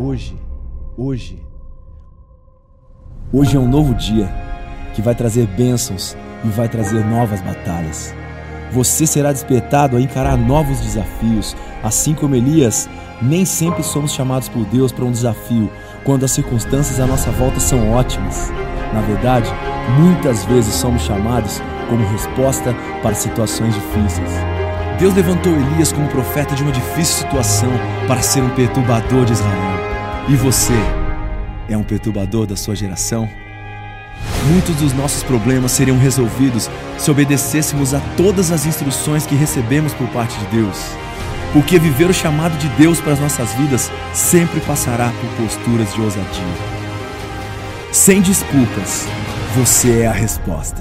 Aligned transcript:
hoje, 0.00 0.34
hoje. 0.96 1.42
Hoje 3.32 3.56
é 3.56 3.60
um 3.60 3.68
novo 3.68 3.94
dia 3.94 4.32
que 4.94 5.02
vai 5.02 5.14
trazer 5.14 5.46
bênçãos 5.46 6.16
e 6.42 6.48
vai 6.48 6.68
trazer 6.68 7.04
novas 7.04 7.40
batalhas. 7.42 8.14
Você 8.72 9.06
será 9.06 9.30
despertado 9.30 9.96
a 9.96 10.00
encarar 10.00 10.36
novos 10.36 10.80
desafios, 10.80 11.54
assim 11.82 12.14
como 12.14 12.34
Elias. 12.34 12.88
Nem 13.20 13.44
sempre 13.44 13.82
somos 13.82 14.12
chamados 14.12 14.48
por 14.48 14.64
Deus 14.66 14.90
para 14.90 15.04
um 15.04 15.12
desafio 15.12 15.70
quando 16.04 16.24
as 16.24 16.30
circunstâncias 16.30 16.98
à 16.98 17.06
nossa 17.06 17.30
volta 17.32 17.60
são 17.60 17.92
ótimas. 17.92 18.50
Na 18.94 19.02
verdade, 19.02 19.50
muitas 19.98 20.44
vezes 20.46 20.74
somos 20.74 21.02
chamados 21.02 21.60
como 21.88 22.08
resposta 22.08 22.74
para 23.02 23.14
situações 23.14 23.74
difíceis. 23.74 24.30
Deus 24.98 25.14
levantou 25.14 25.52
Elias 25.52 25.92
como 25.92 26.08
profeta 26.08 26.54
de 26.54 26.62
uma 26.62 26.72
difícil 26.72 27.26
situação 27.26 27.70
para 28.08 28.22
ser 28.22 28.42
um 28.42 28.50
perturbador 28.50 29.24
de 29.26 29.32
Israel. 29.32 29.89
E 30.28 30.36
você 30.36 30.74
é 31.68 31.76
um 31.76 31.82
perturbador 31.82 32.46
da 32.46 32.56
sua 32.56 32.76
geração? 32.76 33.28
Muitos 34.52 34.76
dos 34.76 34.92
nossos 34.92 35.22
problemas 35.22 35.72
seriam 35.72 35.98
resolvidos 35.98 36.70
se 36.98 37.10
obedecêssemos 37.10 37.94
a 37.94 38.00
todas 38.16 38.50
as 38.50 38.66
instruções 38.66 39.26
que 39.26 39.34
recebemos 39.34 39.92
por 39.94 40.08
parte 40.08 40.38
de 40.38 40.46
Deus. 40.46 40.76
Porque 41.52 41.78
viver 41.78 42.08
o 42.08 42.14
chamado 42.14 42.56
de 42.58 42.68
Deus 42.70 43.00
para 43.00 43.14
as 43.14 43.20
nossas 43.20 43.52
vidas 43.54 43.90
sempre 44.14 44.60
passará 44.60 45.12
por 45.20 45.44
posturas 45.44 45.92
de 45.94 46.00
ousadia. 46.00 46.80
Sem 47.92 48.20
desculpas, 48.20 49.06
você 49.56 50.02
é 50.02 50.06
a 50.06 50.12
resposta. 50.12 50.80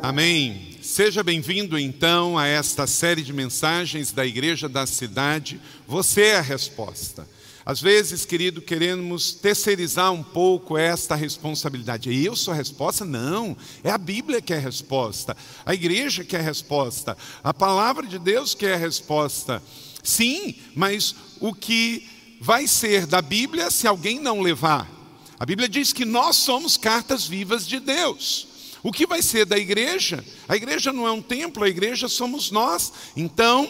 Amém. 0.00 0.65
Seja 0.86 1.20
bem-vindo 1.20 1.76
então 1.76 2.38
a 2.38 2.46
esta 2.46 2.86
série 2.86 3.20
de 3.20 3.32
mensagens 3.32 4.12
da 4.12 4.24
Igreja 4.24 4.68
da 4.68 4.86
Cidade. 4.86 5.60
Você 5.84 6.22
é 6.26 6.36
a 6.36 6.40
resposta. 6.40 7.28
Às 7.66 7.80
vezes, 7.80 8.24
querido, 8.24 8.62
queremos 8.62 9.32
terceirizar 9.32 10.12
um 10.12 10.22
pouco 10.22 10.78
esta 10.78 11.16
responsabilidade. 11.16 12.14
Eu 12.24 12.36
sou 12.36 12.54
a 12.54 12.56
resposta? 12.56 13.04
Não, 13.04 13.56
é 13.82 13.90
a 13.90 13.98
Bíblia 13.98 14.40
que 14.40 14.54
é 14.54 14.58
a 14.58 14.60
resposta, 14.60 15.36
a 15.66 15.74
igreja 15.74 16.22
que 16.22 16.36
é 16.36 16.38
a 16.38 16.42
resposta, 16.42 17.18
a 17.42 17.52
palavra 17.52 18.06
de 18.06 18.20
Deus 18.20 18.54
que 18.54 18.64
é 18.64 18.74
a 18.74 18.78
resposta. 18.78 19.60
Sim, 20.04 20.54
mas 20.72 21.16
o 21.40 21.52
que 21.52 22.08
vai 22.40 22.68
ser 22.68 23.06
da 23.06 23.20
Bíblia 23.20 23.72
se 23.72 23.88
alguém 23.88 24.20
não 24.20 24.40
levar? 24.40 24.88
A 25.36 25.44
Bíblia 25.44 25.68
diz 25.68 25.92
que 25.92 26.04
nós 26.04 26.36
somos 26.36 26.76
cartas 26.76 27.26
vivas 27.26 27.66
de 27.66 27.80
Deus. 27.80 28.55
O 28.86 28.92
que 28.92 29.04
vai 29.04 29.20
ser 29.20 29.44
da 29.44 29.58
igreja? 29.58 30.24
A 30.48 30.54
igreja 30.54 30.92
não 30.92 31.08
é 31.08 31.10
um 31.10 31.20
templo, 31.20 31.64
a 31.64 31.68
igreja 31.68 32.06
somos 32.06 32.52
nós. 32.52 32.92
Então, 33.16 33.68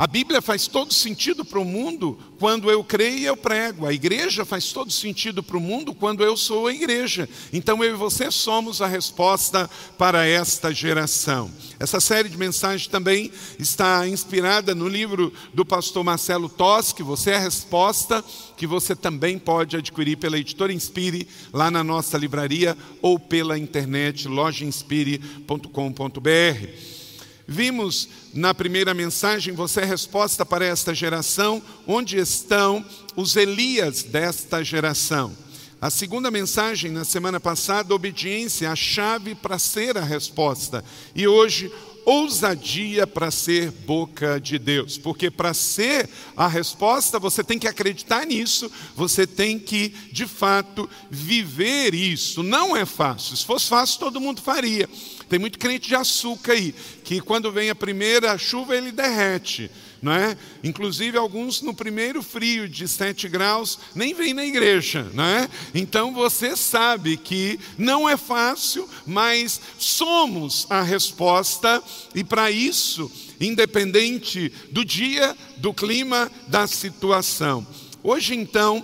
a 0.00 0.06
Bíblia 0.06 0.40
faz 0.40 0.66
todo 0.66 0.94
sentido 0.94 1.44
para 1.44 1.60
o 1.60 1.64
mundo 1.64 2.18
quando 2.38 2.70
eu 2.70 2.82
creio 2.82 3.18
e 3.18 3.26
eu 3.26 3.36
prego. 3.36 3.86
A 3.86 3.92
igreja 3.92 4.46
faz 4.46 4.72
todo 4.72 4.90
sentido 4.90 5.42
para 5.42 5.58
o 5.58 5.60
mundo 5.60 5.92
quando 5.92 6.24
eu 6.24 6.38
sou 6.38 6.68
a 6.68 6.72
igreja. 6.72 7.28
Então 7.52 7.84
eu 7.84 7.92
e 7.92 7.98
você 7.98 8.30
somos 8.30 8.80
a 8.80 8.86
resposta 8.86 9.68
para 9.98 10.26
esta 10.26 10.72
geração. 10.72 11.50
Essa 11.78 12.00
série 12.00 12.30
de 12.30 12.38
mensagens 12.38 12.86
também 12.86 13.30
está 13.58 14.08
inspirada 14.08 14.74
no 14.74 14.88
livro 14.88 15.30
do 15.52 15.66
pastor 15.66 16.02
Marcelo 16.02 16.48
Toschi, 16.48 17.02
Você 17.02 17.32
é 17.32 17.36
a 17.36 17.40
Resposta, 17.40 18.24
que 18.56 18.66
você 18.66 18.96
também 18.96 19.38
pode 19.38 19.76
adquirir 19.76 20.16
pela 20.16 20.38
editora 20.38 20.72
Inspire, 20.72 21.28
lá 21.52 21.70
na 21.70 21.84
nossa 21.84 22.16
livraria, 22.16 22.74
ou 23.02 23.18
pela 23.18 23.58
internet, 23.58 24.26
lojainspire.com.br. 24.26 26.99
Vimos 27.46 28.08
na 28.32 28.54
primeira 28.54 28.94
mensagem, 28.94 29.54
você 29.54 29.80
é 29.80 29.84
resposta 29.84 30.46
para 30.46 30.64
esta 30.64 30.94
geração, 30.94 31.62
onde 31.86 32.16
estão 32.16 32.84
os 33.16 33.36
Elias 33.36 34.02
desta 34.02 34.62
geração. 34.62 35.36
A 35.80 35.88
segunda 35.88 36.30
mensagem, 36.30 36.90
na 36.90 37.04
semana 37.04 37.40
passada, 37.40 37.94
obediência, 37.94 38.70
a 38.70 38.76
chave 38.76 39.34
para 39.34 39.58
ser 39.58 39.96
a 39.96 40.04
resposta. 40.04 40.84
E 41.14 41.26
hoje, 41.26 41.72
ousadia 42.04 43.06
para 43.06 43.30
ser 43.30 43.70
boca 43.70 44.40
de 44.40 44.58
Deus, 44.58 44.98
porque 44.98 45.30
para 45.30 45.54
ser 45.54 46.08
a 46.36 46.46
resposta 46.46 47.18
você 47.18 47.44
tem 47.44 47.58
que 47.58 47.68
acreditar 47.68 48.26
nisso, 48.26 48.70
você 48.94 49.26
tem 49.26 49.58
que 49.58 49.88
de 50.12 50.26
fato 50.26 50.88
viver 51.10 51.94
isso. 51.94 52.42
Não 52.42 52.76
é 52.76 52.84
fácil, 52.84 53.36
se 53.36 53.44
fosse 53.44 53.68
fácil 53.68 54.00
todo 54.00 54.20
mundo 54.20 54.40
faria. 54.40 54.88
Tem 55.28 55.38
muito 55.38 55.58
crente 55.58 55.88
de 55.88 55.94
açúcar 55.94 56.52
aí, 56.52 56.74
que 57.04 57.20
quando 57.20 57.52
vem 57.52 57.70
a 57.70 57.74
primeira 57.74 58.36
chuva 58.36 58.76
ele 58.76 58.90
derrete 58.90 59.70
não 60.02 60.12
é? 60.12 60.36
Inclusive 60.64 61.18
alguns 61.18 61.60
no 61.60 61.74
primeiro 61.74 62.22
frio 62.22 62.68
de 62.68 62.88
7 62.88 63.28
graus 63.28 63.78
nem 63.94 64.14
vêm 64.14 64.32
na 64.32 64.44
igreja, 64.44 65.10
não 65.12 65.24
é? 65.24 65.48
Então 65.74 66.12
você 66.14 66.56
sabe 66.56 67.16
que 67.16 67.58
não 67.76 68.08
é 68.08 68.16
fácil, 68.16 68.88
mas 69.06 69.60
somos 69.78 70.66
a 70.70 70.82
resposta 70.82 71.82
e 72.14 72.24
para 72.24 72.50
isso, 72.50 73.10
independente 73.40 74.52
do 74.70 74.84
dia, 74.84 75.36
do 75.58 75.74
clima, 75.74 76.30
da 76.48 76.66
situação. 76.66 77.66
Hoje 78.02 78.34
então, 78.34 78.82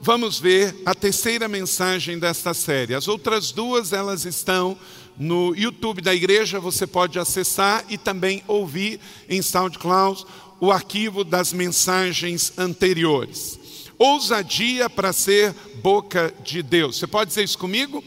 vamos 0.00 0.38
ver 0.38 0.76
a 0.84 0.94
terceira 0.94 1.48
mensagem 1.48 2.18
desta 2.18 2.52
série. 2.52 2.94
As 2.94 3.08
outras 3.08 3.50
duas 3.50 3.92
elas 3.92 4.24
estão 4.24 4.76
no 5.18 5.54
YouTube 5.56 6.00
da 6.00 6.14
igreja, 6.14 6.60
você 6.60 6.86
pode 6.86 7.18
acessar 7.18 7.84
e 7.88 7.98
também 7.98 8.42
ouvir 8.46 9.00
em 9.28 9.42
SoundCloud 9.42 10.24
o 10.60 10.72
arquivo 10.72 11.24
das 11.24 11.52
mensagens 11.52 12.52
anteriores. 12.56 13.58
Ousadia 13.98 14.88
para 14.88 15.12
ser 15.12 15.52
boca 15.82 16.32
de 16.44 16.62
Deus. 16.62 16.98
Você 16.98 17.06
pode 17.06 17.28
dizer 17.28 17.44
isso 17.44 17.58
comigo? 17.58 18.02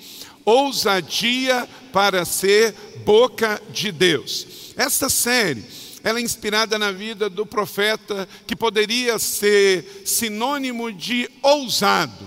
Ousadia 0.45 1.67
para 1.91 2.23
ser 2.25 2.73
boca 3.06 3.62
de 3.72 3.91
Deus. 3.91 4.73
Esta 4.78 5.09
série, 5.09 5.63
ela 6.03 6.19
é 6.19 6.22
inspirada 6.22 6.79
na 6.79 6.91
vida 6.91 7.29
do 7.29 7.45
profeta 7.45 8.28
que 8.47 8.56
poderia 8.56 9.19
ser 9.19 10.03
sinônimo 10.06 10.91
de 10.91 11.29
ousado, 11.41 12.25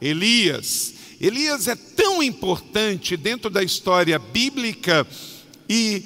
Elias. 0.00 0.94
Elias 1.20 1.66
é 1.66 1.76
tão 1.76 2.22
importante 2.22 3.16
dentro 3.16 3.48
da 3.48 3.62
história 3.62 4.18
bíblica 4.18 5.06
e 5.68 6.04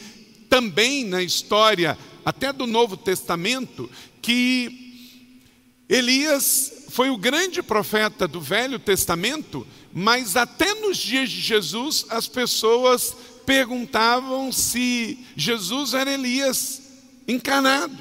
também 0.49 1.05
na 1.05 1.23
história 1.23 1.99
até 2.31 2.53
do 2.53 2.65
Novo 2.65 2.97
Testamento, 2.97 3.91
que 4.23 4.95
Elias 5.89 6.85
foi 6.91 7.11
o 7.11 7.17
grande 7.17 7.61
profeta 7.61 8.29
do 8.29 8.41
Velho 8.41 8.79
Testamento, 8.79 9.67
mas 9.93 10.37
até 10.37 10.73
nos 10.77 10.97
dias 10.97 11.29
de 11.29 11.41
Jesus 11.41 12.07
as 12.09 12.29
pessoas 12.29 13.17
perguntavam 13.45 14.53
se 14.53 15.19
Jesus 15.35 15.93
era 15.93 16.13
Elias 16.13 16.83
encarnado, 17.27 17.99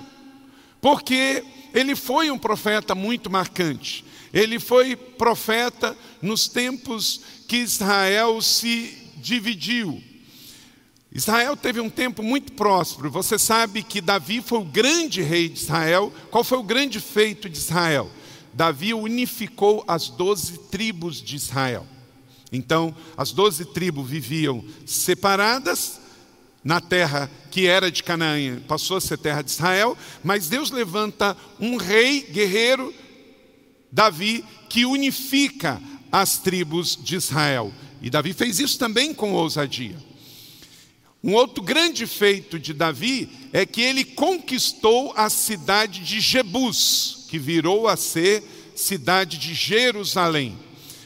porque 0.79 1.44
ele 1.73 1.96
foi 1.96 2.29
um 2.29 2.38
profeta 2.38 2.94
muito 2.94 3.31
marcante. 3.31 4.06
Ele 4.31 4.59
foi 4.59 4.96
profeta 4.96 5.97
nos 6.22 6.47
tempos 6.47 7.19
que 7.47 7.57
Israel 7.57 8.40
se 8.44 8.96
dividiu. 9.17 10.03
Israel 11.12 11.58
teve 11.58 11.80
um 11.80 11.90
tempo 11.90 12.22
muito 12.22 12.53
próspero. 12.53 13.09
Você 13.09 13.40
sabe 13.40 13.81
que 13.81 14.00
Davi 14.00 14.42
foi 14.42 14.59
o 14.59 14.66
grande 14.66 15.22
rei 15.22 15.50
de 15.50 15.59
Israel. 15.59 16.14
Qual 16.30 16.44
foi 16.44 16.58
o 16.59 16.64
grande 16.64 17.00
feito 17.00 17.50
de 17.50 17.58
Israel? 17.58 18.09
Davi 18.53 18.94
unificou 18.94 19.84
as 19.88 20.09
doze 20.09 20.58
tribos 20.70 21.22
de 21.22 21.36
Israel. 21.36 21.86
Então, 22.52 22.96
as 23.18 23.31
doze 23.31 23.66
tribos 23.66 24.08
viviam 24.08 24.64
separadas 24.86 26.00
na 26.64 26.81
terra 26.81 27.29
que 27.50 27.66
era 27.67 27.91
de 27.91 28.03
Canaã, 28.03 28.59
passou 28.67 28.97
a 28.97 29.02
ser 29.02 29.17
terra 29.17 29.41
de 29.41 29.50
Israel, 29.50 29.97
mas 30.23 30.50
Deus 30.50 30.72
levanta 30.72 31.35
um 31.59 31.78
rei 31.78 32.22
guerreiro, 32.22 32.94
Davi, 33.91 34.44
que 34.67 34.85
unifica 34.85 35.82
as 36.11 36.38
tribos 36.38 36.97
de 37.02 37.16
Israel. 37.16 37.72
E 38.02 38.09
Davi 38.09 38.34
fez 38.34 38.59
isso 38.59 38.78
também 38.78 39.14
com 39.14 39.34
ousadia. 39.34 40.09
Um 41.22 41.34
outro 41.34 41.62
grande 41.62 42.08
feito 42.08 42.58
de 42.58 42.74
Davi 42.74 43.30
é 43.52 43.66
que 43.66 43.82
ele 43.82 44.06
conquistou 44.06 45.14
a 45.18 45.30
cidade 45.30 46.00
de 46.00 46.22
Jebus, 46.22 47.26
que 47.28 47.38
virou 47.38 47.90
a 47.90 47.98
ser 47.98 48.42
cidade 48.74 49.38
de 49.38 49.54
Jerusalém. 49.54 50.58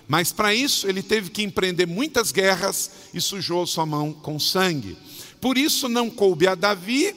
Mas 0.07 0.31
para 0.31 0.53
isso 0.53 0.87
ele 0.87 1.01
teve 1.01 1.31
que 1.31 1.41
empreender 1.41 1.87
muitas 1.87 2.31
guerras 2.31 2.91
e 3.11 3.19
sujou 3.19 3.65
sua 3.65 3.87
mão 3.87 4.13
com 4.13 4.37
sangue. 4.37 4.95
Por 5.41 5.57
isso 5.57 5.89
não 5.89 6.11
coube 6.11 6.45
a 6.45 6.53
Davi 6.53 7.15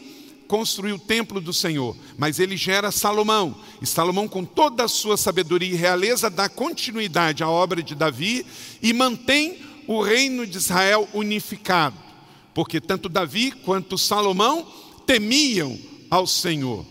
construir 0.48 0.92
o 0.92 0.98
templo 0.98 1.38
do 1.38 1.52
Senhor, 1.52 1.94
mas 2.16 2.38
ele 2.38 2.56
gera 2.56 2.90
Salomão. 2.90 3.54
E 3.82 3.86
Salomão, 3.86 4.26
com 4.26 4.42
toda 4.42 4.84
a 4.84 4.88
sua 4.88 5.18
sabedoria 5.18 5.74
e 5.74 5.76
realeza, 5.76 6.30
dá 6.30 6.48
continuidade 6.48 7.42
à 7.42 7.50
obra 7.50 7.82
de 7.82 7.94
Davi 7.94 8.46
e 8.80 8.94
mantém 8.94 9.58
o 9.86 10.00
reino 10.00 10.46
de 10.46 10.56
Israel 10.56 11.06
unificado 11.12 12.05
porque 12.56 12.80
tanto 12.80 13.10
Davi 13.10 13.50
quanto 13.50 13.98
Salomão 13.98 14.66
temiam 15.04 15.78
ao 16.10 16.26
Senhor. 16.26 16.86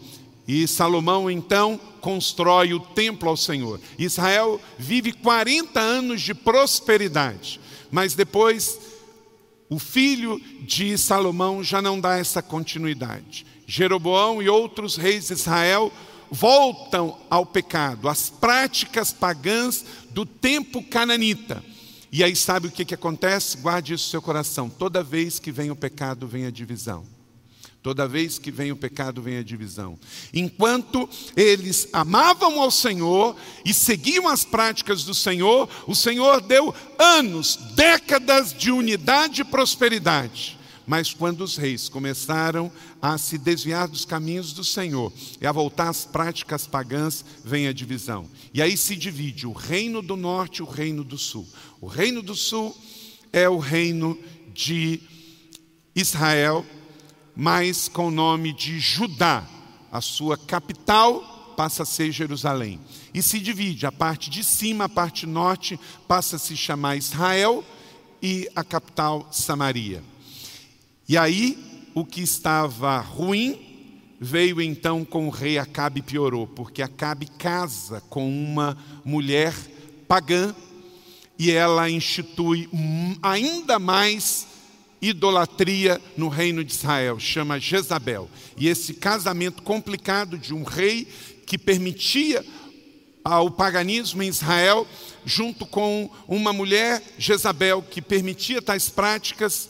E 0.47 0.67
Salomão 0.67 1.29
então 1.29 1.79
constrói 1.99 2.71
o 2.71 2.79
templo 2.79 3.27
ao 3.27 3.35
Senhor. 3.35 3.81
Israel 3.97 4.61
vive 4.77 5.11
40 5.11 5.79
anos 5.79 6.21
de 6.21 6.35
prosperidade, 6.35 7.59
mas 7.89 8.13
depois 8.13 8.79
o 9.67 9.79
filho 9.79 10.39
de 10.61 10.95
Salomão 10.99 11.63
já 11.63 11.81
não 11.81 11.99
dá 11.99 12.15
essa 12.15 12.43
continuidade. 12.43 13.43
Jeroboão 13.65 14.43
e 14.43 14.47
outros 14.47 14.95
reis 14.95 15.29
de 15.29 15.33
Israel 15.33 15.91
voltam 16.29 17.17
ao 17.27 17.43
pecado, 17.43 18.07
às 18.07 18.29
práticas 18.29 19.11
pagãs 19.11 19.83
do 20.11 20.27
tempo 20.27 20.83
cananita. 20.83 21.63
E 22.11 22.23
aí 22.23 22.35
sabe 22.35 22.67
o 22.67 22.71
que, 22.71 22.85
que 22.85 22.93
acontece? 22.93 23.57
Guarde 23.57 23.93
isso 23.93 24.05
no 24.05 24.11
seu 24.11 24.21
coração. 24.21 24.69
Toda 24.69 25.03
vez 25.03 25.39
que 25.39 25.51
vem 25.51 25.71
o 25.71 25.75
pecado, 25.75 26.27
vem 26.27 26.45
a 26.45 26.51
divisão. 26.51 27.05
Toda 27.85 28.07
vez 28.07 28.39
que 28.39 28.49
vem 28.49 28.71
o 28.71 28.75
pecado, 28.75 29.21
vem 29.21 29.37
a 29.37 29.43
divisão. 29.43 29.99
Enquanto 30.33 31.07
eles 31.37 31.87
amavam 31.93 32.59
ao 32.59 32.71
Senhor 32.71 33.35
e 33.63 33.75
seguiam 33.75 34.27
as 34.27 34.43
práticas 34.43 35.03
do 35.03 35.13
Senhor, 35.13 35.69
o 35.85 35.93
Senhor 35.93 36.41
deu 36.41 36.73
anos, 36.97 37.59
décadas 37.75 38.51
de 38.51 38.71
unidade 38.71 39.41
e 39.41 39.45
prosperidade. 39.45 40.54
Mas 40.87 41.13
quando 41.13 41.41
os 41.41 41.57
reis 41.57 41.89
começaram 41.89 42.71
a 43.01 43.17
se 43.17 43.37
desviar 43.37 43.87
dos 43.87 44.05
caminhos 44.05 44.53
do 44.53 44.63
Senhor 44.63 45.11
e 45.41 45.47
a 45.47 45.51
voltar 45.51 45.89
às 45.89 46.05
práticas 46.05 46.67
pagãs, 46.67 47.25
vem 47.43 47.67
a 47.67 47.73
divisão. 47.73 48.29
E 48.53 48.61
aí 48.61 48.77
se 48.77 48.95
divide 48.95 49.47
o 49.47 49.53
reino 49.53 50.01
do 50.01 50.15
norte 50.15 50.59
e 50.59 50.61
o 50.63 50.69
reino 50.69 51.03
do 51.03 51.17
sul. 51.17 51.47
O 51.81 51.87
reino 51.87 52.21
do 52.21 52.35
sul 52.35 52.75
é 53.33 53.49
o 53.49 53.57
reino 53.57 54.17
de 54.53 55.01
Israel, 55.95 56.65
mas 57.35 57.87
com 57.87 58.07
o 58.07 58.11
nome 58.11 58.53
de 58.53 58.79
Judá. 58.79 59.47
A 59.91 60.01
sua 60.01 60.37
capital 60.37 61.53
passa 61.55 61.83
a 61.83 61.85
ser 61.85 62.11
Jerusalém. 62.11 62.79
E 63.13 63.21
se 63.21 63.39
divide, 63.39 63.85
a 63.85 63.91
parte 63.91 64.29
de 64.29 64.43
cima, 64.43 64.85
a 64.85 64.89
parte 64.89 65.25
norte, 65.25 65.79
passa 66.07 66.35
a 66.35 66.39
se 66.39 66.55
chamar 66.55 66.97
Israel 66.97 67.63
e 68.21 68.49
a 68.55 68.63
capital 68.63 69.27
Samaria. 69.31 70.03
E 71.07 71.17
aí, 71.17 71.57
o 71.93 72.03
que 72.03 72.21
estava 72.21 72.99
ruim 72.99 73.59
veio 74.19 74.59
então 74.59 75.05
com 75.05 75.27
o 75.27 75.29
rei 75.29 75.57
Acabe 75.59 75.99
e 75.99 76.03
piorou, 76.03 76.47
porque 76.47 76.81
Acabe 76.81 77.27
casa 77.27 78.01
com 78.09 78.27
uma 78.27 78.75
mulher 79.03 79.53
pagã 80.07 80.55
e 81.37 81.51
ela 81.51 81.89
institui 81.89 82.67
ainda 83.21 83.77
mais 83.77 84.47
idolatria 85.01 86.01
no 86.17 86.27
reino 86.27 86.63
de 86.63 86.73
Israel, 86.73 87.19
chama 87.19 87.59
Jezabel. 87.59 88.27
E 88.57 88.67
esse 88.67 88.95
casamento 88.95 89.61
complicado 89.61 90.39
de 90.39 90.55
um 90.55 90.63
rei 90.63 91.07
que 91.45 91.57
permitia 91.57 92.43
o 93.23 93.51
paganismo 93.51 94.23
em 94.23 94.27
Israel, 94.27 94.87
junto 95.23 95.65
com 95.65 96.09
uma 96.27 96.51
mulher, 96.51 97.01
Jezabel, 97.17 97.83
que 97.83 98.01
permitia 98.01 98.61
tais 98.61 98.89
práticas, 98.89 99.69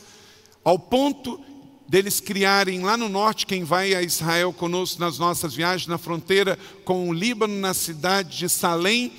ao 0.66 0.80
ponto 0.80 1.40
deles 1.88 2.20
criarem 2.20 2.82
lá 2.82 2.98
no 2.98 3.08
norte, 3.08 3.46
quem 3.46 3.64
vai 3.64 3.94
a 3.94 4.02
Israel 4.02 4.52
conosco 4.52 5.00
nas 5.00 5.20
nossas 5.20 5.54
viagens, 5.54 5.88
na 5.88 6.00
fronteira 6.00 6.58
com 6.84 7.08
o 7.08 7.14
Líbano, 7.14 7.56
na 7.60 7.76
cidade 7.76 8.36
de 8.36 8.50
Salém, 8.50 9.14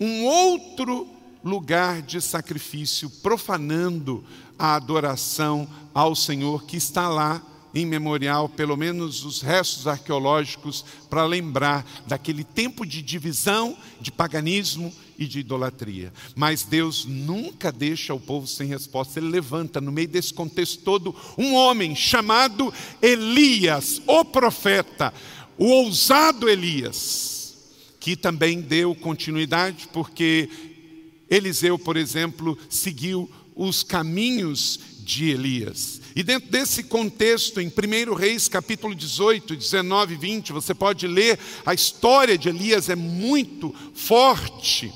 um 0.00 0.24
outro 0.24 1.08
lugar 1.42 2.00
de 2.00 2.20
sacrifício, 2.20 3.10
profanando 3.10 4.24
a 4.56 4.76
adoração 4.76 5.68
ao 5.92 6.14
Senhor 6.14 6.64
que 6.64 6.76
está 6.76 7.08
lá 7.08 7.42
em 7.74 7.84
memorial, 7.84 8.48
pelo 8.48 8.76
menos 8.76 9.24
os 9.24 9.42
restos 9.42 9.88
arqueológicos, 9.88 10.84
para 11.10 11.26
lembrar 11.26 11.84
daquele 12.06 12.44
tempo 12.44 12.86
de 12.86 13.02
divisão, 13.02 13.76
de 14.00 14.12
paganismo 14.12 14.92
e 15.18 15.26
de 15.26 15.40
idolatria. 15.40 16.12
Mas 16.34 16.62
Deus 16.62 17.04
nunca 17.04 17.70
deixa 17.70 18.14
o 18.14 18.20
povo 18.20 18.46
sem 18.46 18.68
resposta. 18.68 19.18
Ele 19.18 19.28
levanta, 19.28 19.80
no 19.80 19.92
meio 19.92 20.08
desse 20.08 20.32
contexto 20.32 20.82
todo, 20.82 21.14
um 21.38 21.54
homem 21.54 21.94
chamado 21.94 22.72
Elias, 23.00 24.00
o 24.06 24.24
profeta, 24.24 25.12
o 25.56 25.66
ousado 25.66 26.48
Elias, 26.48 27.56
que 28.00 28.16
também 28.16 28.60
deu 28.60 28.94
continuidade, 28.94 29.88
porque 29.92 30.48
Eliseu, 31.30 31.78
por 31.78 31.96
exemplo, 31.96 32.58
seguiu 32.68 33.30
os 33.54 33.82
caminhos 33.82 34.80
de 35.00 35.30
Elias. 35.30 36.00
E 36.16 36.22
dentro 36.22 36.48
desse 36.48 36.84
contexto, 36.84 37.60
em 37.60 37.66
1 37.66 38.14
Reis, 38.14 38.46
capítulo 38.46 38.94
18, 38.94 39.56
19 39.56 40.14
e 40.14 40.16
20, 40.16 40.52
você 40.52 40.72
pode 40.72 41.08
ler 41.08 41.36
a 41.66 41.74
história 41.74 42.38
de 42.38 42.48
Elias, 42.48 42.88
é 42.88 42.94
muito 42.94 43.74
forte. 43.92 44.92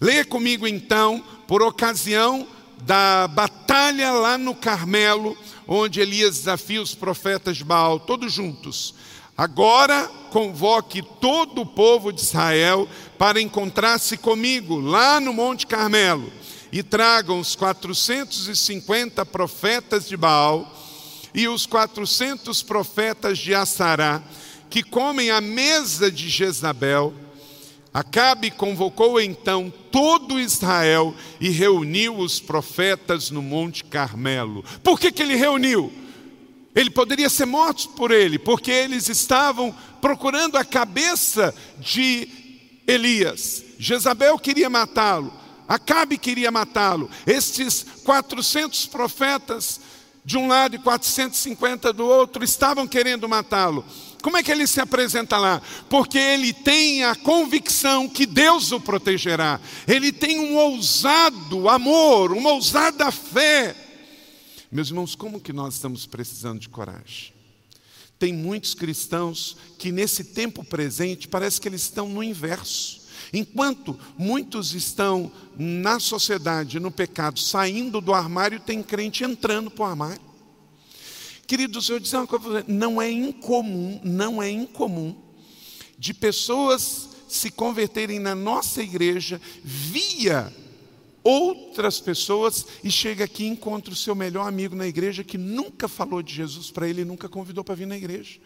Leia 0.00 0.24
comigo 0.24 0.66
então, 0.66 1.22
por 1.46 1.60
ocasião 1.60 2.48
da 2.84 3.28
batalha 3.28 4.12
lá 4.12 4.38
no 4.38 4.54
Carmelo, 4.54 5.36
onde 5.68 6.00
Elias 6.00 6.38
desafia 6.38 6.80
os 6.80 6.94
profetas 6.94 7.58
de 7.58 7.64
Baal, 7.64 8.00
todos 8.00 8.32
juntos. 8.32 8.94
Agora 9.36 10.08
convoque 10.30 11.02
todo 11.20 11.60
o 11.60 11.66
povo 11.66 12.10
de 12.10 12.22
Israel 12.22 12.88
para 13.18 13.42
encontrar-se 13.42 14.16
comigo 14.16 14.80
lá 14.80 15.20
no 15.20 15.34
Monte 15.34 15.66
Carmelo 15.66 16.32
e 16.72 16.82
tragam 16.82 17.40
os 17.40 17.56
450 17.56 19.26
profetas 19.26 20.08
de 20.08 20.16
Baal 20.16 20.76
e 21.34 21.48
os 21.48 21.66
400 21.66 22.62
profetas 22.62 23.38
de 23.38 23.54
Assará, 23.54 24.22
que 24.68 24.82
comem 24.82 25.30
à 25.30 25.40
mesa 25.40 26.10
de 26.10 26.28
Jezabel. 26.28 27.14
Acabe 27.92 28.52
convocou 28.52 29.20
então 29.20 29.72
todo 29.90 30.38
Israel 30.38 31.14
e 31.40 31.48
reuniu 31.48 32.18
os 32.18 32.38
profetas 32.38 33.30
no 33.30 33.42
Monte 33.42 33.82
Carmelo. 33.82 34.64
Por 34.82 34.98
que, 34.98 35.10
que 35.10 35.22
ele 35.22 35.34
reuniu? 35.34 35.92
Ele 36.74 36.90
poderia 36.90 37.28
ser 37.28 37.46
morto 37.46 37.88
por 37.90 38.12
ele, 38.12 38.38
porque 38.38 38.70
eles 38.70 39.08
estavam 39.08 39.74
procurando 40.00 40.56
a 40.56 40.64
cabeça 40.64 41.52
de 41.80 42.28
Elias. 42.86 43.64
Jezabel 43.76 44.38
queria 44.38 44.70
matá-lo. 44.70 45.39
Acabe 45.70 46.18
queria 46.18 46.50
matá-lo. 46.50 47.08
Estes 47.24 47.86
400 48.02 48.86
profetas 48.86 49.80
de 50.24 50.36
um 50.36 50.48
lado 50.48 50.74
e 50.74 50.80
450 50.80 51.92
do 51.92 52.04
outro 52.04 52.42
estavam 52.42 52.88
querendo 52.88 53.28
matá-lo. 53.28 53.84
Como 54.20 54.36
é 54.36 54.42
que 54.42 54.50
ele 54.50 54.66
se 54.66 54.80
apresenta 54.80 55.38
lá? 55.38 55.62
Porque 55.88 56.18
ele 56.18 56.52
tem 56.52 57.04
a 57.04 57.14
convicção 57.14 58.08
que 58.08 58.26
Deus 58.26 58.72
o 58.72 58.80
protegerá. 58.80 59.60
Ele 59.86 60.10
tem 60.10 60.40
um 60.40 60.56
ousado 60.56 61.68
amor, 61.68 62.32
uma 62.32 62.50
ousada 62.50 63.08
fé. 63.12 63.76
Meus 64.72 64.88
irmãos, 64.88 65.14
como 65.14 65.40
que 65.40 65.52
nós 65.52 65.74
estamos 65.74 66.04
precisando 66.04 66.58
de 66.58 66.68
coragem? 66.68 67.32
Tem 68.18 68.32
muitos 68.32 68.74
cristãos 68.74 69.56
que 69.78 69.92
nesse 69.92 70.24
tempo 70.24 70.64
presente 70.64 71.28
parece 71.28 71.60
que 71.60 71.68
eles 71.68 71.82
estão 71.82 72.08
no 72.08 72.24
inverso. 72.24 72.99
Enquanto 73.32 73.98
muitos 74.18 74.74
estão 74.74 75.30
na 75.56 76.00
sociedade, 76.00 76.80
no 76.80 76.90
pecado, 76.90 77.38
saindo 77.38 78.00
do 78.00 78.12
armário, 78.12 78.58
tem 78.58 78.82
crente 78.82 79.24
entrando 79.24 79.70
para 79.70 79.82
o 79.82 79.86
armário. 79.86 80.30
Queridos, 81.46 81.88
eu 81.88 81.98
dizer 81.98 82.16
uma 82.16 82.26
coisa, 82.26 82.64
não 82.68 83.00
é 83.00 83.10
incomum, 83.10 84.00
não 84.04 84.42
é 84.42 84.50
incomum 84.50 85.16
de 85.98 86.14
pessoas 86.14 87.10
se 87.28 87.50
converterem 87.50 88.18
na 88.18 88.34
nossa 88.34 88.82
igreja 88.82 89.40
via 89.62 90.52
outras 91.22 92.00
pessoas 92.00 92.66
e 92.82 92.90
chega 92.90 93.24
aqui 93.24 93.44
e 93.44 93.48
encontra 93.48 93.92
o 93.92 93.96
seu 93.96 94.14
melhor 94.14 94.48
amigo 94.48 94.74
na 94.74 94.86
igreja 94.86 95.22
que 95.22 95.36
nunca 95.36 95.86
falou 95.86 96.22
de 96.22 96.34
Jesus 96.34 96.70
para 96.70 96.88
ele 96.88 97.04
nunca 97.04 97.28
convidou 97.28 97.62
para 97.62 97.74
vir 97.74 97.86
na 97.86 97.96
igreja. 97.96 98.40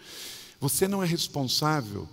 Você 0.61 0.89
não 0.89 1.03
é 1.03 1.07
responsável 1.07 2.09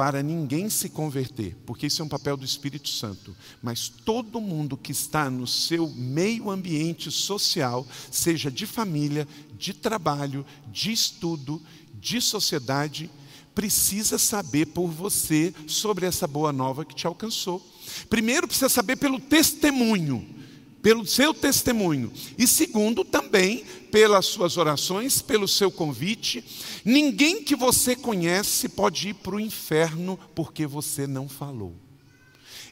para 0.00 0.22
ninguém 0.22 0.70
se 0.70 0.88
converter, 0.88 1.54
porque 1.66 1.86
isso 1.86 2.00
é 2.00 2.04
um 2.06 2.08
papel 2.08 2.34
do 2.34 2.42
Espírito 2.42 2.88
Santo, 2.88 3.36
mas 3.60 3.90
todo 3.90 4.40
mundo 4.40 4.74
que 4.74 4.92
está 4.92 5.28
no 5.28 5.46
seu 5.46 5.90
meio 5.90 6.48
ambiente 6.48 7.10
social, 7.10 7.86
seja 8.10 8.50
de 8.50 8.64
família, 8.64 9.28
de 9.58 9.74
trabalho, 9.74 10.46
de 10.72 10.90
estudo, 10.90 11.60
de 11.92 12.18
sociedade, 12.18 13.10
precisa 13.54 14.16
saber 14.16 14.68
por 14.68 14.88
você 14.88 15.52
sobre 15.66 16.06
essa 16.06 16.26
boa 16.26 16.50
nova 16.50 16.82
que 16.82 16.94
te 16.94 17.06
alcançou. 17.06 17.62
Primeiro, 18.08 18.48
precisa 18.48 18.70
saber 18.70 18.96
pelo 18.96 19.20
testemunho 19.20 20.40
pelo 20.82 21.06
seu 21.06 21.34
testemunho, 21.34 22.10
e 22.38 22.46
segundo, 22.46 23.04
também 23.04 23.64
pelas 23.90 24.26
suas 24.26 24.56
orações, 24.56 25.20
pelo 25.20 25.46
seu 25.46 25.70
convite. 25.70 26.42
Ninguém 26.84 27.42
que 27.42 27.54
você 27.54 27.94
conhece 27.94 28.68
pode 28.68 29.08
ir 29.08 29.14
para 29.14 29.34
o 29.34 29.40
inferno 29.40 30.18
porque 30.34 30.66
você 30.66 31.06
não 31.06 31.28
falou. 31.28 31.74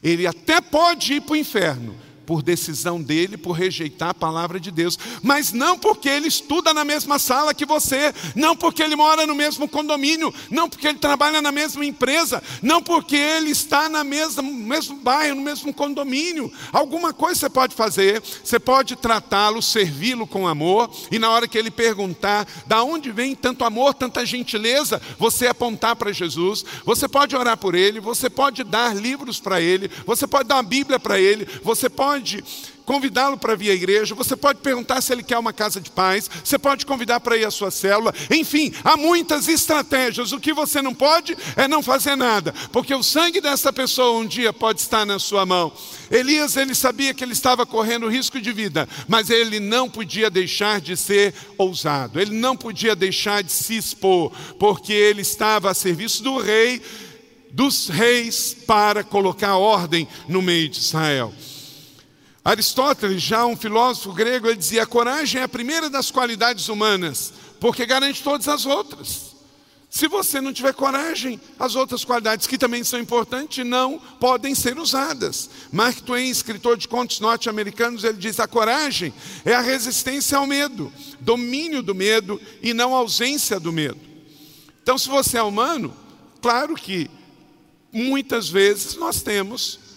Ele 0.01 0.25
até 0.25 0.61
pode 0.61 1.13
ir 1.13 1.21
para 1.21 1.33
o 1.33 1.37
inferno, 1.37 1.95
por 2.29 2.43
decisão 2.43 3.01
dele, 3.01 3.37
por 3.37 3.53
rejeitar 3.53 4.09
a 4.09 4.13
palavra 4.13 4.59
de 4.59 4.69
Deus, 4.69 4.99
mas 5.23 5.51
não 5.51 5.79
porque 5.79 6.07
ele 6.07 6.27
estuda 6.27 6.75
na 6.75 6.85
mesma 6.85 7.17
sala 7.17 7.55
que 7.55 7.65
você, 7.65 8.13
não 8.35 8.55
porque 8.55 8.83
ele 8.83 8.95
mora 8.95 9.25
no 9.25 9.33
mesmo 9.33 9.67
condomínio, 9.67 10.31
não 10.47 10.69
porque 10.69 10.89
ele 10.89 10.99
trabalha 10.99 11.41
na 11.41 11.51
mesma 11.51 11.83
empresa, 11.83 12.43
não 12.61 12.83
porque 12.83 13.15
ele 13.15 13.49
está 13.49 13.89
na 13.89 14.03
mesma, 14.03 14.43
no 14.43 14.51
mesmo 14.51 14.97
bairro, 14.97 15.37
no 15.37 15.41
mesmo 15.41 15.73
condomínio. 15.73 16.53
Alguma 16.71 17.11
coisa 17.13 17.39
você 17.39 17.49
pode 17.49 17.73
fazer, 17.73 18.21
você 18.43 18.59
pode 18.59 18.95
tratá-lo, 18.95 19.59
servi-lo 19.59 20.27
com 20.27 20.47
amor, 20.47 20.87
e 21.11 21.17
na 21.17 21.31
hora 21.31 21.47
que 21.47 21.57
ele 21.57 21.71
perguntar 21.71 22.47
da 22.67 22.83
onde 22.83 23.11
vem 23.11 23.33
tanto 23.33 23.65
amor, 23.65 23.95
tanta 23.95 24.23
gentileza, 24.23 25.01
você 25.17 25.47
apontar 25.47 25.95
para 25.95 26.13
Jesus, 26.13 26.63
você 26.85 27.07
pode 27.07 27.35
orar 27.35 27.57
por 27.57 27.73
ele, 27.73 27.99
você 27.99 28.29
pode 28.29 28.63
dar 28.63 28.95
livros 28.95 29.39
para 29.39 29.59
ele, 29.59 29.89
você 30.05 30.27
pode 30.27 30.47
dar 30.47 30.57
uma 30.57 30.63
Bíblia 30.63 30.99
para 30.99 31.19
ele, 31.19 31.47
você 31.63 31.89
pode 31.89 32.18
convidá-lo 32.89 33.37
para 33.37 33.55
vir 33.55 33.69
à 33.69 33.73
igreja, 33.75 34.15
você 34.15 34.35
pode 34.35 34.61
perguntar 34.61 34.99
se 34.99 35.13
ele 35.13 35.21
quer 35.21 35.37
uma 35.37 35.53
casa 35.53 35.79
de 35.79 35.91
paz, 35.91 36.27
você 36.43 36.57
pode 36.57 36.87
convidar 36.87 37.19
para 37.19 37.37
ir 37.37 37.45
à 37.45 37.51
sua 37.51 37.69
célula, 37.69 38.11
enfim, 38.31 38.73
há 38.83 38.97
muitas 38.97 39.47
estratégias. 39.47 40.31
O 40.31 40.39
que 40.39 40.51
você 40.51 40.81
não 40.81 40.91
pode 40.91 41.37
é 41.55 41.67
não 41.67 41.83
fazer 41.83 42.15
nada, 42.15 42.51
porque 42.71 42.95
o 42.95 43.03
sangue 43.03 43.39
dessa 43.39 43.71
pessoa 43.71 44.17
um 44.17 44.25
dia 44.25 44.51
pode 44.51 44.81
estar 44.81 45.05
na 45.05 45.19
sua 45.19 45.45
mão. 45.45 45.71
Elias, 46.09 46.57
ele 46.57 46.73
sabia 46.73 47.13
que 47.13 47.23
ele 47.23 47.33
estava 47.33 47.63
correndo 47.63 48.09
risco 48.09 48.41
de 48.41 48.51
vida, 48.51 48.89
mas 49.07 49.29
ele 49.29 49.59
não 49.59 49.87
podia 49.87 50.27
deixar 50.27 50.81
de 50.81 50.97
ser 50.97 51.35
ousado, 51.59 52.19
ele 52.19 52.33
não 52.33 52.57
podia 52.57 52.95
deixar 52.95 53.43
de 53.43 53.51
se 53.51 53.77
expor, 53.77 54.31
porque 54.57 54.93
ele 54.93 55.21
estava 55.21 55.69
a 55.69 55.75
serviço 55.75 56.23
do 56.23 56.39
rei, 56.39 56.81
dos 57.51 57.87
reis, 57.87 58.57
para 58.65 59.03
colocar 59.03 59.57
ordem 59.57 60.07
no 60.27 60.41
meio 60.41 60.67
de 60.67 60.79
Israel. 60.79 61.31
Aristóteles, 62.49 63.21
já 63.21 63.45
um 63.45 63.55
filósofo 63.55 64.11
grego, 64.11 64.47
ele 64.47 64.55
dizia: 64.55 64.81
a 64.81 64.87
coragem 64.87 65.39
é 65.39 65.43
a 65.43 65.47
primeira 65.47 65.87
das 65.87 66.09
qualidades 66.09 66.67
humanas, 66.67 67.31
porque 67.59 67.85
garante 67.85 68.23
todas 68.23 68.47
as 68.47 68.65
outras. 68.65 69.35
Se 69.87 70.07
você 70.07 70.41
não 70.41 70.51
tiver 70.51 70.73
coragem, 70.73 71.39
as 71.59 71.75
outras 71.75 72.03
qualidades 72.03 72.47
que 72.47 72.57
também 72.57 72.83
são 72.83 72.99
importantes 72.99 73.63
não 73.63 73.99
podem 74.19 74.55
ser 74.55 74.79
usadas. 74.79 75.47
Mark 75.71 75.99
Twain, 76.01 76.27
escritor 76.27 76.75
de 76.75 76.87
contos 76.87 77.19
norte-americanos, 77.19 78.03
ele 78.03 78.17
diz: 78.17 78.39
a 78.39 78.47
coragem 78.47 79.13
é 79.45 79.53
a 79.53 79.61
resistência 79.61 80.35
ao 80.35 80.47
medo, 80.47 80.91
domínio 81.19 81.83
do 81.83 81.93
medo 81.93 82.41
e 82.63 82.73
não 82.73 82.95
ausência 82.95 83.59
do 83.59 83.71
medo. 83.71 83.99
Então, 84.81 84.97
se 84.97 85.07
você 85.07 85.37
é 85.37 85.43
humano, 85.43 85.95
claro 86.41 86.73
que 86.73 87.11
muitas 87.93 88.49
vezes 88.49 88.95
nós 88.95 89.21
temos 89.21 89.88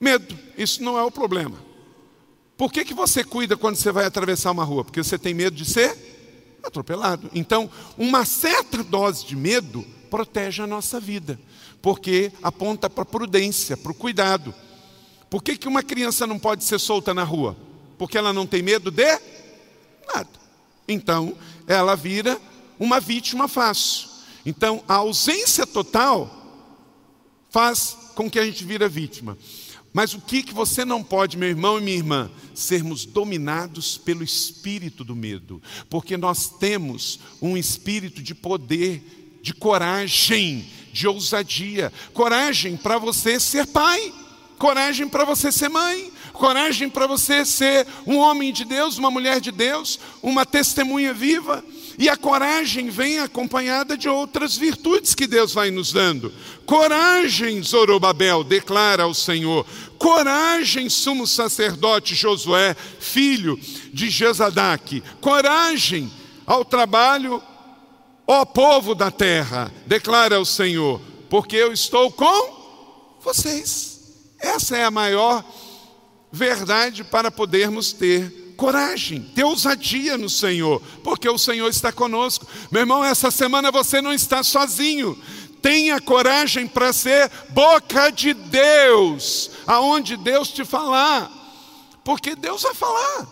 Medo, 0.00 0.36
isso 0.56 0.82
não 0.82 0.98
é 0.98 1.02
o 1.04 1.10
problema. 1.10 1.58
Por 2.56 2.72
que, 2.72 2.84
que 2.84 2.94
você 2.94 3.22
cuida 3.22 3.56
quando 3.56 3.76
você 3.76 3.92
vai 3.92 4.06
atravessar 4.06 4.50
uma 4.50 4.64
rua? 4.64 4.84
Porque 4.84 5.02
você 5.02 5.18
tem 5.18 5.34
medo 5.34 5.56
de 5.56 5.64
ser 5.64 5.96
atropelado. 6.62 7.30
Então, 7.34 7.70
uma 7.96 8.24
certa 8.24 8.82
dose 8.82 9.26
de 9.26 9.36
medo 9.36 9.84
protege 10.10 10.62
a 10.62 10.66
nossa 10.66 10.98
vida, 10.98 11.38
porque 11.80 12.32
aponta 12.42 12.90
para 12.90 13.02
a 13.02 13.06
prudência, 13.06 13.76
para 13.76 13.92
o 13.92 13.94
cuidado. 13.94 14.54
Por 15.28 15.42
que, 15.42 15.56
que 15.56 15.68
uma 15.68 15.82
criança 15.82 16.26
não 16.26 16.38
pode 16.38 16.64
ser 16.64 16.78
solta 16.80 17.14
na 17.14 17.22
rua? 17.22 17.56
Porque 17.96 18.18
ela 18.18 18.32
não 18.32 18.46
tem 18.46 18.62
medo 18.62 18.90
de 18.90 19.18
nada. 20.12 20.28
Então, 20.88 21.36
ela 21.66 21.94
vira 21.94 22.40
uma 22.78 22.98
vítima 22.98 23.46
fácil. 23.46 24.08
Então, 24.44 24.82
a 24.88 24.94
ausência 24.94 25.66
total 25.66 26.28
faz 27.50 27.96
com 28.14 28.28
que 28.30 28.38
a 28.38 28.44
gente 28.44 28.64
vira 28.64 28.88
vítima. 28.88 29.38
Mas 29.92 30.14
o 30.14 30.20
que, 30.20 30.42
que 30.42 30.54
você 30.54 30.84
não 30.84 31.02
pode, 31.02 31.36
meu 31.36 31.48
irmão 31.48 31.78
e 31.78 31.82
minha 31.82 31.96
irmã? 31.96 32.30
Sermos 32.54 33.04
dominados 33.04 33.98
pelo 33.98 34.22
espírito 34.22 35.02
do 35.02 35.16
medo, 35.16 35.60
porque 35.88 36.16
nós 36.16 36.48
temos 36.48 37.18
um 37.42 37.56
espírito 37.56 38.22
de 38.22 38.34
poder, 38.34 39.38
de 39.42 39.52
coragem, 39.52 40.66
de 40.92 41.08
ousadia. 41.08 41.92
Coragem 42.12 42.76
para 42.76 42.98
você 42.98 43.40
ser 43.40 43.66
pai, 43.66 44.12
coragem 44.58 45.08
para 45.08 45.24
você 45.24 45.50
ser 45.50 45.68
mãe, 45.68 46.12
coragem 46.32 46.88
para 46.88 47.06
você 47.06 47.44
ser 47.44 47.86
um 48.06 48.16
homem 48.16 48.52
de 48.52 48.64
Deus, 48.64 48.96
uma 48.96 49.10
mulher 49.10 49.40
de 49.40 49.50
Deus, 49.50 49.98
uma 50.22 50.46
testemunha 50.46 51.12
viva. 51.12 51.64
E 52.00 52.08
a 52.08 52.16
coragem 52.16 52.88
vem 52.88 53.18
acompanhada 53.18 53.94
de 53.94 54.08
outras 54.08 54.56
virtudes 54.56 55.14
que 55.14 55.26
Deus 55.26 55.52
vai 55.52 55.70
nos 55.70 55.92
dando. 55.92 56.32
Coragem, 56.64 57.62
Zorobabel, 57.62 58.42
declara 58.42 59.02
ao 59.02 59.12
Senhor. 59.12 59.66
Coragem, 59.98 60.88
sumo 60.88 61.26
sacerdote 61.26 62.14
Josué, 62.14 62.74
filho 62.98 63.60
de 63.92 64.08
Jezadaque. 64.08 65.02
Coragem 65.20 66.10
ao 66.46 66.64
trabalho, 66.64 67.42
ó 68.26 68.46
povo 68.46 68.94
da 68.94 69.10
terra, 69.10 69.70
declara 69.86 70.40
o 70.40 70.46
Senhor, 70.46 71.02
porque 71.28 71.56
eu 71.56 71.70
estou 71.70 72.10
com 72.10 73.18
vocês. 73.22 74.00
Essa 74.38 74.74
é 74.74 74.84
a 74.84 74.90
maior 74.90 75.44
verdade 76.32 77.04
para 77.04 77.30
podermos 77.30 77.92
ter 77.92 78.39
coragem, 78.60 79.22
ter 79.22 79.42
ousadia 79.42 80.18
no 80.18 80.28
Senhor, 80.28 80.82
porque 81.02 81.26
o 81.26 81.38
Senhor 81.38 81.66
está 81.70 81.90
conosco. 81.90 82.46
Meu 82.70 82.80
irmão, 82.82 83.02
essa 83.02 83.30
semana 83.30 83.70
você 83.70 84.02
não 84.02 84.12
está 84.12 84.42
sozinho. 84.42 85.18
Tenha 85.62 85.98
coragem 85.98 86.66
para 86.66 86.92
ser 86.92 87.30
boca 87.54 88.10
de 88.10 88.34
Deus, 88.34 89.50
aonde 89.66 90.14
Deus 90.14 90.50
te 90.50 90.62
falar, 90.62 91.32
porque 92.04 92.36
Deus 92.36 92.60
vai 92.60 92.74
falar. 92.74 93.26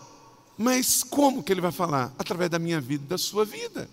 Mas 0.57 1.05
como 1.05 1.43
que 1.43 1.53
Ele 1.53 1.61
vai 1.61 1.73
falar? 1.73 2.11
Através 2.19 2.49
da 2.49 2.59
minha 2.59 2.81
vida, 2.81 3.05
da 3.07 3.19
sua 3.19 3.45
vida. 3.45 3.89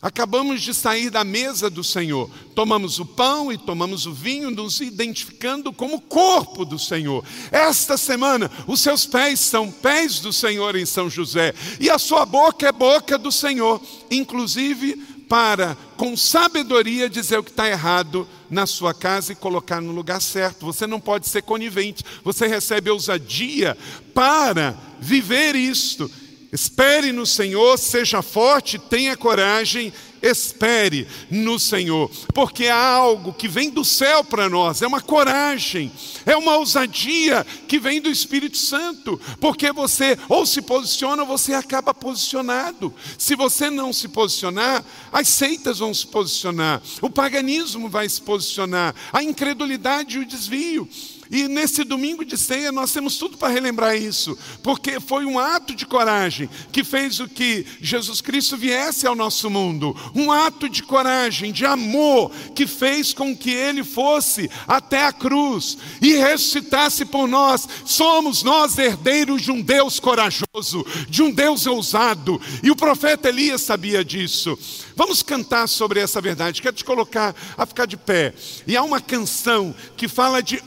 Acabamos 0.00 0.60
de 0.60 0.74
sair 0.74 1.08
da 1.08 1.24
mesa 1.24 1.70
do 1.70 1.82
Senhor, 1.82 2.30
tomamos 2.54 2.98
o 3.00 3.06
pão 3.06 3.50
e 3.50 3.56
tomamos 3.56 4.04
o 4.04 4.12
vinho, 4.12 4.50
nos 4.50 4.80
identificando 4.80 5.72
como 5.72 6.02
corpo 6.02 6.66
do 6.66 6.78
Senhor. 6.78 7.24
Esta 7.50 7.96
semana, 7.96 8.50
os 8.66 8.80
seus 8.80 9.06
pés 9.06 9.40
são 9.40 9.70
pés 9.70 10.20
do 10.20 10.34
Senhor 10.34 10.76
em 10.76 10.84
São 10.84 11.08
José, 11.08 11.54
e 11.80 11.88
a 11.88 11.98
sua 11.98 12.26
boca 12.26 12.68
é 12.68 12.72
boca 12.72 13.16
do 13.16 13.32
Senhor, 13.32 13.80
inclusive 14.10 14.96
para, 15.28 15.76
com 15.96 16.14
sabedoria, 16.14 17.08
dizer 17.08 17.38
o 17.38 17.42
que 17.42 17.50
está 17.50 17.66
errado 17.66 18.28
na 18.50 18.66
sua 18.66 18.92
casa 18.92 19.32
e 19.32 19.36
colocar 19.36 19.80
no 19.80 19.92
lugar 19.92 20.20
certo. 20.20 20.66
Você 20.66 20.86
não 20.86 21.00
pode 21.00 21.26
ser 21.26 21.42
conivente, 21.42 22.04
você 22.22 22.46
recebe 22.46 22.90
ousadia 22.90 23.76
para 24.14 24.76
viver 25.00 25.56
isto 25.56 26.10
Espere 26.52 27.12
no 27.12 27.26
Senhor, 27.26 27.76
seja 27.78 28.22
forte, 28.22 28.78
tenha 28.78 29.16
coragem, 29.16 29.92
espere 30.22 31.06
no 31.30 31.58
Senhor, 31.58 32.10
porque 32.34 32.66
há 32.66 32.88
algo 32.88 33.32
que 33.32 33.48
vem 33.48 33.70
do 33.70 33.84
céu 33.84 34.24
para 34.24 34.48
nós, 34.48 34.82
é 34.82 34.86
uma 34.86 35.00
coragem, 35.00 35.90
é 36.24 36.36
uma 36.36 36.56
ousadia 36.56 37.46
que 37.66 37.78
vem 37.78 38.00
do 38.00 38.10
Espírito 38.10 38.56
Santo, 38.56 39.20
porque 39.40 39.72
você 39.72 40.18
ou 40.28 40.46
se 40.46 40.62
posiciona 40.62 41.22
ou 41.22 41.28
você 41.28 41.52
acaba 41.52 41.92
posicionado. 41.92 42.94
Se 43.18 43.34
você 43.34 43.70
não 43.70 43.92
se 43.92 44.08
posicionar, 44.08 44.84
as 45.12 45.28
seitas 45.28 45.78
vão 45.78 45.92
se 45.92 46.06
posicionar, 46.06 46.82
o 47.00 47.10
paganismo 47.10 47.88
vai 47.88 48.08
se 48.08 48.20
posicionar, 48.20 48.94
a 49.12 49.22
incredulidade 49.22 50.16
e 50.16 50.20
o 50.20 50.26
desvio. 50.26 50.88
E 51.30 51.48
nesse 51.48 51.84
domingo 51.84 52.24
de 52.24 52.36
ceia 52.36 52.70
nós 52.72 52.92
temos 52.92 53.16
tudo 53.16 53.36
para 53.36 53.52
relembrar 53.52 53.96
isso, 53.96 54.36
porque 54.62 55.00
foi 55.00 55.24
um 55.24 55.38
ato 55.38 55.74
de 55.74 55.86
coragem 55.86 56.48
que 56.72 56.84
fez 56.84 57.20
o 57.20 57.28
que 57.28 57.66
Jesus 57.80 58.20
Cristo 58.20 58.56
viesse 58.56 59.06
ao 59.06 59.14
nosso 59.14 59.50
mundo, 59.50 59.96
um 60.14 60.30
ato 60.30 60.68
de 60.68 60.82
coragem, 60.82 61.52
de 61.52 61.64
amor, 61.64 62.30
que 62.54 62.66
fez 62.66 63.12
com 63.12 63.36
que 63.36 63.50
ele 63.50 63.82
fosse 63.82 64.50
até 64.66 65.04
a 65.04 65.12
cruz 65.12 65.78
e 66.00 66.14
ressuscitasse 66.14 67.04
por 67.04 67.26
nós. 67.26 67.68
Somos 67.84 68.42
nós 68.42 68.78
herdeiros 68.78 69.42
de 69.42 69.50
um 69.50 69.60
Deus 69.60 69.98
corajoso, 70.00 70.86
de 71.08 71.22
um 71.22 71.30
Deus 71.30 71.66
ousado, 71.66 72.40
e 72.62 72.70
o 72.70 72.76
profeta 72.76 73.28
Elias 73.28 73.62
sabia 73.62 74.04
disso. 74.04 74.58
Vamos 74.94 75.22
cantar 75.22 75.68
sobre 75.68 76.00
essa 76.00 76.20
verdade. 76.20 76.62
Quero 76.62 76.74
te 76.74 76.84
colocar 76.84 77.34
a 77.56 77.66
ficar 77.66 77.86
de 77.86 77.96
pé. 77.96 78.34
E 78.66 78.76
há 78.76 78.82
uma 78.82 79.00
canção 79.00 79.74
que 79.96 80.08
fala 80.08 80.42
de 80.42 80.62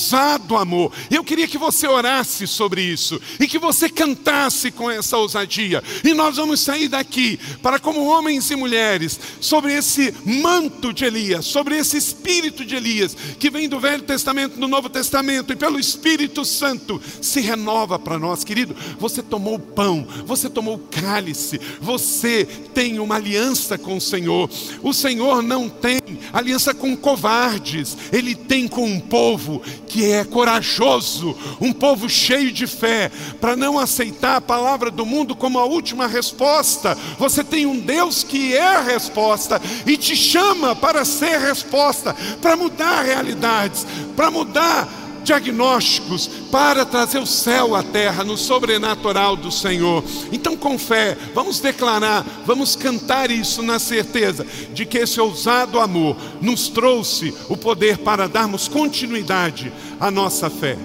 ousado 0.00 0.56
amor. 0.56 0.92
Eu 1.10 1.22
queria 1.22 1.46
que 1.46 1.58
você 1.58 1.86
orasse 1.86 2.46
sobre 2.46 2.82
isso 2.82 3.20
e 3.38 3.46
que 3.46 3.58
você 3.58 3.88
cantasse 3.88 4.70
com 4.70 4.90
essa 4.90 5.18
ousadia. 5.18 5.82
E 6.02 6.14
nós 6.14 6.36
vamos 6.36 6.60
sair 6.60 6.88
daqui 6.88 7.38
para 7.62 7.78
como 7.78 8.06
homens 8.06 8.50
e 8.50 8.56
mulheres 8.56 9.20
sobre 9.40 9.74
esse 9.74 10.14
manto 10.24 10.92
de 10.92 11.04
Elias, 11.04 11.44
sobre 11.44 11.76
esse 11.76 11.98
espírito 11.98 12.64
de 12.64 12.74
Elias 12.74 13.14
que 13.38 13.50
vem 13.50 13.68
do 13.68 13.78
Velho 13.78 14.02
Testamento, 14.02 14.58
do 14.58 14.66
Novo 14.66 14.88
Testamento 14.88 15.52
e 15.52 15.56
pelo 15.56 15.78
Espírito 15.78 16.44
Santo 16.44 17.00
se 17.20 17.40
renova 17.40 17.98
para 17.98 18.18
nós, 18.18 18.42
querido. 18.42 18.74
Você 18.98 19.22
tomou 19.22 19.56
o 19.56 19.60
pão, 19.60 20.06
você 20.24 20.48
tomou 20.48 20.76
o 20.76 20.78
cálice, 20.78 21.60
você 21.80 22.46
tem 22.72 22.98
uma 22.98 23.16
aliança 23.16 23.76
com 23.76 23.96
o 23.96 24.00
Senhor. 24.00 24.48
O 24.82 24.94
Senhor 24.94 25.42
não 25.42 25.68
tem 25.68 26.00
aliança 26.32 26.72
com 26.72 26.96
covardes, 26.96 27.96
ele 28.12 28.34
tem 28.34 28.66
com 28.66 28.86
um 28.86 29.00
povo 29.00 29.62
que 29.90 30.12
é 30.12 30.24
corajoso, 30.24 31.36
um 31.60 31.72
povo 31.72 32.08
cheio 32.08 32.52
de 32.52 32.64
fé, 32.64 33.10
para 33.40 33.56
não 33.56 33.76
aceitar 33.76 34.36
a 34.36 34.40
palavra 34.40 34.88
do 34.88 35.04
mundo 35.04 35.34
como 35.34 35.58
a 35.58 35.64
última 35.64 36.06
resposta. 36.06 36.96
Você 37.18 37.42
tem 37.42 37.66
um 37.66 37.76
Deus 37.76 38.22
que 38.22 38.54
é 38.54 38.76
a 38.76 38.82
resposta 38.82 39.60
e 39.84 39.96
te 39.96 40.14
chama 40.14 40.76
para 40.76 41.04
ser 41.04 41.40
resposta, 41.40 42.14
para 42.40 42.54
mudar 42.54 43.02
realidades, 43.02 43.84
para 44.14 44.30
mudar 44.30 44.99
diagnósticos 45.22 46.28
para 46.50 46.84
trazer 46.84 47.18
o 47.18 47.26
céu 47.26 47.74
à 47.74 47.82
terra 47.82 48.24
no 48.24 48.36
sobrenatural 48.36 49.36
do 49.36 49.50
Senhor. 49.50 50.02
Então, 50.32 50.56
com 50.56 50.78
fé, 50.78 51.16
vamos 51.34 51.60
declarar, 51.60 52.24
vamos 52.44 52.74
cantar 52.76 53.30
isso 53.30 53.62
na 53.62 53.78
certeza 53.78 54.46
de 54.72 54.84
que 54.84 54.98
esse 54.98 55.20
ousado 55.20 55.78
amor 55.78 56.16
nos 56.40 56.68
trouxe 56.68 57.34
o 57.48 57.56
poder 57.56 57.98
para 57.98 58.28
darmos 58.28 58.68
continuidade 58.68 59.72
à 59.98 60.10
nossa 60.10 60.50
fé. 60.50 60.76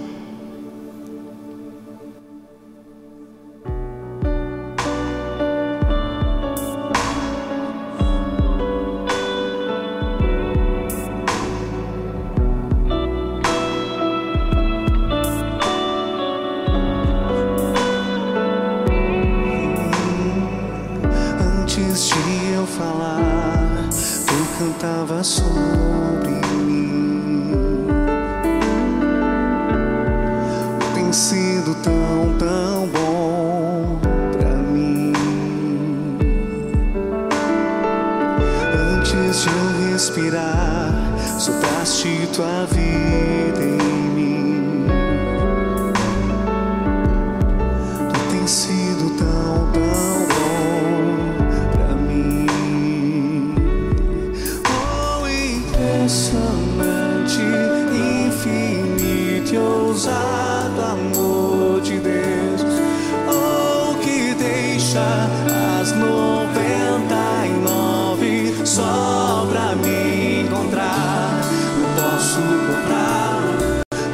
Só 68.76 69.48
pra 69.50 69.74
me 69.74 70.42
encontrar. 70.42 71.40
Não 71.80 71.96
posso 71.96 72.42
comprar, 72.42 73.40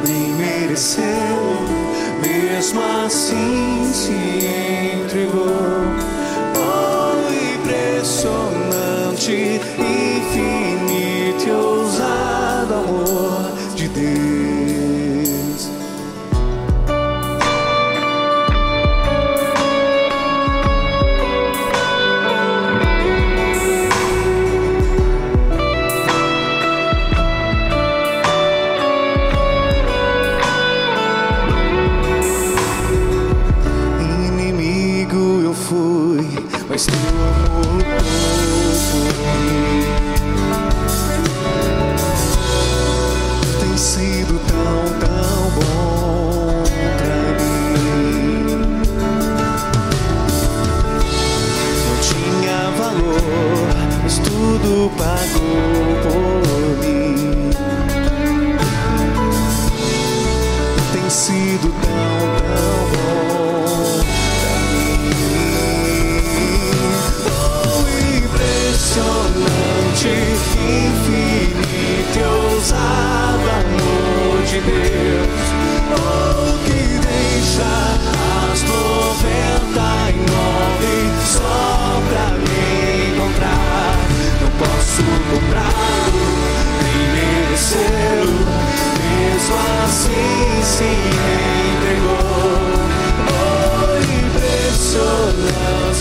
nem 0.06 0.34
merecer. 0.34 1.02
Mesmo 2.20 2.80
assim, 3.04 3.90
se 3.92 4.71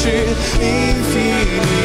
infinite。 0.03 1.80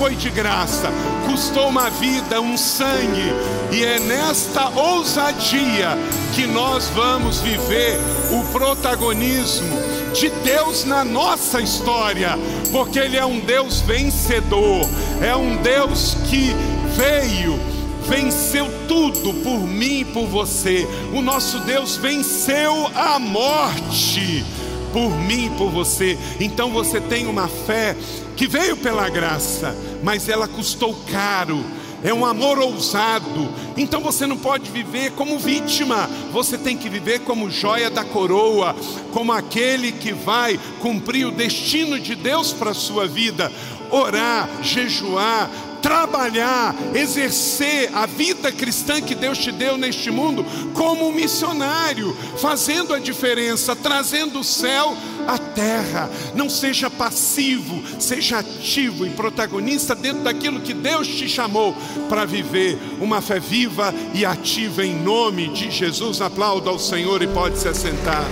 Foi 0.00 0.16
de 0.16 0.30
graça, 0.30 0.88
custou 1.26 1.68
uma 1.68 1.90
vida, 1.90 2.40
um 2.40 2.56
sangue, 2.56 3.34
e 3.70 3.84
é 3.84 3.98
nesta 3.98 4.70
ousadia 4.70 5.90
que 6.34 6.46
nós 6.46 6.86
vamos 6.94 7.42
viver 7.42 8.00
o 8.30 8.42
protagonismo 8.50 9.78
de 10.14 10.30
Deus 10.42 10.86
na 10.86 11.04
nossa 11.04 11.60
história, 11.60 12.30
porque 12.72 12.98
Ele 12.98 13.18
é 13.18 13.26
um 13.26 13.40
Deus 13.40 13.82
vencedor, 13.82 14.88
é 15.20 15.36
um 15.36 15.58
Deus 15.58 16.16
que 16.30 16.56
veio 16.96 17.60
venceu 18.08 18.66
tudo 18.88 19.34
por 19.42 19.60
mim 19.60 20.00
e 20.00 20.04
por 20.06 20.26
você. 20.26 20.88
O 21.12 21.20
nosso 21.20 21.60
Deus 21.60 21.96
venceu 21.96 22.90
a 22.94 23.18
morte 23.18 24.44
por 24.92 25.10
mim 25.18 25.46
e 25.46 25.50
por 25.50 25.70
você. 25.70 26.18
Então 26.40 26.70
você 26.70 27.00
tem 27.00 27.26
uma 27.26 27.46
fé 27.46 27.94
que 28.36 28.46
veio 28.46 28.76
pela 28.76 29.08
graça, 29.08 29.76
mas 30.02 30.28
ela 30.28 30.48
custou 30.48 30.94
caro. 31.10 31.64
É 32.02 32.14
um 32.14 32.24
amor 32.24 32.58
ousado. 32.58 33.48
Então 33.76 34.00
você 34.00 34.26
não 34.26 34.36
pode 34.36 34.70
viver 34.70 35.12
como 35.12 35.38
vítima, 35.38 36.08
você 36.32 36.56
tem 36.56 36.76
que 36.76 36.88
viver 36.88 37.20
como 37.20 37.50
joia 37.50 37.90
da 37.90 38.04
coroa, 38.04 38.74
como 39.12 39.32
aquele 39.32 39.92
que 39.92 40.12
vai 40.12 40.58
cumprir 40.80 41.26
o 41.26 41.30
destino 41.30 42.00
de 42.00 42.14
Deus 42.14 42.52
para 42.52 42.70
a 42.70 42.74
sua 42.74 43.06
vida. 43.06 43.52
Orar, 43.90 44.48
jejuar, 44.62 45.50
trabalhar, 45.82 46.74
exercer 46.94 47.90
a 47.94 48.06
vida 48.06 48.52
cristã 48.52 49.00
que 49.00 49.14
Deus 49.14 49.38
te 49.38 49.50
deu 49.50 49.76
neste 49.76 50.10
mundo 50.10 50.44
como 50.74 51.08
um 51.08 51.12
missionário, 51.12 52.16
fazendo 52.38 52.94
a 52.94 52.98
diferença, 52.98 53.74
trazendo 53.74 54.40
o 54.40 54.44
céu 54.44 54.96
à 55.30 55.38
terra. 55.38 56.10
Não 56.34 56.48
seja 56.48 56.90
passivo, 56.90 57.82
seja 57.98 58.38
ativo 58.38 59.06
e 59.06 59.10
protagonista 59.10 59.94
dentro 59.94 60.22
daquilo 60.22 60.60
que 60.60 60.74
Deus 60.74 61.06
te 61.06 61.28
chamou 61.28 61.74
para 62.08 62.24
viver 62.24 62.78
uma 63.00 63.20
fé 63.20 63.38
viva 63.38 63.94
e 64.14 64.24
ativa 64.24 64.84
em 64.84 64.94
nome 64.94 65.48
de 65.48 65.70
Jesus. 65.70 66.20
Aplauda 66.20 66.70
ao 66.70 66.78
Senhor 66.78 67.22
e 67.22 67.28
pode 67.28 67.58
se 67.58 67.68
assentar. 67.68 68.24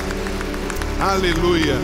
Aleluia. 1.01 1.77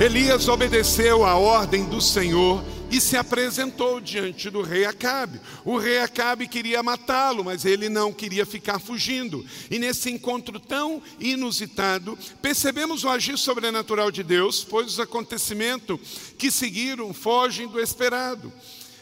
Elias 0.00 0.48
obedeceu 0.48 1.24
a 1.24 1.36
ordem 1.36 1.84
do 1.84 2.00
Senhor 2.00 2.60
e 2.94 3.00
se 3.00 3.16
apresentou 3.16 4.00
diante 4.00 4.48
do 4.48 4.62
rei 4.62 4.84
Acabe. 4.84 5.40
O 5.64 5.76
rei 5.76 5.98
Acabe 5.98 6.46
queria 6.46 6.80
matá-lo, 6.80 7.42
mas 7.42 7.64
ele 7.64 7.88
não 7.88 8.12
queria 8.12 8.46
ficar 8.46 8.78
fugindo. 8.78 9.44
E 9.68 9.80
nesse 9.80 10.12
encontro 10.12 10.60
tão 10.60 11.02
inusitado, 11.18 12.16
percebemos 12.40 13.02
o 13.02 13.08
agir 13.08 13.36
sobrenatural 13.36 14.12
de 14.12 14.22
Deus, 14.22 14.62
pois 14.62 14.86
os 14.86 15.00
acontecimentos 15.00 15.98
que 16.38 16.52
seguiram 16.52 17.12
fogem 17.12 17.66
do 17.66 17.80
esperado. 17.80 18.52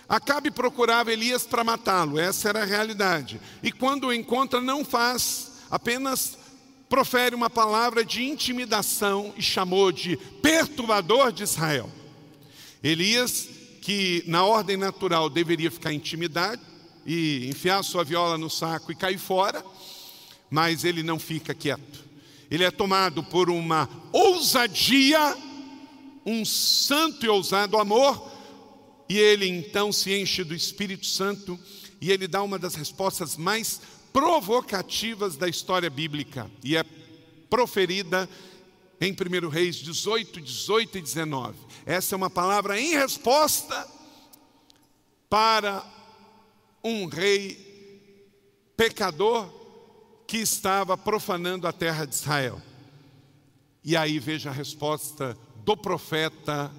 Acabe 0.08 0.50
procurava 0.50 1.12
Elias 1.12 1.44
para 1.44 1.62
matá-lo, 1.62 2.18
essa 2.18 2.48
era 2.48 2.62
a 2.62 2.66
realidade. 2.66 3.38
E 3.62 3.70
quando 3.70 4.06
o 4.06 4.12
encontra, 4.12 4.58
não 4.58 4.86
faz, 4.86 5.52
apenas 5.70 6.38
profere 6.88 7.34
uma 7.34 7.50
palavra 7.50 8.02
de 8.02 8.24
intimidação 8.24 9.34
e 9.36 9.42
chamou 9.42 9.92
de 9.92 10.16
perturbador 10.16 11.30
de 11.30 11.42
Israel. 11.42 11.90
Elias 12.82 13.60
que 13.82 14.22
na 14.28 14.44
ordem 14.44 14.76
natural 14.76 15.28
deveria 15.28 15.68
ficar 15.68 15.92
intimidado 15.92 16.62
e 17.04 17.48
enfiar 17.48 17.82
sua 17.82 18.04
viola 18.04 18.38
no 18.38 18.48
saco 18.48 18.92
e 18.92 18.94
cair 18.94 19.18
fora, 19.18 19.62
mas 20.48 20.84
ele 20.84 21.02
não 21.02 21.18
fica 21.18 21.52
quieto. 21.52 22.04
Ele 22.48 22.62
é 22.62 22.70
tomado 22.70 23.24
por 23.24 23.50
uma 23.50 23.88
ousadia, 24.12 25.36
um 26.24 26.44
santo 26.44 27.26
e 27.26 27.28
ousado 27.28 27.76
amor, 27.76 28.30
e 29.08 29.18
ele 29.18 29.48
então 29.48 29.90
se 29.90 30.16
enche 30.16 30.44
do 30.44 30.54
Espírito 30.54 31.04
Santo 31.04 31.58
e 32.00 32.12
ele 32.12 32.28
dá 32.28 32.40
uma 32.40 32.60
das 32.60 32.76
respostas 32.76 33.36
mais 33.36 33.80
provocativas 34.12 35.34
da 35.36 35.48
história 35.48 35.90
bíblica 35.90 36.48
e 36.62 36.76
é 36.76 36.84
proferida 37.50 38.28
em 39.00 39.12
1 39.12 39.48
Reis 39.48 39.76
18, 39.76 40.40
18 40.40 40.98
e 40.98 41.02
19. 41.02 41.71
Essa 41.84 42.14
é 42.14 42.16
uma 42.16 42.30
palavra 42.30 42.80
em 42.80 42.94
resposta 42.94 43.88
para 45.28 45.84
um 46.84 47.06
rei 47.06 47.72
pecador 48.76 49.48
que 50.26 50.38
estava 50.38 50.96
profanando 50.96 51.66
a 51.66 51.72
terra 51.72 52.04
de 52.04 52.14
Israel. 52.14 52.60
E 53.84 53.96
aí 53.96 54.18
veja 54.18 54.50
a 54.50 54.52
resposta 54.52 55.36
do 55.64 55.76
profeta 55.76 56.70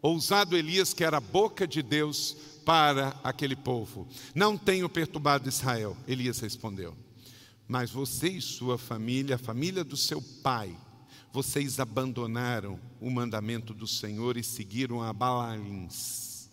ousado 0.00 0.56
Elias, 0.56 0.92
que 0.92 1.04
era 1.04 1.16
a 1.16 1.20
boca 1.20 1.66
de 1.66 1.82
Deus 1.82 2.36
para 2.64 3.18
aquele 3.22 3.56
povo. 3.56 4.06
Não 4.34 4.56
tenho 4.56 4.88
perturbado 4.88 5.48
Israel, 5.48 5.96
Elias 6.06 6.40
respondeu. 6.40 6.96
Mas 7.66 7.90
você 7.90 8.28
e 8.28 8.40
sua 8.40 8.76
família, 8.76 9.36
a 9.36 9.38
família 9.38 9.82
do 9.82 9.96
seu 9.96 10.20
pai, 10.42 10.76
vocês 11.34 11.80
abandonaram 11.80 12.78
o 13.00 13.10
mandamento 13.10 13.74
do 13.74 13.88
Senhor 13.88 14.36
e 14.36 14.44
seguiram 14.44 15.02
a 15.02 15.12
Baalins. 15.12 16.48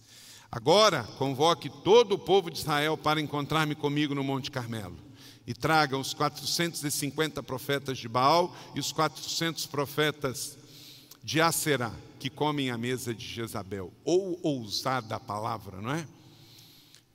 Agora 0.51 1.03
convoque 1.19 1.69
todo 1.69 2.13
o 2.13 2.17
povo 2.17 2.49
de 2.49 2.57
Israel 2.57 2.97
para 2.97 3.21
encontrar-me 3.21 3.75
comigo 3.75 4.15
no 4.15 4.23
Monte 4.23 4.49
Carmelo. 4.49 4.97
E 5.45 5.53
tragam 5.53 5.99
os 5.99 6.15
450 6.15 7.43
profetas 7.43 7.99
de 7.99 8.07
Baal 8.07 8.55
e 8.73 8.79
os 8.79 8.91
400 8.91 9.67
profetas 9.67 10.57
de 11.23 11.39
Aserá, 11.39 11.93
que 12.19 12.31
comem 12.31 12.71
a 12.71 12.77
mesa 12.77 13.13
de 13.13 13.23
Jezabel. 13.23 13.93
Ou 14.03 14.39
ousada 14.41 15.15
a 15.15 15.19
palavra, 15.19 15.79
não 15.79 15.91
é? 15.91 16.07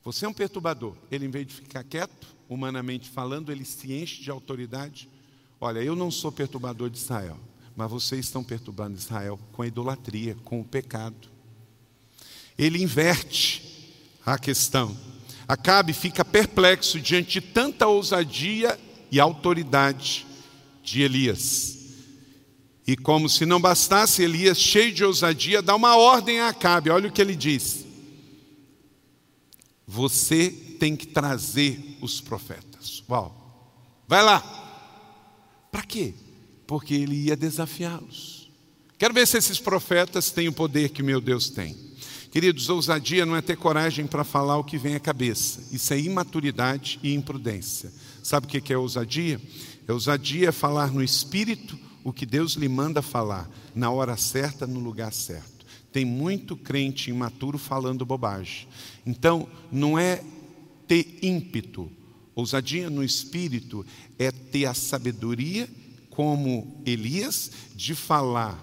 Você 0.05 0.25
é 0.25 0.29
um 0.29 0.33
perturbador. 0.33 0.95
Ele, 1.11 1.27
em 1.27 1.31
vez 1.31 1.49
de 1.49 1.55
ficar 1.55 1.83
quieto, 1.83 2.29
humanamente 2.49 3.11
falando, 3.11 3.51
ele 3.51 3.65
se 3.65 3.93
enche 3.93 4.23
de 4.23 4.31
autoridade. 4.31 5.11
Olha, 5.61 5.81
eu 5.81 5.97
não 5.97 6.13
sou 6.13 6.31
perturbador 6.31 6.89
de 6.89 6.99
Israel 6.99 7.37
mas 7.77 7.91
vocês 7.91 8.25
estão 8.25 8.43
perturbando 8.43 8.97
Israel 8.97 9.39
com 9.53 9.61
a 9.61 9.67
idolatria, 9.67 10.35
com 10.43 10.61
o 10.61 10.65
pecado. 10.65 11.29
Ele 12.57 12.83
inverte 12.83 13.63
a 14.25 14.39
questão. 14.39 14.97
Acabe 15.47 15.93
fica 15.93 16.25
perplexo 16.25 16.99
diante 16.99 17.33
de 17.33 17.41
tanta 17.43 17.87
ousadia 17.87 18.81
e 19.13 19.21
autoridade 19.21 20.27
de 20.83 21.03
Elias. 21.03 21.77
E 22.87 22.97
como 22.97 23.29
se 23.29 23.45
não 23.45 23.61
bastasse, 23.61 24.23
Elias, 24.23 24.59
cheio 24.59 24.93
de 24.93 25.05
ousadia, 25.05 25.61
dá 25.61 25.75
uma 25.75 25.97
ordem 25.97 26.41
a 26.41 26.49
Acabe. 26.49 26.89
Olha 26.89 27.09
o 27.09 27.13
que 27.13 27.21
ele 27.21 27.37
diz: 27.37 27.85
Você 29.87 30.51
tem 30.81 30.97
que 30.97 31.07
trazer 31.07 31.99
os 32.01 32.21
profetas. 32.21 33.05
Uau! 33.09 33.35
Vai 34.09 34.23
lá. 34.23 34.41
Para 35.71 35.83
quê? 35.83 36.15
Porque 36.67 36.95
ele 36.95 37.15
ia 37.15 37.37
desafiá-los. 37.37 38.51
Quero 38.99 39.15
ver 39.15 39.27
se 39.27 39.37
esses 39.37 39.59
profetas 39.59 40.31
têm 40.31 40.49
o 40.49 40.53
poder 40.53 40.89
que 40.89 41.03
meu 41.03 41.21
Deus 41.21 41.51
tem. 41.51 41.77
Queridos, 42.31 42.69
ousadia 42.69 43.25
não 43.25 43.37
é 43.37 43.41
ter 43.41 43.57
coragem 43.57 44.07
para 44.07 44.25
falar 44.25 44.59
o 44.59 44.65
que 44.65 44.77
vem 44.77 44.95
à 44.95 45.01
cabeça, 45.01 45.63
isso 45.73 45.93
é 45.95 45.99
imaturidade 45.99 46.99
e 47.03 47.15
imprudência. 47.15 47.93
Sabe 48.23 48.47
o 48.47 48.49
que 48.49 48.73
é 48.73 48.77
ousadia? 48.77 49.41
É 49.87 49.93
ousadia 49.93 50.49
é 50.49 50.53
falar 50.53 50.93
no 50.93 51.03
espírito 51.03 51.79
o 52.03 52.13
que 52.13 52.27
Deus 52.27 52.53
lhe 52.53 52.69
manda 52.69 53.01
falar, 53.01 53.49
na 53.75 53.91
hora 53.91 54.17
certa, 54.17 54.67
no 54.67 54.81
lugar 54.81 55.13
certo. 55.13 55.65
Tem 55.93 56.05
muito 56.05 56.57
crente 56.57 57.11
imaturo 57.11 57.57
falando 57.57 58.05
bobagem. 58.05 58.69
Então, 59.07 59.49
não 59.73 59.99
é 59.99 60.23
ter 60.87 61.19
ímpeto. 61.23 61.91
Ousadia 62.35 62.91
no 62.91 63.03
espírito 63.03 63.85
é 64.19 64.31
ter 64.31 64.67
a 64.67 64.75
sabedoria 64.75 65.69
como 66.17 66.83
Elias, 66.87 67.51
de 67.75 67.95
falar 67.95 68.59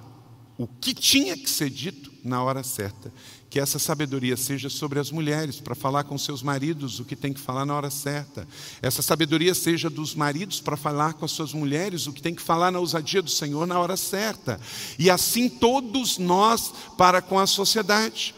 o 0.57 0.65
que 0.67 0.91
tinha 0.91 1.37
que 1.37 1.47
ser 1.47 1.69
dito 1.69 2.11
na 2.23 2.43
hora 2.43 2.63
certa. 2.63 3.13
Que 3.47 3.59
essa 3.59 3.77
sabedoria 3.77 4.35
seja 4.35 4.71
sobre 4.71 4.99
as 4.99 5.11
mulheres, 5.11 5.59
para 5.59 5.75
falar 5.75 6.03
com 6.03 6.17
seus 6.17 6.41
maridos 6.41 6.99
o 6.99 7.05
que 7.05 7.15
tem 7.15 7.31
que 7.31 7.39
falar 7.39 7.63
na 7.63 7.75
hora 7.75 7.91
certa. 7.91 8.47
Essa 8.81 9.03
sabedoria 9.03 9.53
seja 9.53 9.87
dos 9.87 10.15
maridos 10.15 10.59
para 10.59 10.75
falar 10.75 11.13
com 11.13 11.25
as 11.25 11.31
suas 11.31 11.53
mulheres 11.53 12.07
o 12.07 12.13
que 12.13 12.23
tem 12.23 12.33
que 12.33 12.41
falar 12.41 12.71
na 12.71 12.79
ousadia 12.79 13.21
do 13.21 13.29
Senhor 13.29 13.67
na 13.67 13.79
hora 13.79 13.95
certa. 13.95 14.59
E 14.97 15.11
assim 15.11 15.47
todos 15.47 16.17
nós 16.17 16.73
para 16.97 17.21
com 17.21 17.37
a 17.37 17.45
sociedade. 17.45 18.33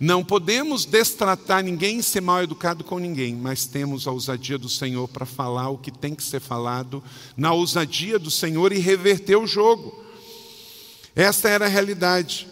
Não 0.00 0.24
podemos 0.24 0.84
destratar 0.84 1.62
ninguém 1.62 1.98
e 1.98 2.02
ser 2.02 2.20
mal 2.20 2.42
educado 2.42 2.82
com 2.82 2.98
ninguém, 2.98 3.34
mas 3.34 3.64
temos 3.64 4.06
a 4.06 4.10
ousadia 4.10 4.58
do 4.58 4.68
Senhor 4.68 5.06
para 5.08 5.24
falar 5.24 5.68
o 5.70 5.78
que 5.78 5.90
tem 5.90 6.14
que 6.14 6.22
ser 6.22 6.40
falado, 6.40 7.02
na 7.36 7.52
ousadia 7.52 8.18
do 8.18 8.30
Senhor 8.30 8.72
e 8.72 8.78
reverter 8.78 9.36
o 9.36 9.46
jogo. 9.46 10.04
Esta 11.14 11.48
era 11.48 11.66
a 11.66 11.68
realidade. 11.68 12.48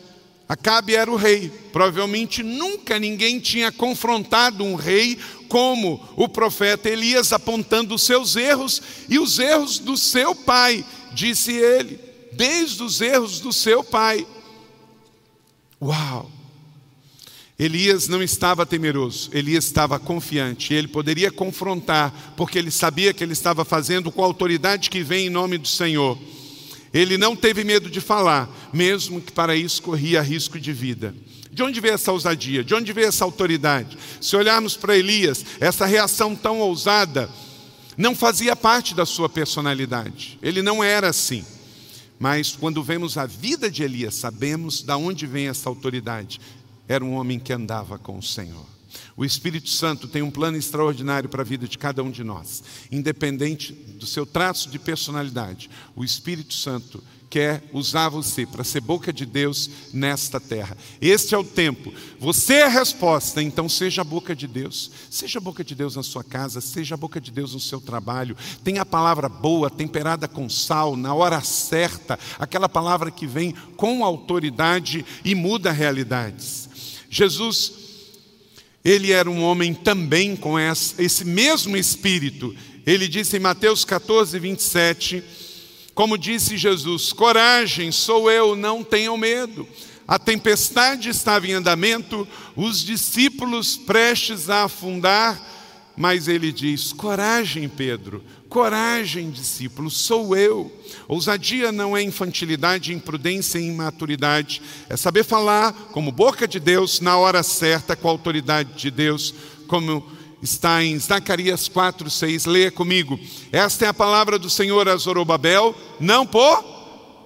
Acabe 0.48 0.94
era 0.94 1.10
o 1.10 1.16
rei. 1.16 1.48
Provavelmente 1.72 2.44
nunca 2.44 2.98
ninguém 2.98 3.40
tinha 3.40 3.72
confrontado 3.72 4.62
um 4.62 4.76
rei 4.76 5.18
como 5.48 6.00
o 6.16 6.28
profeta 6.28 6.88
Elias, 6.88 7.32
apontando 7.32 7.94
os 7.94 8.02
seus 8.02 8.36
erros 8.36 8.80
e 9.08 9.18
os 9.18 9.38
erros 9.38 9.78
do 9.78 9.96
seu 9.96 10.34
pai, 10.34 10.84
disse 11.12 11.52
ele, 11.52 11.98
desde 12.32 12.82
os 12.82 13.00
erros 13.00 13.40
do 13.40 13.52
seu 13.52 13.82
pai. 13.82 14.26
Uau! 15.80 16.30
Elias 17.64 18.08
não 18.08 18.20
estava 18.20 18.66
temeroso, 18.66 19.30
Elias 19.32 19.66
estava 19.66 19.96
confiante, 19.96 20.74
ele 20.74 20.88
poderia 20.88 21.30
confrontar, 21.30 22.34
porque 22.36 22.58
ele 22.58 22.72
sabia 22.72 23.14
que 23.14 23.22
ele 23.22 23.34
estava 23.34 23.64
fazendo 23.64 24.10
com 24.10 24.20
a 24.20 24.26
autoridade 24.26 24.90
que 24.90 25.00
vem 25.00 25.26
em 25.26 25.30
nome 25.30 25.58
do 25.58 25.68
Senhor. 25.68 26.18
Ele 26.92 27.16
não 27.16 27.36
teve 27.36 27.62
medo 27.62 27.88
de 27.88 28.00
falar, 28.00 28.50
mesmo 28.72 29.20
que 29.20 29.30
para 29.30 29.54
isso 29.54 29.80
corria 29.80 30.20
risco 30.20 30.58
de 30.58 30.72
vida. 30.72 31.14
De 31.52 31.62
onde 31.62 31.80
veio 31.80 31.94
essa 31.94 32.10
ousadia? 32.10 32.64
De 32.64 32.74
onde 32.74 32.92
veio 32.92 33.06
essa 33.06 33.24
autoridade? 33.24 33.96
Se 34.20 34.34
olharmos 34.34 34.76
para 34.76 34.98
Elias, 34.98 35.44
essa 35.60 35.86
reação 35.86 36.34
tão 36.34 36.58
ousada 36.58 37.30
não 37.96 38.16
fazia 38.16 38.56
parte 38.56 38.92
da 38.92 39.06
sua 39.06 39.28
personalidade. 39.28 40.36
Ele 40.42 40.62
não 40.62 40.82
era 40.82 41.10
assim. 41.10 41.44
Mas 42.18 42.56
quando 42.58 42.82
vemos 42.82 43.16
a 43.16 43.26
vida 43.26 43.70
de 43.70 43.84
Elias, 43.84 44.16
sabemos 44.16 44.82
de 44.82 44.92
onde 44.92 45.26
vem 45.26 45.46
essa 45.46 45.68
autoridade 45.68 46.40
era 46.88 47.04
um 47.04 47.14
homem 47.14 47.38
que 47.38 47.52
andava 47.52 47.98
com 47.98 48.18
o 48.18 48.22
Senhor. 48.22 48.66
O 49.16 49.24
Espírito 49.24 49.68
Santo 49.68 50.08
tem 50.08 50.22
um 50.22 50.30
plano 50.30 50.56
extraordinário 50.56 51.28
para 51.28 51.42
a 51.42 51.44
vida 51.44 51.66
de 51.66 51.78
cada 51.78 52.02
um 52.02 52.10
de 52.10 52.22
nós, 52.22 52.62
independente 52.90 53.72
do 53.72 54.06
seu 54.06 54.26
traço 54.26 54.70
de 54.70 54.78
personalidade. 54.78 55.70
O 55.96 56.04
Espírito 56.04 56.54
Santo 56.54 57.02
quer 57.32 57.64
usar 57.72 58.10
você 58.10 58.44
para 58.44 58.62
ser 58.62 58.82
boca 58.82 59.10
de 59.10 59.24
Deus 59.24 59.70
nesta 59.90 60.38
terra. 60.38 60.76
Este 61.00 61.34
é 61.34 61.38
o 61.38 61.42
tempo. 61.42 61.90
Você 62.20 62.56
é 62.56 62.64
a 62.64 62.68
resposta, 62.68 63.42
então 63.42 63.70
seja 63.70 64.02
a 64.02 64.04
boca 64.04 64.36
de 64.36 64.46
Deus. 64.46 64.90
Seja 65.10 65.38
a 65.38 65.40
boca 65.40 65.64
de 65.64 65.74
Deus 65.74 65.96
na 65.96 66.02
sua 66.02 66.22
casa, 66.22 66.60
seja 66.60 66.94
a 66.94 66.98
boca 66.98 67.18
de 67.18 67.30
Deus 67.30 67.54
no 67.54 67.60
seu 67.60 67.80
trabalho. 67.80 68.36
Tenha 68.62 68.82
a 68.82 68.86
palavra 68.86 69.30
boa, 69.30 69.70
temperada 69.70 70.28
com 70.28 70.46
sal, 70.50 70.94
na 70.94 71.14
hora 71.14 71.40
certa, 71.40 72.18
aquela 72.38 72.68
palavra 72.68 73.10
que 73.10 73.26
vem 73.26 73.54
com 73.78 74.04
autoridade 74.04 75.02
e 75.24 75.34
muda 75.34 75.72
realidades. 75.72 76.68
Jesus, 77.14 77.74
ele 78.82 79.12
era 79.12 79.30
um 79.30 79.42
homem 79.42 79.74
também 79.74 80.34
com 80.34 80.58
esse 80.58 81.26
mesmo 81.26 81.76
espírito. 81.76 82.56
Ele 82.86 83.06
disse 83.06 83.36
em 83.36 83.40
Mateus 83.40 83.84
14, 83.84 84.38
27, 84.38 85.22
como 85.94 86.16
disse 86.16 86.56
Jesus: 86.56 87.12
Coragem, 87.12 87.92
sou 87.92 88.30
eu, 88.30 88.56
não 88.56 88.82
tenham 88.82 89.18
medo. 89.18 89.68
A 90.08 90.18
tempestade 90.18 91.10
estava 91.10 91.46
em 91.46 91.52
andamento, 91.52 92.26
os 92.56 92.82
discípulos 92.82 93.76
prestes 93.76 94.48
a 94.48 94.64
afundar, 94.64 95.38
mas 95.94 96.28
ele 96.28 96.50
diz: 96.50 96.94
Coragem, 96.94 97.68
Pedro, 97.68 98.24
Coragem, 98.52 99.30
discípulos, 99.30 99.96
sou 99.96 100.36
eu. 100.36 100.70
Ousadia 101.08 101.72
não 101.72 101.96
é 101.96 102.02
infantilidade, 102.02 102.92
imprudência 102.92 103.58
e 103.58 103.66
imaturidade. 103.66 104.60
É 104.90 104.96
saber 104.96 105.24
falar 105.24 105.72
como 105.90 106.12
boca 106.12 106.46
de 106.46 106.60
Deus, 106.60 107.00
na 107.00 107.16
hora 107.16 107.42
certa, 107.42 107.96
com 107.96 108.08
a 108.08 108.10
autoridade 108.10 108.74
de 108.74 108.90
Deus, 108.90 109.34
como 109.66 110.06
está 110.42 110.84
em 110.84 110.98
Zacarias 110.98 111.66
4, 111.66 112.10
6. 112.10 112.44
Leia 112.44 112.70
comigo. 112.70 113.18
Esta 113.50 113.86
é 113.86 113.88
a 113.88 113.94
palavra 113.94 114.38
do 114.38 114.50
Senhor 114.50 114.86
a 114.86 114.96
Zorobabel, 114.96 115.74
não 115.98 116.26
por 116.26 116.62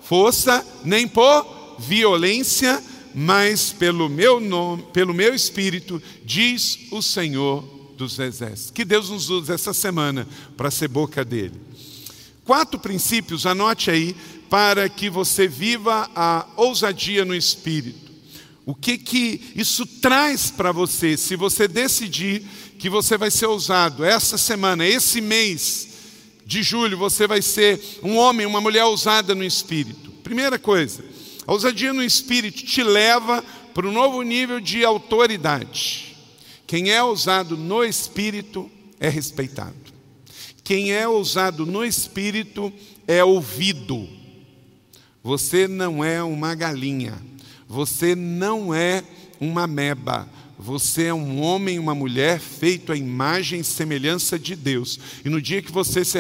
força, 0.02 0.64
nem 0.84 1.08
por 1.08 1.76
violência, 1.76 2.80
mas 3.12 3.72
pelo 3.72 4.08
meu 4.08 4.38
nome, 4.38 4.84
pelo 4.92 5.12
meu 5.12 5.34
espírito, 5.34 6.00
diz 6.24 6.86
o 6.92 7.02
Senhor 7.02 7.75
dos 7.96 8.18
exércitos. 8.18 8.70
Que 8.70 8.84
Deus 8.84 9.10
nos 9.10 9.30
use 9.30 9.52
essa 9.52 9.72
semana 9.72 10.26
para 10.56 10.70
ser 10.70 10.88
boca 10.88 11.24
dele. 11.24 11.60
Quatro 12.44 12.78
princípios, 12.78 13.46
anote 13.46 13.90
aí, 13.90 14.14
para 14.48 14.88
que 14.88 15.10
você 15.10 15.48
viva 15.48 16.08
a 16.14 16.46
ousadia 16.56 17.24
no 17.24 17.34
espírito. 17.34 18.12
O 18.64 18.74
que 18.74 18.98
que 18.98 19.52
isso 19.54 19.86
traz 19.86 20.50
para 20.50 20.72
você 20.72 21.16
se 21.16 21.36
você 21.36 21.66
decidir 21.66 22.42
que 22.78 22.90
você 22.90 23.16
vai 23.16 23.30
ser 23.30 23.46
ousado 23.46 24.04
essa 24.04 24.36
semana, 24.36 24.86
esse 24.86 25.20
mês 25.20 25.88
de 26.44 26.62
julho, 26.62 26.96
você 26.96 27.26
vai 27.26 27.42
ser 27.42 27.80
um 28.02 28.16
homem, 28.16 28.46
uma 28.46 28.60
mulher 28.60 28.84
ousada 28.84 29.34
no 29.34 29.44
espírito. 29.44 30.10
Primeira 30.22 30.58
coisa, 30.58 31.04
a 31.46 31.52
ousadia 31.52 31.92
no 31.92 32.02
espírito 32.02 32.64
te 32.64 32.82
leva 32.82 33.42
para 33.74 33.86
um 33.86 33.92
novo 33.92 34.22
nível 34.22 34.60
de 34.60 34.84
autoridade. 34.84 36.05
Quem 36.66 36.90
é 36.90 37.02
ousado 37.02 37.56
no 37.56 37.84
espírito 37.84 38.70
é 38.98 39.08
respeitado. 39.08 39.74
Quem 40.64 40.92
é 40.92 41.06
ousado 41.06 41.64
no 41.64 41.84
espírito 41.84 42.72
é 43.06 43.22
ouvido. 43.22 44.08
Você 45.22 45.68
não 45.68 46.02
é 46.04 46.22
uma 46.22 46.54
galinha. 46.54 47.14
Você 47.68 48.16
não 48.16 48.74
é 48.74 49.04
uma 49.40 49.66
meba. 49.66 50.28
Você 50.58 51.04
é 51.04 51.14
um 51.14 51.40
homem, 51.40 51.78
uma 51.78 51.94
mulher 51.94 52.40
feito 52.40 52.90
à 52.90 52.96
imagem 52.96 53.60
e 53.60 53.64
semelhança 53.64 54.38
de 54.38 54.56
Deus. 54.56 54.98
E 55.24 55.28
no 55.28 55.40
dia 55.40 55.62
que 55.62 55.70
você 55.70 56.04
se 56.04 56.18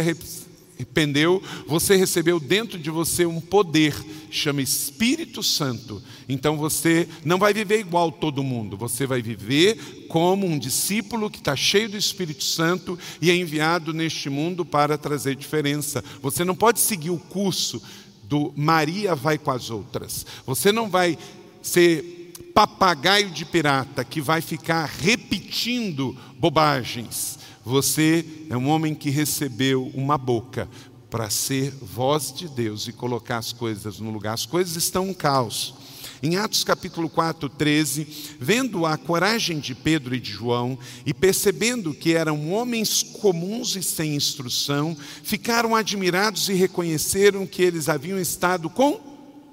arrependeu, 0.76 1.42
você 1.66 1.96
recebeu 1.96 2.38
dentro 2.38 2.78
de 2.78 2.90
você 2.90 3.24
um 3.24 3.40
poder, 3.40 3.94
chama 4.30 4.60
Espírito 4.60 5.42
Santo. 5.42 6.02
Então 6.28 6.56
você 6.56 7.08
não 7.24 7.38
vai 7.38 7.54
viver 7.54 7.80
igual 7.80 8.12
todo 8.12 8.42
mundo, 8.42 8.76
você 8.76 9.06
vai 9.06 9.22
viver 9.22 10.06
como 10.08 10.46
um 10.46 10.58
discípulo 10.58 11.30
que 11.30 11.38
está 11.38 11.56
cheio 11.56 11.88
do 11.88 11.96
Espírito 11.96 12.44
Santo 12.44 12.98
e 13.20 13.30
é 13.30 13.36
enviado 13.36 13.92
neste 13.92 14.28
mundo 14.28 14.64
para 14.64 14.98
trazer 14.98 15.34
diferença. 15.34 16.04
Você 16.20 16.44
não 16.44 16.54
pode 16.54 16.80
seguir 16.80 17.10
o 17.10 17.18
curso 17.18 17.82
do 18.22 18.52
Maria 18.56 19.14
vai 19.14 19.38
com 19.38 19.50
as 19.50 19.70
outras. 19.70 20.26
Você 20.44 20.72
não 20.72 20.90
vai 20.90 21.16
ser 21.62 22.32
papagaio 22.52 23.30
de 23.30 23.44
pirata 23.44 24.04
que 24.04 24.20
vai 24.20 24.40
ficar 24.40 24.86
repetindo 24.86 26.16
bobagens. 26.38 27.38
Você 27.66 28.24
é 28.48 28.56
um 28.56 28.68
homem 28.68 28.94
que 28.94 29.10
recebeu 29.10 29.90
uma 29.92 30.16
boca 30.16 30.68
para 31.10 31.28
ser 31.28 31.72
voz 31.72 32.32
de 32.32 32.46
Deus 32.46 32.86
e 32.86 32.92
colocar 32.92 33.38
as 33.38 33.52
coisas 33.52 33.98
no 33.98 34.12
lugar. 34.12 34.34
As 34.34 34.46
coisas 34.46 34.76
estão 34.76 35.08
um 35.08 35.12
caos. 35.12 35.74
Em 36.22 36.36
Atos 36.36 36.62
capítulo 36.62 37.08
4, 37.08 37.48
13, 37.48 38.36
vendo 38.38 38.86
a 38.86 38.96
coragem 38.96 39.58
de 39.58 39.74
Pedro 39.74 40.14
e 40.14 40.20
de 40.20 40.30
João 40.30 40.78
e 41.04 41.12
percebendo 41.12 41.92
que 41.92 42.14
eram 42.14 42.52
homens 42.52 43.02
comuns 43.02 43.74
e 43.74 43.82
sem 43.82 44.14
instrução, 44.14 44.96
ficaram 45.24 45.74
admirados 45.74 46.48
e 46.48 46.52
reconheceram 46.52 47.44
que 47.48 47.62
eles 47.62 47.88
haviam 47.88 48.20
estado 48.20 48.70
com 48.70 49.00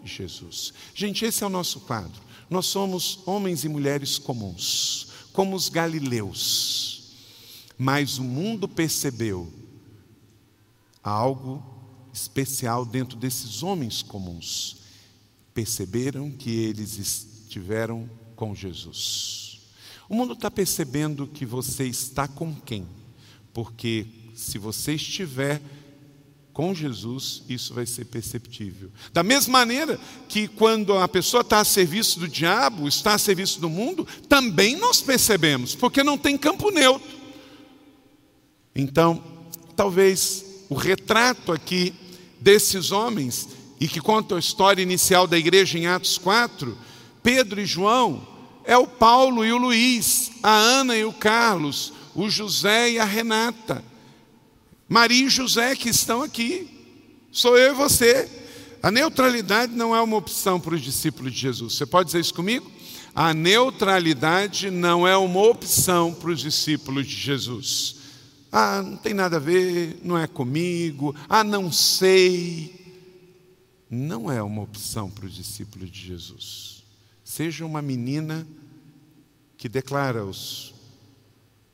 Jesus. 0.06 0.72
Gente, 0.94 1.26
esse 1.26 1.44
é 1.44 1.48
o 1.48 1.50
nosso 1.50 1.80
quadro. 1.80 2.22
Nós 2.48 2.68
somos 2.68 3.22
homens 3.26 3.64
e 3.64 3.70
mulheres 3.70 4.20
comuns, 4.20 5.08
como 5.34 5.56
os 5.56 5.68
galileus 5.68 6.93
mas 7.78 8.18
o 8.18 8.24
mundo 8.24 8.68
percebeu 8.68 9.52
algo 11.04 11.64
especial 12.14 12.86
dentro 12.86 13.18
desses 13.18 13.64
homens 13.64 14.02
comuns. 14.02 14.78
Perceberam 15.54 16.32
que 16.32 16.52
eles 16.52 16.98
estiveram 16.98 18.10
com 18.36 18.56
Jesus. 18.56 19.62
O 20.08 20.16
mundo 20.16 20.34
está 20.34 20.50
percebendo 20.50 21.28
que 21.28 21.46
você 21.46 21.86
está 21.86 22.28
com 22.28 22.54
quem? 22.54 22.88
Porque 23.54 24.06
se 24.36 24.58
você 24.58 24.94
estiver 24.94 25.62
com 26.54 26.74
Jesus, 26.74 27.42
isso 27.50 27.74
vai 27.74 27.86
ser 27.86 28.06
perceptível. 28.06 28.92
Da 29.12 29.24
mesma 29.24 29.54
maneira 29.54 30.00
que 30.30 30.48
quando 30.48 30.96
a 30.98 31.08
pessoa 31.08 31.42
está 31.42 31.60
a 31.60 31.66
serviço 31.66 32.20
do 32.20 32.28
diabo, 32.28 32.88
está 32.88 33.16
a 33.16 33.18
serviço 33.18 33.60
do 33.60 33.70
mundo, 33.70 34.08
também 34.30 34.76
nós 34.76 35.02
percebemos, 35.02 35.74
porque 35.74 36.04
não 36.04 36.18
tem 36.18 36.38
campo 36.38 36.70
neutro. 36.70 37.13
Então, 38.76 39.24
talvez 39.76 40.66
o 40.70 40.76
retrato 40.76 41.52
aqui 41.52 41.94
desses 42.40 42.92
homens, 42.92 43.48
e 43.80 43.88
que 43.88 44.00
conta 44.00 44.36
a 44.36 44.40
história 44.40 44.82
inicial 44.82 45.28
da 45.28 45.38
igreja 45.38 45.78
em 45.78 45.88
Atos 45.88 46.18
4, 46.18 46.78
Pedro 47.22 47.60
e 47.60 47.66
João, 47.66 48.26
é 48.66 48.78
o 48.78 48.88
Paulo 48.88 49.44
e 49.44 49.52
o 49.52 49.58
Luiz, 49.58 50.32
a 50.42 50.52
Ana 50.52 50.96
e 50.96 51.04
o 51.04 51.14
Carlos, 51.14 51.94
o 52.16 52.30
José 52.30 52.92
e 52.92 53.00
a 53.00 53.06
Renata, 53.06 53.84
Maria 54.88 55.26
e 55.26 55.30
José 55.30 55.76
que 55.76 55.90
estão 55.90 56.22
aqui, 56.22 56.68
sou 57.32 57.58
eu 57.58 57.74
e 57.74 57.76
você. 57.76 58.30
A 58.82 58.92
neutralidade 58.92 59.74
não 59.74 59.96
é 59.96 60.02
uma 60.02 60.18
opção 60.18 60.60
para 60.60 60.76
os 60.76 60.82
discípulos 60.82 61.34
de 61.34 61.40
Jesus. 61.40 61.74
Você 61.74 61.86
pode 61.86 62.08
dizer 62.08 62.20
isso 62.20 62.34
comigo? 62.34 62.70
A 63.16 63.34
neutralidade 63.34 64.70
não 64.70 65.08
é 65.08 65.16
uma 65.16 65.42
opção 65.42 66.14
para 66.14 66.32
os 66.32 66.40
discípulos 66.40 67.08
de 67.08 67.16
Jesus. 67.16 68.03
Ah, 68.56 68.84
não 68.84 68.98
tem 68.98 69.16
nada 69.16 69.38
a 69.38 69.40
ver, 69.40 70.00
não 70.04 70.16
é 70.16 70.28
comigo. 70.28 71.16
Ah, 71.28 71.44
não 71.44 71.72
sei. 71.72 72.72
Não 73.90 74.32
é 74.32 74.44
uma 74.44 74.62
opção 74.62 75.10
para 75.10 75.26
os 75.26 75.34
discípulos 75.34 75.90
de 75.90 76.00
Jesus. 76.00 76.84
Seja 77.24 77.66
uma 77.66 77.82
menina 77.82 78.48
que 79.58 79.68
declara 79.68 80.24
os 80.24 80.72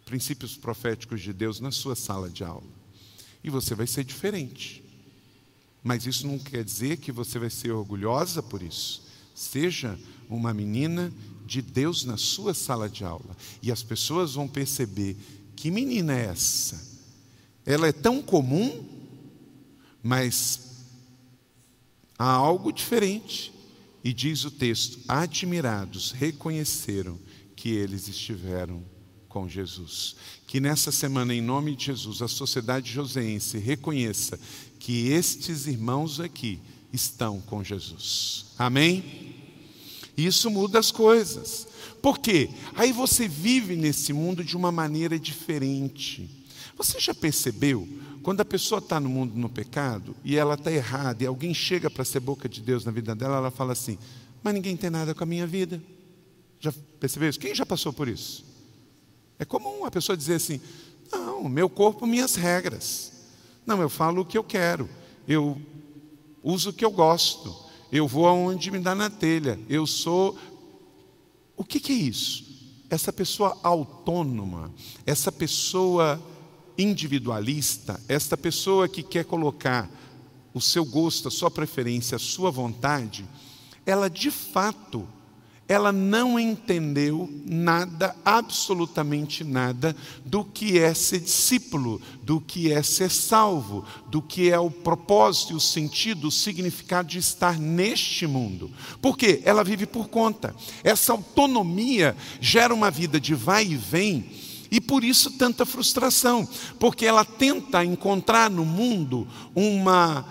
princípios 0.06 0.56
proféticos 0.56 1.20
de 1.20 1.34
Deus 1.34 1.60
na 1.60 1.70
sua 1.70 1.98
sala 1.98 2.30
de 2.30 2.46
aula. 2.46 2.72
E 3.44 3.50
você 3.50 3.76
vai 3.76 3.86
ser 3.86 4.06
diferente. 4.06 4.82
Mas 5.84 6.06
isso 6.06 6.26
não 6.26 6.40
quer 6.40 6.64
dizer 6.64 6.96
que 6.96 7.12
você 7.12 7.38
vai 7.38 7.50
ser 7.50 7.72
orgulhosa 7.72 8.42
por 8.42 8.64
isso. 8.64 9.04
Seja 9.36 10.00
uma 10.30 10.54
menina 10.54 11.12
de 11.46 11.62
Deus 11.62 12.06
na 12.06 12.16
sua 12.16 12.54
sala 12.54 12.88
de 12.88 13.04
aula. 13.04 13.36
E 13.62 13.70
as 13.70 13.84
pessoas 13.84 14.36
vão 14.36 14.48
perceber: 14.48 15.18
que 15.60 15.70
menina 15.70 16.18
é 16.18 16.28
essa? 16.28 16.82
Ela 17.66 17.90
é 17.90 17.92
tão 17.92 18.22
comum, 18.22 18.88
mas 20.02 20.86
há 22.18 22.32
algo 22.32 22.72
diferente. 22.72 23.52
E 24.02 24.14
diz 24.14 24.46
o 24.46 24.52
texto: 24.52 25.00
admirados 25.06 26.12
reconheceram 26.12 27.20
que 27.58 27.72
eles 27.72 28.08
estiveram 28.08 28.82
com 29.28 29.50
Jesus. 29.50 30.16
Que 30.48 30.62
nessa 30.62 30.94
semana, 30.94 31.34
em 31.34 31.42
nome 31.42 31.76
de 31.76 31.88
Jesus, 31.88 32.22
a 32.22 32.30
sociedade 32.30 32.90
joseense 32.90 33.58
reconheça 33.58 34.40
que 34.80 35.10
estes 35.10 35.68
irmãos 35.68 36.22
aqui 36.22 36.62
estão 36.94 37.42
com 37.42 37.62
Jesus. 37.62 38.46
Amém? 38.58 39.36
Isso 40.16 40.50
muda 40.50 40.80
as 40.80 40.90
coisas. 40.90 41.68
Por 42.02 42.20
quê? 42.20 42.50
Aí 42.76 42.92
você 42.92 43.28
vive 43.28 43.76
nesse 43.76 44.14
mundo 44.14 44.44
de 44.44 44.56
uma 44.56 44.72
maneira 44.72 45.20
diferente. 45.20 46.30
Você 46.78 47.00
já 47.00 47.14
percebeu? 47.14 47.88
Quando 48.24 48.42
a 48.42 48.46
pessoa 48.46 48.80
está 48.80 49.00
no 49.00 49.10
mundo 49.10 49.36
no 49.36 49.50
pecado 49.50 50.16
e 50.24 50.38
ela 50.38 50.54
está 50.54 50.72
errada 50.72 51.24
e 51.24 51.28
alguém 51.28 51.54
chega 51.54 51.90
para 51.90 52.06
ser 52.06 52.20
boca 52.20 52.48
de 52.48 52.62
Deus 52.62 52.86
na 52.86 52.92
vida 52.92 53.16
dela, 53.16 53.38
ela 53.38 53.52
fala 53.52 53.74
assim: 53.74 53.98
Mas 54.42 54.54
ninguém 54.54 54.78
tem 54.78 54.90
nada 54.90 55.14
com 55.14 55.24
a 55.24 55.28
minha 55.28 55.48
vida. 55.48 55.82
Já 56.60 56.74
percebeu 57.00 57.30
isso? 57.30 57.40
Quem 57.40 57.56
já 57.56 57.66
passou 57.66 57.92
por 57.92 58.08
isso? 58.08 58.46
É 59.38 59.46
comum 59.46 59.86
a 59.86 59.92
pessoa 59.92 60.18
dizer 60.18 60.36
assim: 60.36 60.62
Não, 61.12 61.48
meu 61.48 61.70
corpo, 61.70 62.06
minhas 62.06 62.36
regras. 62.36 63.14
Não, 63.66 63.82
eu 63.82 63.90
falo 63.90 64.22
o 64.22 64.26
que 64.26 64.38
eu 64.38 64.44
quero. 64.44 64.90
Eu 65.28 65.60
uso 66.44 66.70
o 66.70 66.74
que 66.74 66.84
eu 66.84 66.92
gosto. 66.92 67.56
Eu 67.92 68.08
vou 68.08 68.28
aonde 68.28 68.70
me 68.70 68.80
dá 68.80 68.94
na 68.94 69.10
telha. 69.10 69.60
Eu 69.68 69.88
sou. 69.88 70.38
O 71.60 71.64
que, 71.66 71.78
que 71.78 71.92
é 71.92 71.96
isso? 71.96 72.46
Essa 72.90 73.12
pessoa 73.12 73.60
autônoma, 73.62 74.74
essa 75.06 75.30
pessoa 75.30 76.18
individualista, 76.78 78.00
esta 78.08 78.38
pessoa 78.38 78.88
que 78.88 79.04
quer 79.04 79.26
colocar 79.26 79.92
o 80.54 80.62
seu 80.62 80.86
gosto, 80.86 81.28
a 81.28 81.32
sua 81.32 81.52
preferência, 81.52 82.16
a 82.16 82.20
sua 82.20 82.50
vontade, 82.50 83.26
ela 83.86 84.10
de 84.10 84.32
fato 84.32 85.06
ela 85.70 85.92
não 85.92 86.40
entendeu 86.40 87.30
nada, 87.46 88.16
absolutamente 88.26 89.44
nada, 89.44 89.96
do 90.26 90.44
que 90.44 90.80
é 90.80 90.92
ser 90.96 91.20
discípulo, 91.20 92.02
do 92.24 92.42
que 92.42 92.72
é 92.72 92.82
ser 92.82 93.12
salvo, 93.12 93.86
do 94.08 94.20
que 94.20 94.50
é 94.50 94.58
o 94.58 94.72
propósito, 94.72 95.56
o 95.56 95.60
sentido, 95.60 96.30
o 96.30 96.32
significado 96.32 97.10
de 97.10 97.20
estar 97.20 97.60
neste 97.60 98.26
mundo. 98.26 98.72
Porque 99.00 99.44
ela 99.46 99.64
vive 99.64 99.86
por 99.86 100.10
conta. 100.10 100.56
Essa 100.84 101.12
autonomia 101.12 102.18
gera 102.42 102.74
uma 102.74 102.90
vida 102.90 103.20
de 103.20 103.36
vai 103.36 103.66
e 103.66 103.76
vem. 103.76 104.26
E 104.72 104.82
por 104.82 105.04
isso 105.04 105.38
tanta 105.38 105.68
frustração, 105.68 106.50
porque 106.80 107.06
ela 107.06 107.24
tenta 107.24 107.86
encontrar 107.86 108.50
no 108.50 108.66
mundo 108.66 109.28
uma, 109.54 110.26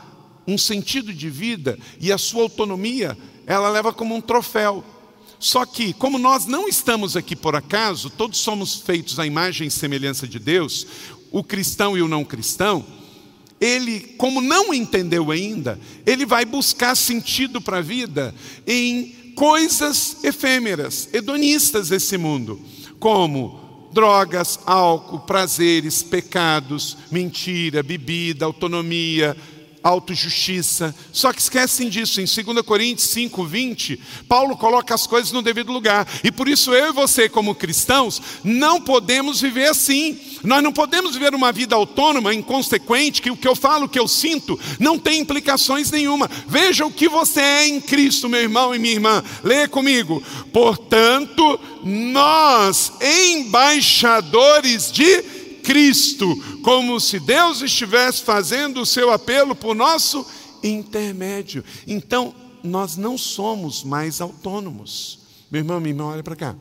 um 0.49 0.59
sentido 0.59 1.15
de 1.15 1.31
vida 1.31 1.79
e 2.01 2.11
a 2.11 2.19
sua 2.19 2.43
autonomia 2.43 3.17
ela 3.47 3.69
leva 3.69 3.93
como 3.93 4.17
um 4.17 4.21
troféu. 4.21 4.85
Só 5.39 5.65
que, 5.65 5.93
como 5.93 6.19
nós 6.19 6.47
não 6.47 6.69
estamos 6.69 7.17
aqui 7.17 7.37
por 7.37 7.55
acaso, 7.55 8.11
todos 8.11 8.39
somos 8.39 8.77
feitos 8.77 9.19
à 9.19 9.27
imagem 9.27 9.69
e 9.69 9.71
semelhança 9.71 10.27
de 10.27 10.39
Deus, 10.39 10.87
o 11.31 11.45
cristão 11.45 11.97
e 11.97 12.03
o 12.03 12.09
não 12.09 12.25
cristão, 12.25 12.85
ele, 13.61 14.01
como 14.17 14.41
não 14.41 14.73
entendeu 14.73 15.31
ainda, 15.31 15.79
ele 16.07 16.25
vai 16.25 16.45
buscar 16.45 16.95
sentido 16.97 17.61
para 17.61 17.79
a 17.79 17.83
vida 17.83 18.35
em 18.67 19.33
coisas 19.35 20.25
efêmeras, 20.25 21.09
hedonistas 21.13 21.89
desse 21.89 22.17
mundo, 22.17 22.61
como 22.99 23.89
drogas, 23.93 24.59
álcool, 24.67 25.21
prazeres, 25.21 26.03
pecados, 26.03 26.97
mentira, 27.11 27.83
bebida, 27.83 28.45
autonomia, 28.45 29.37
autojustiça. 29.89 30.95
Só 31.13 31.33
que 31.33 31.41
esquecem 31.41 31.89
disso. 31.89 32.21
Em 32.21 32.25
2 32.25 32.63
Coríntios 32.63 33.09
5, 33.11 33.45
20, 33.45 34.01
Paulo 34.29 34.57
coloca 34.57 34.95
as 34.95 35.07
coisas 35.07 35.33
no 35.33 35.43
devido 35.43 35.73
lugar. 35.73 36.07
E 36.23 36.31
por 36.31 36.49
isso 36.49 36.75
eu 36.75 36.89
e 36.89 36.93
você, 36.93 37.29
como 37.29 37.55
cristãos, 37.55 38.21
não 38.45 38.81
podemos 38.81 39.41
viver 39.41 39.69
assim. 39.69 40.19
Nós 40.45 40.63
não 40.63 40.73
podemos 40.73 41.15
viver 41.15 41.35
uma 41.35 41.51
vida 41.53 41.75
autônoma, 41.75 42.35
inconsequente, 42.35 43.23
que 43.23 43.31
o 43.31 43.37
que 43.37 43.49
eu 43.49 43.57
falo, 43.57 43.87
o 43.87 43.89
que 43.89 43.99
eu 43.99 44.07
sinto, 44.07 44.59
não 44.79 44.99
tem 44.99 45.21
implicações 45.21 45.91
nenhuma. 45.91 46.31
Veja 46.47 46.87
o 46.87 46.93
que 46.93 47.09
você 47.09 47.41
é 47.41 47.69
em 47.69 47.81
Cristo, 47.81 48.29
meu 48.29 48.41
irmão 48.41 48.75
e 48.75 48.79
minha 48.79 48.95
irmã. 48.95 49.23
Leia 49.43 49.69
comigo. 49.69 50.23
Portanto, 50.53 51.59
nós, 51.83 52.93
embaixadores 53.01 54.93
de 54.93 55.48
Cristo, 55.69 56.35
como 56.63 56.99
se 56.99 57.21
Deus 57.21 57.61
estivesse 57.61 58.23
fazendo 58.23 58.81
o 58.81 58.87
seu 58.87 59.13
apelo 59.13 59.55
por 59.55 59.75
nosso 59.75 60.27
intermédio. 60.63 61.63
Então, 61.87 62.35
nós 62.65 62.97
não 62.97 63.19
somos 63.19 63.85
mais 63.85 64.23
autônomos. 64.23 65.19
Meu 65.51 65.61
irmão, 65.61 65.79
minha 65.79 65.91
irmã, 65.91 66.07
olha 66.07 66.23
para 66.23 66.35
cá. 66.35 66.57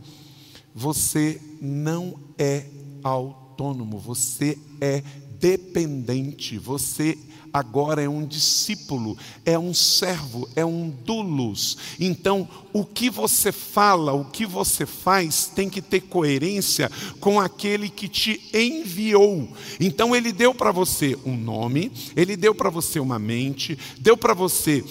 Você 0.76 1.40
não 1.62 2.20
é 2.38 2.66
autônomo, 3.02 3.98
você 3.98 4.58
é 4.82 5.02
dependente, 5.40 6.58
você 6.58 7.18
agora 7.54 8.02
é 8.02 8.10
um 8.10 8.26
discípulo, 8.26 9.18
é 9.46 9.58
um 9.58 9.74
servo, 9.74 10.48
é 10.56 10.66
um 10.66 10.90
dulos. 10.90 11.78
Então, 12.00 12.48
o 12.74 12.86
que 12.86 13.10
você 13.10 13.52
fala, 13.52 14.14
o 14.14 14.26
que 14.26 14.46
você 14.46 14.86
faz, 14.86 15.52
tem 15.54 15.70
que 15.70 15.82
ter 15.82 16.02
coerência 16.02 16.92
com 17.20 17.40
aquele 17.40 17.90
que 17.90 18.08
te 18.08 18.42
enviou. 18.54 19.50
Então, 19.80 20.16
ele 20.16 20.32
deu 20.32 20.54
para 20.54 20.72
você 20.72 21.18
um 21.26 21.36
nome, 21.36 21.92
ele 22.16 22.36
deu 22.36 22.54
para 22.54 22.70
você 22.70 23.00
uma 23.00 23.20
mente, 23.20 23.78
deu 24.00 24.18
para 24.18 24.34
você 24.34 24.84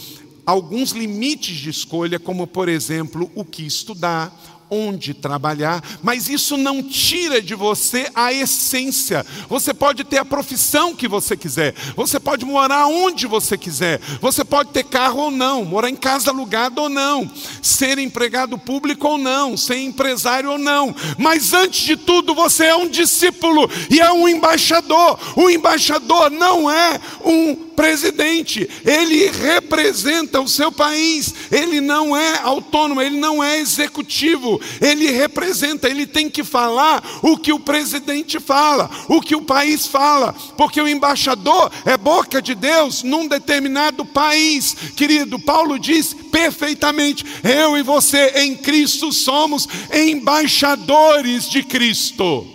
alguns 0.47 0.93
limites 0.93 1.57
de 1.57 1.71
escolha, 1.71 2.21
como 2.21 2.47
por 2.47 2.69
exemplo, 2.69 3.29
o 3.35 3.45
que 3.45 3.67
estudar, 3.67 4.56
onde 4.71 5.15
trabalhar, 5.15 5.83
mas 6.03 6.29
isso 6.29 6.57
não 6.57 6.83
tira 6.83 7.41
de 7.41 7.55
você 7.55 8.11
a 8.15 8.33
essência. 8.33 9.25
Você 9.49 9.73
pode 9.73 10.05
ter 10.05 10.19
a 10.19 10.25
profissão 10.25 10.95
que 10.95 11.09
você 11.09 11.37
quiser, 11.37 11.75
você 11.95 12.19
pode 12.19 12.45
morar 12.45 12.87
onde 12.87 13.27
você 13.27 13.57
quiser, 13.57 14.01
você 14.21 14.45
pode 14.45 14.71
ter 14.71 14.85
carro 14.85 15.25
ou 15.25 15.31
não, 15.31 15.65
morar 15.65 15.89
em 15.89 15.97
casa 15.97 16.31
alugada 16.31 16.81
ou 16.81 16.89
não, 16.89 17.31
ser 17.63 17.99
empregado 17.99 18.59
público 18.59 19.07
ou 19.09 19.19
não, 19.19 19.57
ser 19.57 19.79
empresário 19.79 20.51
ou 20.51 20.59
não, 20.59 20.95
mas 21.19 21.53
antes 21.53 21.81
de 21.81 21.97
tudo 21.97 22.35
você 22.35 22.65
é 22.67 22.77
um 22.77 22.89
discípulo 22.89 23.69
e 23.91 24.01
é 24.01 24.13
um 24.13 24.29
embaixador. 24.29 25.19
O 25.37 25.51
embaixador 25.51 26.31
não 26.31 26.71
é 26.71 27.01
um 27.25 27.66
presidente, 27.77 28.69
ele 28.85 29.31
representa 29.31 30.41
o 30.41 30.49
seu 30.49 30.73
país, 30.73 31.35
ele 31.53 31.81
não 31.81 32.17
é 32.17 32.41
autônomo, 32.43 33.03
ele 33.03 33.19
não 33.19 33.45
é 33.45 33.59
executivo, 33.61 34.59
ele 34.81 35.11
representa, 35.11 35.89
ele 35.89 36.07
tem 36.07 36.31
que 36.31 36.43
falar 36.43 37.05
o 37.23 37.37
que 37.37 37.53
o 37.53 37.61
presidente 37.61 38.41
fala, 38.41 38.91
o 39.09 39.21
que 39.21 39.37
o 39.37 39.43
país 39.43 39.87
fala, 39.87 40.33
porque 40.57 40.81
o 40.81 40.89
embaixador 40.89 41.71
é 41.85 41.97
boca 41.97 42.41
de 42.41 42.55
Deus 42.55 43.03
num 43.03 43.29
determinado 43.29 44.05
país. 44.05 44.75
Querido, 44.97 45.39
Paulo 45.39 45.79
diz 45.79 46.15
perfeitamente: 46.33 47.25
eu 47.45 47.77
e 47.77 47.83
você 47.83 48.33
em 48.37 48.57
Cristo 48.57 49.13
somos 49.13 49.69
embaixadores 49.93 51.51
de 51.51 51.63
Cristo. 51.63 52.47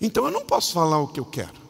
Então 0.00 0.24
eu 0.26 0.30
não 0.30 0.42
posso 0.42 0.72
falar 0.72 0.98
o 0.98 1.08
que 1.08 1.20
eu 1.20 1.24
quero. 1.24 1.61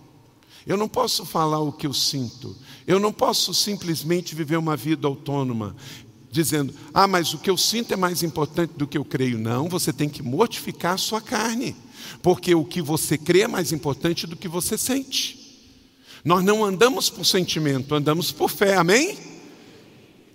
Eu 0.66 0.76
não 0.76 0.88
posso 0.88 1.24
falar 1.24 1.60
o 1.60 1.72
que 1.72 1.86
eu 1.86 1.92
sinto. 1.92 2.56
Eu 2.86 3.00
não 3.00 3.12
posso 3.12 3.52
simplesmente 3.52 4.34
viver 4.34 4.56
uma 4.56 4.76
vida 4.76 5.06
autônoma, 5.06 5.76
dizendo, 6.30 6.74
ah, 6.94 7.06
mas 7.06 7.34
o 7.34 7.38
que 7.38 7.50
eu 7.50 7.56
sinto 7.56 7.92
é 7.92 7.96
mais 7.96 8.22
importante 8.22 8.72
do 8.76 8.86
que 8.86 8.96
eu 8.96 9.04
creio. 9.04 9.38
Não, 9.38 9.68
você 9.68 9.92
tem 9.92 10.08
que 10.08 10.22
mortificar 10.22 10.94
a 10.94 10.98
sua 10.98 11.20
carne, 11.20 11.76
porque 12.22 12.54
o 12.54 12.64
que 12.64 12.80
você 12.80 13.18
crê 13.18 13.40
é 13.40 13.48
mais 13.48 13.72
importante 13.72 14.26
do 14.26 14.36
que 14.36 14.48
você 14.48 14.78
sente. 14.78 15.40
Nós 16.24 16.44
não 16.44 16.64
andamos 16.64 17.10
por 17.10 17.24
sentimento, 17.24 17.94
andamos 17.94 18.30
por 18.30 18.48
fé, 18.48 18.76
amém? 18.76 19.18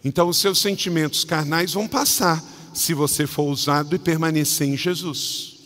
Então 0.04 0.28
os 0.28 0.38
seus 0.38 0.60
sentimentos 0.60 1.24
carnais 1.24 1.74
vão 1.74 1.88
passar 1.88 2.44
se 2.74 2.94
você 2.94 3.26
for 3.26 3.50
usado 3.50 3.96
e 3.96 4.00
permanecer 4.00 4.68
em 4.68 4.78
Jesus. 4.78 5.58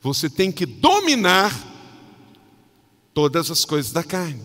Você 0.00 0.30
tem 0.30 0.52
que 0.52 0.64
dominar 0.64 1.52
todas 3.12 3.50
as 3.50 3.64
coisas 3.64 3.92
da 3.92 4.02
carne. 4.02 4.42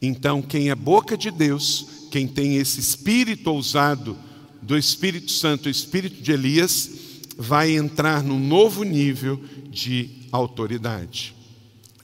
Então, 0.00 0.42
quem 0.42 0.70
é 0.70 0.74
boca 0.74 1.16
de 1.16 1.30
Deus, 1.30 1.86
quem 2.10 2.26
tem 2.26 2.56
esse 2.56 2.80
espírito 2.80 3.50
ousado 3.50 4.18
do 4.60 4.76
Espírito 4.78 5.30
Santo, 5.30 5.66
o 5.66 5.70
Espírito 5.70 6.22
de 6.22 6.32
Elias, 6.32 6.90
vai 7.36 7.76
entrar 7.76 8.22
num 8.22 8.38
novo 8.38 8.84
nível 8.84 9.42
de 9.68 10.28
autoridade. 10.30 11.34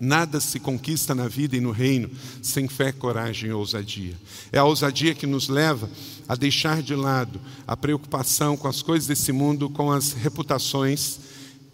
Nada 0.00 0.40
se 0.40 0.60
conquista 0.60 1.14
na 1.14 1.26
vida 1.26 1.56
e 1.56 1.60
no 1.60 1.72
reino 1.72 2.10
sem 2.40 2.68
fé, 2.68 2.92
coragem 2.92 3.50
e 3.50 3.52
ousadia. 3.52 4.14
É 4.52 4.58
a 4.58 4.64
ousadia 4.64 5.14
que 5.14 5.26
nos 5.26 5.48
leva 5.48 5.90
a 6.28 6.36
deixar 6.36 6.82
de 6.82 6.94
lado 6.94 7.40
a 7.66 7.76
preocupação 7.76 8.56
com 8.56 8.68
as 8.68 8.80
coisas 8.80 9.08
desse 9.08 9.32
mundo, 9.32 9.68
com 9.68 9.90
as 9.90 10.12
reputações 10.12 11.18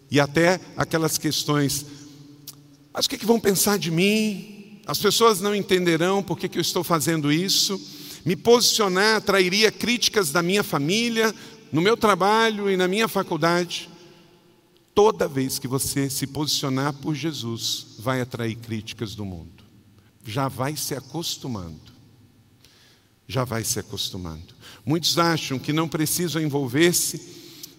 e 0.09 0.19
até 0.19 0.59
aquelas 0.75 1.17
questões. 1.17 1.85
Mas 2.95 3.05
o 3.05 3.09
que, 3.09 3.15
é 3.15 3.17
que 3.17 3.25
vão 3.25 3.41
pensar 3.41 3.77
de 3.77 3.91
mim? 3.91 4.79
As 4.87 4.99
pessoas 4.99 5.41
não 5.41 5.53
entenderão 5.53 6.23
por 6.23 6.39
que, 6.39 6.47
que 6.47 6.57
eu 6.57 6.61
estou 6.61 6.81
fazendo 6.81 7.29
isso. 7.29 7.77
Me 8.23 8.37
posicionar 8.37 9.17
atrairia 9.17 9.69
críticas 9.69 10.31
da 10.31 10.41
minha 10.41 10.63
família, 10.63 11.35
no 11.73 11.81
meu 11.81 11.97
trabalho 11.97 12.71
e 12.71 12.77
na 12.77 12.87
minha 12.87 13.09
faculdade. 13.09 13.89
Toda 14.93 15.27
vez 15.27 15.59
que 15.59 15.67
você 15.67 16.09
se 16.09 16.25
posicionar 16.25 16.93
por 16.93 17.13
Jesus, 17.13 17.97
vai 17.99 18.21
atrair 18.21 18.55
críticas 18.55 19.13
do 19.13 19.25
mundo. 19.25 19.65
Já 20.23 20.47
vai 20.47 20.77
se 20.77 20.95
acostumando. 20.95 21.93
Já 23.27 23.43
vai 23.43 23.65
se 23.65 23.77
acostumando. 23.77 24.55
Muitos 24.85 25.17
acham 25.17 25.59
que 25.59 25.73
não 25.73 25.89
precisam 25.89 26.41
envolver-se 26.41 27.21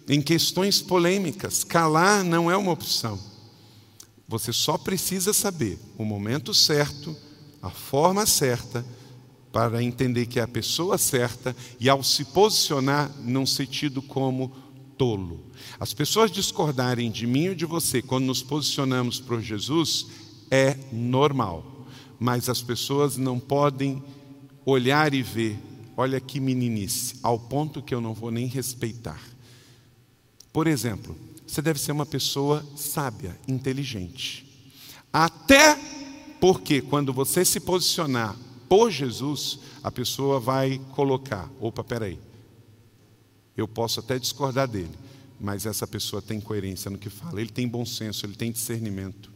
em 0.07 0.21
questões 0.21 0.83
polêmicas. 0.83 1.65
Calar 1.65 2.23
não 2.23 2.51
é 2.51 2.57
uma 2.57 2.73
opção. 2.73 3.19
Você 4.29 4.53
só 4.53 4.77
precisa 4.77 5.33
saber 5.33 5.79
o 5.97 6.05
momento 6.05 6.53
certo, 6.53 7.17
a 7.63 7.71
forma 7.71 8.27
certa, 8.27 8.85
para 9.53 9.83
entender 9.83 10.27
que 10.27 10.39
é 10.39 10.43
a 10.43 10.49
pessoa 10.49 10.99
certa 10.99 11.57
e, 11.81 11.89
ao 11.89 12.03
se 12.03 12.25
posicionar, 12.27 13.11
não 13.23 13.47
ser 13.47 13.67
tido 13.67 14.03
como 14.03 14.53
tolo. 14.99 15.41
As 15.79 15.95
pessoas 15.95 16.31
discordarem 16.31 17.11
de 17.11 17.27
mim 17.27 17.49
ou 17.49 17.55
de 17.55 17.65
você 17.65 18.03
quando 18.03 18.27
nos 18.27 18.43
posicionamos 18.43 19.21
por 19.21 19.41
Jesus 19.41 20.07
é 20.51 20.77
normal, 20.93 21.87
mas 22.19 22.49
as 22.49 22.63
pessoas 22.63 23.17
não 23.17 23.39
podem 23.39 24.03
olhar 24.65 25.15
e 25.15 25.23
ver, 25.23 25.59
olha 25.97 26.21
que 26.21 26.41
meninice, 26.41 27.17
ao 27.23 27.39
ponto 27.39 27.83
que 27.83 27.95
eu 27.95 28.01
não 28.01 28.13
vou 28.13 28.31
nem 28.31 28.47
respeitar. 28.47 29.21
Por 30.53 30.67
exemplo, 30.67 31.17
você 31.47 31.63
deve 31.63 31.81
ser 31.81 31.93
uma 31.93 32.07
pessoa 32.07 32.67
sábia, 32.77 33.39
inteligente. 33.47 34.45
Até 35.13 35.79
porque 36.41 36.83
quando 36.83 37.13
você 37.13 37.45
se 37.45 37.61
posicionar 37.61 38.37
por 38.69 38.91
Jesus, 38.91 39.61
a 39.83 39.91
pessoa 39.91 40.41
vai 40.41 40.81
colocar: 40.93 41.51
opa, 41.61 41.85
peraí, 41.85 42.19
eu 43.57 43.69
posso 43.69 44.01
até 44.01 44.19
discordar 44.19 44.69
dele, 44.69 44.91
mas 45.41 45.65
essa 45.65 45.87
pessoa 45.87 46.21
tem 46.21 46.41
coerência 46.41 46.91
no 46.91 46.99
que 46.99 47.09
fala, 47.09 47.41
ele 47.41 47.51
tem 47.51 47.69
bom 47.69 47.87
senso, 47.87 48.27
ele 48.27 48.35
tem 48.35 48.51
discernimento. 48.51 49.31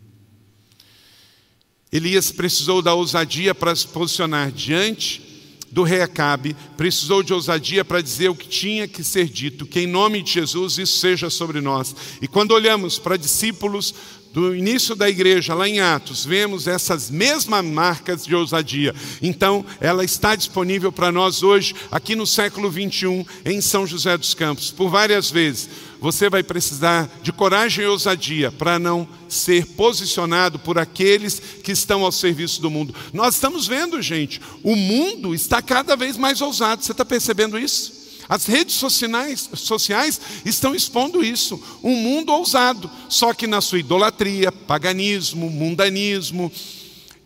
Elias 1.93 2.31
precisou 2.31 2.81
da 2.83 2.95
ousadia 2.95 3.55
para 3.55 3.75
se 3.75 3.87
posicionar 3.89 4.53
diante 4.53 5.30
do 5.71 5.83
rei 5.83 6.03
Acabe, 6.03 6.57
precisou 6.77 7.23
de 7.23 7.33
ousadia 7.33 7.85
para 7.85 8.01
dizer 8.01 8.29
o 8.29 8.35
que 8.35 8.49
tinha 8.49 8.89
que 8.89 9.05
ser 9.05 9.29
dito, 9.29 9.67
que 9.67 9.81
em 9.81 9.87
nome 9.87 10.23
de 10.23 10.33
Jesus 10.33 10.79
isso 10.79 10.99
seja 10.99 11.31
sobre 11.31 11.61
nós. 11.61 11.95
E 12.21 12.27
quando 12.27 12.53
olhamos 12.53 12.99
para 12.99 13.17
discípulos 13.17 13.95
do 14.33 14.55
início 14.55 14.95
da 14.95 15.09
igreja, 15.09 15.55
lá 15.55 15.69
em 15.69 15.81
Atos, 15.81 16.25
vemos 16.25 16.69
essas 16.69 17.11
mesmas 17.11 17.65
marcas 17.65 18.25
de 18.25 18.35
ousadia. 18.35 18.95
Então, 19.21 19.65
ela 19.81 20.05
está 20.05 20.37
disponível 20.37 20.93
para 20.93 21.11
nós 21.11 21.43
hoje, 21.43 21.75
aqui 21.91 22.15
no 22.15 22.27
século 22.27 22.71
21, 22.71 23.25
em 23.45 23.61
São 23.61 23.87
José 23.87 24.17
dos 24.17 24.35
Campos, 24.35 24.71
por 24.71 24.89
várias 24.89 25.31
vezes. 25.31 25.69
Você 26.01 26.31
vai 26.31 26.43
precisar 26.43 27.11
de 27.23 27.33
coragem 27.33 27.85
e 27.85 27.89
ousadia 27.89 28.51
para 28.51 28.79
não 28.79 29.07
ser 29.29 29.67
posicionado 29.67 30.59
por 30.59 30.79
aqueles 30.79 31.41
que 31.63 31.73
estão 31.73 32.05
ao 32.05 32.13
serviço 32.13 32.63
do 32.63 32.71
mundo. 32.71 32.95
Nós 33.13 33.35
estamos 33.35 33.67
vendo, 33.67 34.01
gente, 34.01 34.41
o 34.63 34.75
mundo 34.75 35.35
está 35.35 35.61
cada 35.61 35.97
vez 35.97 36.17
mais 36.17 36.41
ousado. 36.41 36.83
Você 36.83 36.93
está 36.93 37.05
percebendo 37.05 37.59
isso? 37.59 38.00
As 38.31 38.47
redes 38.47 38.77
sociais, 38.77 39.51
sociais 39.55 40.21
estão 40.45 40.73
expondo 40.73 41.21
isso, 41.21 41.61
um 41.83 41.97
mundo 41.97 42.33
ousado, 42.33 42.89
só 43.09 43.35
que 43.35 43.49
na 43.49 43.61
sua 43.61 43.81
idolatria, 43.81 44.53
paganismo, 44.53 45.51
mundanismo, 45.51 46.53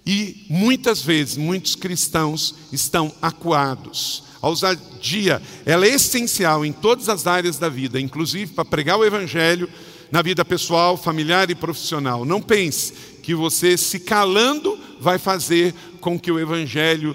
e 0.06 0.46
muitas 0.48 1.02
vezes 1.02 1.36
muitos 1.36 1.74
cristãos 1.74 2.54
estão 2.72 3.12
acuados. 3.20 4.22
A 4.40 4.48
ousadia, 4.48 5.42
ela 5.66 5.84
é 5.84 5.90
essencial 5.90 6.64
em 6.64 6.72
todas 6.72 7.10
as 7.10 7.26
áreas 7.26 7.58
da 7.58 7.68
vida, 7.68 8.00
inclusive 8.00 8.54
para 8.54 8.64
pregar 8.64 8.98
o 8.98 9.04
evangelho 9.04 9.68
na 10.10 10.22
vida 10.22 10.42
pessoal, 10.42 10.96
familiar 10.96 11.50
e 11.50 11.54
profissional. 11.54 12.24
Não 12.24 12.40
pense 12.40 12.94
que 13.22 13.34
você 13.34 13.76
se 13.76 14.00
calando 14.00 14.78
vai 14.98 15.18
fazer 15.18 15.74
com 16.00 16.18
que 16.18 16.32
o 16.32 16.40
evangelho 16.40 17.14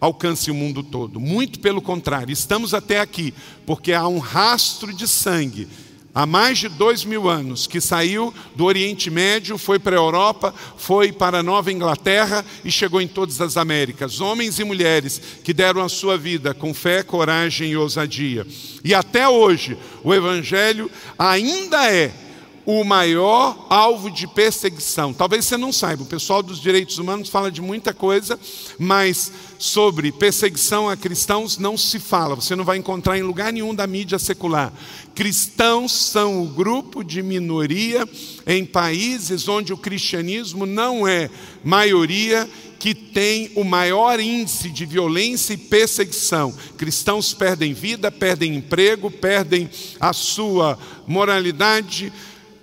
alcance 0.00 0.50
o 0.50 0.54
mundo 0.54 0.82
todo. 0.82 1.18
Muito 1.20 1.60
pelo 1.60 1.82
contrário, 1.82 2.32
estamos 2.32 2.74
até 2.74 3.00
aqui 3.00 3.34
porque 3.66 3.92
há 3.92 4.06
um 4.06 4.18
rastro 4.18 4.92
de 4.92 5.06
sangue 5.06 5.68
há 6.18 6.26
mais 6.26 6.58
de 6.58 6.68
dois 6.68 7.04
mil 7.04 7.28
anos 7.28 7.68
que 7.68 7.80
saiu 7.80 8.34
do 8.56 8.64
Oriente 8.64 9.08
Médio, 9.08 9.56
foi 9.56 9.78
para 9.78 9.94
a 9.94 10.00
Europa, 10.00 10.52
foi 10.76 11.12
para 11.12 11.38
a 11.38 11.42
Nova 11.44 11.70
Inglaterra 11.70 12.44
e 12.64 12.72
chegou 12.72 13.00
em 13.00 13.06
todas 13.06 13.40
as 13.40 13.56
Américas. 13.56 14.20
Homens 14.20 14.58
e 14.58 14.64
mulheres 14.64 15.20
que 15.44 15.54
deram 15.54 15.80
a 15.80 15.88
sua 15.88 16.18
vida 16.18 16.52
com 16.52 16.74
fé, 16.74 17.04
coragem 17.04 17.70
e 17.70 17.76
ousadia. 17.76 18.44
E 18.82 18.94
até 18.94 19.28
hoje, 19.28 19.78
o 20.02 20.12
Evangelho 20.12 20.90
ainda 21.16 21.88
é 21.88 22.12
o 22.70 22.84
maior 22.84 23.66
alvo 23.70 24.10
de 24.10 24.26
perseguição. 24.26 25.14
Talvez 25.14 25.46
você 25.46 25.56
não 25.56 25.72
saiba, 25.72 26.02
o 26.02 26.06
pessoal 26.06 26.42
dos 26.42 26.60
direitos 26.60 26.98
humanos 26.98 27.30
fala 27.30 27.50
de 27.50 27.62
muita 27.62 27.94
coisa, 27.94 28.38
mas 28.78 29.32
sobre 29.58 30.12
perseguição 30.12 30.86
a 30.86 30.94
cristãos 30.94 31.56
não 31.56 31.78
se 31.78 31.98
fala. 31.98 32.34
Você 32.34 32.54
não 32.54 32.66
vai 32.66 32.76
encontrar 32.76 33.16
em 33.16 33.22
lugar 33.22 33.54
nenhum 33.54 33.74
da 33.74 33.86
mídia 33.86 34.18
secular. 34.18 34.70
Cristãos 35.14 35.92
são 35.92 36.42
o 36.42 36.46
grupo 36.46 37.02
de 37.02 37.22
minoria 37.22 38.06
em 38.46 38.66
países 38.66 39.48
onde 39.48 39.72
o 39.72 39.78
cristianismo 39.78 40.66
não 40.66 41.08
é 41.08 41.30
maioria 41.64 42.46
que 42.78 42.94
tem 42.94 43.50
o 43.54 43.64
maior 43.64 44.20
índice 44.20 44.68
de 44.68 44.84
violência 44.84 45.54
e 45.54 45.56
perseguição. 45.56 46.54
Cristãos 46.76 47.32
perdem 47.32 47.72
vida, 47.72 48.12
perdem 48.12 48.56
emprego, 48.56 49.10
perdem 49.10 49.70
a 49.98 50.12
sua 50.12 50.78
moralidade, 51.06 52.12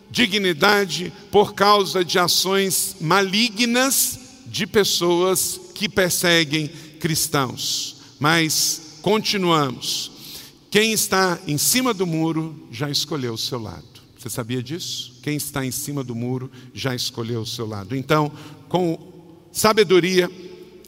dignidade 0.10 1.12
por 1.32 1.54
causa 1.54 2.04
de 2.04 2.18
ações 2.20 2.96
malignas 3.00 4.20
de 4.46 4.66
pessoas 4.66 5.60
que 5.74 5.90
perseguem 5.90 6.68
cristãos. 7.00 7.98
Mas 8.20 9.00
continuamos. 9.02 10.12
Quem 10.72 10.94
está 10.94 11.40
em 11.48 11.58
cima 11.58 11.94
do 11.94 12.06
muro 12.06 12.68
já 12.72 12.90
escolheu 12.90 13.34
o 13.34 13.38
seu 13.38 13.60
lado. 13.60 13.84
Você 14.18 14.30
sabia 14.30 14.64
disso? 14.64 15.20
Quem 15.22 15.36
está 15.36 15.66
em 15.66 15.72
cima 15.72 16.04
do 16.04 16.16
muro 16.16 16.50
já 16.74 16.96
escolheu 16.96 17.42
o 17.42 17.46
seu 17.46 17.68
lado. 17.68 17.96
Então, 17.96 18.32
com 18.68 18.98
sabedoria, 19.52 20.30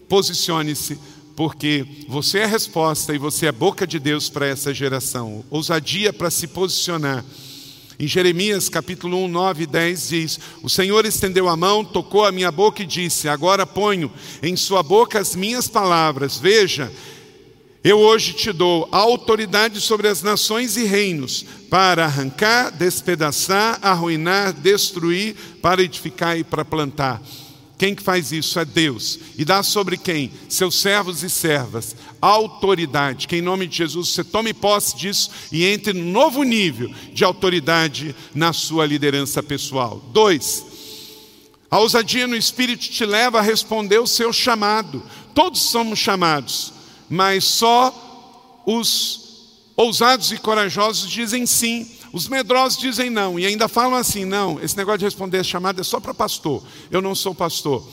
posicione-se, 0.09 0.97
porque 1.35 1.85
você 2.07 2.39
é 2.39 2.43
a 2.45 2.47
resposta 2.47 3.13
e 3.13 3.17
você 3.17 3.45
é 3.45 3.49
a 3.49 3.53
boca 3.53 3.85
de 3.85 3.99
Deus 3.99 4.29
para 4.29 4.47
essa 4.47 4.73
geração. 4.73 5.45
Ousadia 5.51 6.11
para 6.11 6.31
se 6.31 6.47
posicionar 6.47 7.23
em 7.99 8.07
Jeremias 8.07 8.69
capítulo 8.69 9.17
1, 9.25 9.27
9 9.27 9.63
e 9.63 9.67
10 9.67 10.09
diz: 10.09 10.39
O 10.61 10.69
Senhor 10.69 11.05
estendeu 11.05 11.49
a 11.49 11.57
mão, 11.57 11.83
tocou 11.83 12.25
a 12.25 12.31
minha 12.31 12.51
boca 12.51 12.83
e 12.83 12.85
disse: 12.85 13.27
Agora 13.27 13.65
ponho 13.65 14.11
em 14.43 14.55
sua 14.55 14.83
boca 14.83 15.19
as 15.19 15.35
minhas 15.35 15.67
palavras. 15.67 16.37
Veja, 16.37 16.91
eu 17.83 17.97
hoje 17.97 18.33
te 18.33 18.51
dou 18.51 18.87
autoridade 18.91 19.81
sobre 19.81 20.07
as 20.07 20.21
nações 20.21 20.77
e 20.77 20.83
reinos, 20.83 21.45
para 21.69 22.05
arrancar, 22.05 22.69
despedaçar, 22.69 23.79
arruinar, 23.81 24.53
destruir, 24.53 25.35
para 25.61 25.81
edificar 25.81 26.37
e 26.37 26.43
para 26.43 26.63
plantar. 26.63 27.21
Quem 27.77 27.93
que 27.93 28.01
faz 28.01 28.31
isso? 28.31 28.59
É 28.59 28.65
Deus. 28.65 29.19
E 29.37 29.45
dá 29.45 29.61
sobre 29.61 29.97
quem? 29.97 30.31
Seus 30.49 30.75
servos 30.75 31.21
e 31.21 31.29
servas. 31.29 31.95
Autoridade. 32.19 33.27
Que 33.27 33.37
em 33.37 33.41
nome 33.41 33.67
de 33.67 33.77
Jesus 33.77 34.09
você 34.09 34.23
tome 34.23 34.53
posse 34.53 34.97
disso 34.97 35.29
e 35.51 35.65
entre 35.65 35.93
no 35.93 36.05
novo 36.05 36.41
nível 36.41 36.89
de 37.13 37.23
autoridade 37.23 38.15
na 38.33 38.51
sua 38.51 38.85
liderança 38.85 39.43
pessoal. 39.43 40.01
Dois, 40.11 40.65
a 41.69 41.79
ousadia 41.79 42.25
no 42.27 42.35
Espírito 42.35 42.89
te 42.89 43.05
leva 43.05 43.39
a 43.39 43.43
responder 43.43 43.99
o 43.99 44.07
seu 44.07 44.33
chamado. 44.33 45.03
Todos 45.35 45.61
somos 45.61 45.99
chamados, 45.99 46.73
mas 47.07 47.43
só 47.43 48.63
os 48.65 49.27
ousados 49.75 50.31
e 50.31 50.37
corajosos 50.37 51.09
dizem 51.09 51.45
sim. 51.45 51.96
Os 52.11 52.27
medrosos 52.27 52.79
dizem 52.79 53.09
não 53.09 53.39
e 53.39 53.45
ainda 53.45 53.67
falam 53.67 53.95
assim: 53.95 54.25
não, 54.25 54.61
esse 54.61 54.77
negócio 54.77 54.99
de 54.99 55.05
responder 55.05 55.39
a 55.39 55.43
chamada 55.43 55.81
é 55.81 55.83
só 55.83 55.99
para 55.99 56.13
pastor. 56.13 56.63
Eu 56.89 57.01
não 57.01 57.13
sou 57.15 57.35
pastor. 57.35 57.85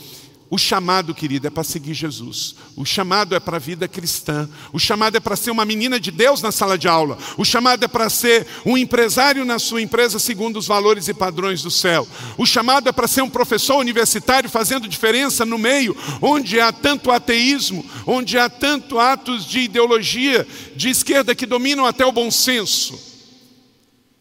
O 0.55 0.59
chamado, 0.59 1.15
querido, 1.15 1.49
é 1.49 1.51
para 1.51 1.65
seguir 1.65 1.95
Jesus. 1.95 2.55
O 2.77 2.85
chamado 2.85 3.35
é 3.35 3.41
para 3.41 3.57
a 3.57 3.59
vida 3.59 3.89
cristã. 3.89 4.49
O 4.73 4.79
chamado 4.79 5.17
é 5.17 5.21
para 5.21 5.35
ser 5.35 5.51
uma 5.51 5.65
menina 5.65 5.99
de 5.99 6.11
Deus 6.13 6.43
na 6.43 6.53
sala 6.53 6.79
de 6.79 6.87
aula. 6.87 7.19
O 7.37 7.45
chamado 7.45 7.85
é 7.85 7.89
para 7.89 8.09
ser 8.09 8.47
um 8.65 8.79
empresário 8.79 9.45
na 9.45 9.59
sua 9.59 9.83
empresa 9.83 10.19
segundo 10.19 10.59
os 10.59 10.69
valores 10.69 11.09
e 11.09 11.15
padrões 11.15 11.63
do 11.63 11.73
céu. 11.73 12.07
O 12.37 12.47
chamado 12.47 12.89
é 12.89 12.93
para 12.93 13.09
ser 13.09 13.23
um 13.23 13.31
professor 13.31 13.79
universitário 13.79 14.49
fazendo 14.49 14.87
diferença 14.87 15.45
no 15.45 15.59
meio 15.59 15.97
onde 16.21 16.61
há 16.61 16.71
tanto 16.71 17.11
ateísmo, 17.11 17.85
onde 18.07 18.39
há 18.39 18.49
tanto 18.49 18.99
atos 19.01 19.47
de 19.47 19.61
ideologia 19.61 20.47
de 20.77 20.89
esquerda 20.89 21.35
que 21.35 21.47
dominam 21.47 21.85
até 21.85 22.07
o 22.07 22.13
bom 22.13 22.31
senso. 22.31 23.14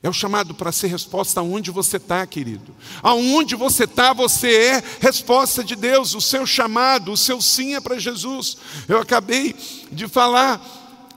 É 0.04 0.10
o 0.10 0.14
chamado 0.14 0.54
para 0.54 0.70
ser 0.74 0.88
resposta 0.88 1.40
aonde 1.40 1.72
você 1.72 1.96
está, 1.96 2.28
querido. 2.28 2.76
Aonde 3.02 3.56
você 3.56 3.86
está, 3.86 4.12
você 4.12 4.54
é 4.54 4.84
resposta 5.00 5.64
de 5.64 5.78
Deus. 5.78 6.14
O 6.14 6.20
seu 6.20 6.46
chamado, 6.46 7.14
o 7.14 7.18
seu 7.18 7.42
sim 7.42 7.74
é 7.74 7.80
para 7.80 7.98
Jesus. 7.98 8.58
Eu 8.86 9.00
acabei 9.00 9.56
de 9.90 10.06
falar 10.10 10.62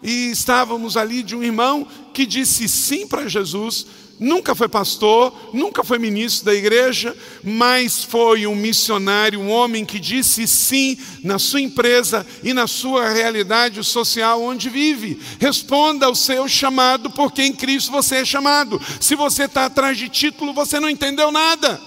e 0.00 0.30
estávamos 0.30 0.96
ali 0.96 1.24
de 1.24 1.34
um 1.34 1.42
irmão 1.42 1.84
que 2.14 2.24
disse 2.24 2.68
sim 2.68 3.08
para 3.08 3.28
Jesus, 3.28 3.86
nunca 4.18 4.54
foi 4.54 4.68
pastor, 4.68 5.50
nunca 5.52 5.84
foi 5.84 5.98
ministro 5.98 6.46
da 6.46 6.54
igreja, 6.54 7.16
mas 7.42 8.04
foi 8.04 8.46
um 8.46 8.54
missionário, 8.54 9.40
um 9.40 9.50
homem 9.50 9.84
que 9.84 9.98
disse 9.98 10.46
sim 10.46 10.98
na 11.22 11.38
sua 11.38 11.60
empresa 11.60 12.26
e 12.42 12.52
na 12.52 12.66
sua 12.66 13.10
realidade 13.10 13.82
social 13.84 14.42
onde 14.42 14.68
vive. 14.68 15.20
Responda 15.38 16.06
ao 16.06 16.14
seu 16.14 16.48
chamado, 16.48 17.10
porque 17.10 17.42
em 17.42 17.52
Cristo 17.52 17.90
você 17.90 18.16
é 18.16 18.24
chamado. 18.24 18.80
Se 19.00 19.14
você 19.14 19.44
está 19.44 19.66
atrás 19.66 19.98
de 19.98 20.08
título, 20.08 20.52
você 20.52 20.80
não 20.80 20.88
entendeu 20.88 21.30
nada. 21.30 21.80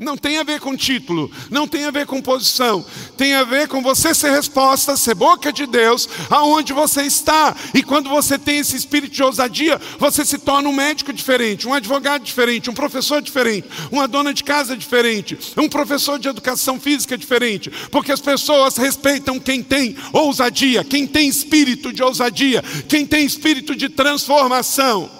Não 0.00 0.16
tem 0.16 0.38
a 0.38 0.42
ver 0.42 0.60
com 0.60 0.74
título, 0.74 1.30
não 1.50 1.68
tem 1.68 1.84
a 1.84 1.90
ver 1.90 2.06
com 2.06 2.22
posição, 2.22 2.82
tem 3.18 3.34
a 3.34 3.44
ver 3.44 3.68
com 3.68 3.82
você 3.82 4.14
ser 4.14 4.30
resposta, 4.30 4.96
ser 4.96 5.14
boca 5.14 5.52
de 5.52 5.66
Deus, 5.66 6.08
aonde 6.30 6.72
você 6.72 7.02
está. 7.02 7.54
E 7.74 7.82
quando 7.82 8.08
você 8.08 8.38
tem 8.38 8.60
esse 8.60 8.74
espírito 8.74 9.12
de 9.12 9.22
ousadia, 9.22 9.78
você 9.98 10.24
se 10.24 10.38
torna 10.38 10.70
um 10.70 10.72
médico 10.72 11.12
diferente, 11.12 11.68
um 11.68 11.74
advogado 11.74 12.24
diferente, 12.24 12.70
um 12.70 12.74
professor 12.74 13.20
diferente, 13.20 13.68
uma 13.92 14.08
dona 14.08 14.32
de 14.32 14.42
casa 14.42 14.74
diferente, 14.74 15.38
um 15.54 15.68
professor 15.68 16.18
de 16.18 16.28
educação 16.28 16.80
física 16.80 17.18
diferente, 17.18 17.70
porque 17.90 18.10
as 18.10 18.22
pessoas 18.22 18.78
respeitam 18.78 19.38
quem 19.38 19.62
tem 19.62 19.98
ousadia, 20.14 20.82
quem 20.82 21.06
tem 21.06 21.28
espírito 21.28 21.92
de 21.92 22.02
ousadia, 22.02 22.64
quem 22.88 23.04
tem 23.04 23.26
espírito 23.26 23.76
de 23.76 23.90
transformação. 23.90 25.10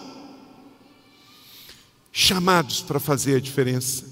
Chamados 2.11 2.81
para 2.81 2.99
fazer 2.99 3.37
a 3.37 3.41
diferença 3.41 4.09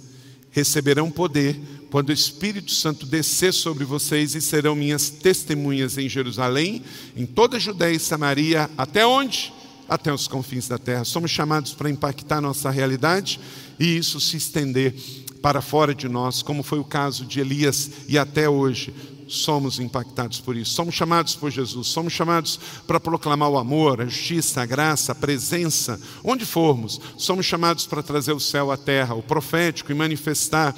receberão 0.50 1.10
poder 1.10 1.58
quando 1.90 2.10
o 2.10 2.12
Espírito 2.12 2.72
Santo 2.72 3.06
descer 3.06 3.52
sobre 3.52 3.84
vocês 3.84 4.34
e 4.34 4.40
serão 4.40 4.74
minhas 4.74 5.08
testemunhas 5.08 5.96
em 5.96 6.08
Jerusalém, 6.08 6.82
em 7.16 7.24
toda 7.24 7.56
a 7.56 7.60
Judéia 7.60 7.94
e 7.94 8.00
Samaria, 8.00 8.70
até 8.76 9.06
onde? 9.06 9.52
Até 9.88 10.12
os 10.12 10.28
confins 10.28 10.68
da 10.68 10.78
terra. 10.78 11.04
Somos 11.04 11.30
chamados 11.30 11.72
para 11.72 11.88
impactar 11.88 12.40
nossa 12.40 12.70
realidade 12.70 13.40
e 13.80 13.96
isso 13.96 14.20
se 14.20 14.36
estender 14.36 14.94
para 15.40 15.62
fora 15.62 15.94
de 15.94 16.08
nós, 16.08 16.42
como 16.42 16.62
foi 16.62 16.78
o 16.78 16.84
caso 16.84 17.24
de 17.24 17.40
Elias 17.40 17.90
e 18.08 18.18
até 18.18 18.48
hoje 18.48 18.92
somos 19.28 19.78
impactados 19.78 20.40
por 20.40 20.56
isso. 20.56 20.72
Somos 20.72 20.94
chamados 20.94 21.36
por 21.36 21.50
Jesus, 21.50 21.88
somos 21.88 22.12
chamados 22.12 22.58
para 22.86 22.98
proclamar 22.98 23.50
o 23.50 23.58
amor, 23.58 24.00
a 24.00 24.06
justiça, 24.06 24.62
a 24.62 24.66
graça, 24.66 25.12
a 25.12 25.14
presença, 25.14 26.00
onde 26.24 26.44
formos. 26.44 27.00
Somos 27.16 27.46
chamados 27.46 27.86
para 27.86 28.02
trazer 28.02 28.32
o 28.32 28.40
céu 28.40 28.72
à 28.72 28.76
terra, 28.76 29.14
o 29.14 29.22
profético 29.22 29.92
e 29.92 29.94
manifestar. 29.94 30.74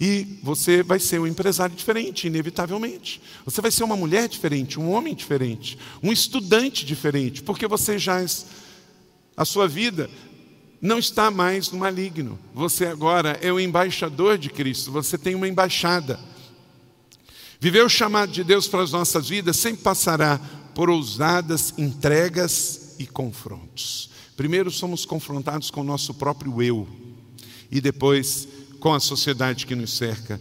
E 0.00 0.38
você 0.42 0.82
vai 0.82 0.98
ser 0.98 1.20
um 1.20 1.26
empresário 1.26 1.74
diferente, 1.74 2.26
inevitavelmente. 2.26 3.22
Você 3.44 3.60
vai 3.60 3.70
ser 3.70 3.84
uma 3.84 3.96
mulher 3.96 4.28
diferente, 4.28 4.78
um 4.78 4.90
homem 4.90 5.14
diferente, 5.14 5.78
um 6.02 6.12
estudante 6.12 6.84
diferente, 6.84 7.42
porque 7.42 7.66
você 7.66 7.98
já. 7.98 8.24
A 9.36 9.44
sua 9.44 9.66
vida 9.66 10.08
não 10.80 10.98
está 10.98 11.30
mais 11.30 11.70
no 11.70 11.78
maligno. 11.78 12.38
Você 12.52 12.84
agora 12.84 13.38
é 13.40 13.50
o 13.50 13.58
embaixador 13.58 14.36
de 14.36 14.50
Cristo, 14.50 14.92
você 14.92 15.16
tem 15.16 15.34
uma 15.34 15.48
embaixada. 15.48 16.20
Viver 17.64 17.82
o 17.82 17.88
chamado 17.88 18.30
de 18.30 18.44
Deus 18.44 18.68
para 18.68 18.82
as 18.82 18.92
nossas 18.92 19.26
vidas 19.26 19.56
sempre 19.56 19.82
passará 19.82 20.38
por 20.74 20.90
ousadas 20.90 21.72
entregas 21.78 22.94
e 22.98 23.06
confrontos. 23.06 24.10
Primeiro 24.36 24.70
somos 24.70 25.06
confrontados 25.06 25.70
com 25.70 25.80
o 25.80 25.84
nosso 25.84 26.12
próprio 26.12 26.62
eu 26.62 26.86
e 27.70 27.80
depois 27.80 28.46
com 28.80 28.92
a 28.92 29.00
sociedade 29.00 29.64
que 29.64 29.74
nos 29.74 29.96
cerca. 29.96 30.38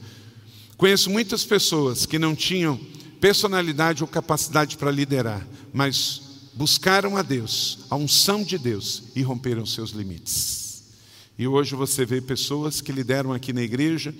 Conheço 0.75 1.09
muitas 1.09 1.45
pessoas 1.45 2.05
que 2.05 2.19
não 2.19 2.35
tinham 2.35 2.77
personalidade 3.21 4.03
ou 4.03 4.07
capacidade 4.09 4.75
para 4.75 4.91
liderar, 4.91 5.47
mas 5.71 6.49
buscaram 6.53 7.15
a 7.15 7.21
Deus, 7.21 7.85
a 7.89 7.95
unção 7.95 8.43
de 8.43 8.57
Deus 8.57 9.01
e 9.15 9.21
romperam 9.21 9.65
seus 9.65 9.91
limites. 9.91 10.83
E 11.39 11.47
hoje 11.47 11.73
você 11.73 12.05
vê 12.05 12.19
pessoas 12.19 12.81
que 12.81 12.91
lideram 12.91 13.31
aqui 13.31 13.53
na 13.53 13.61
igreja 13.61 14.13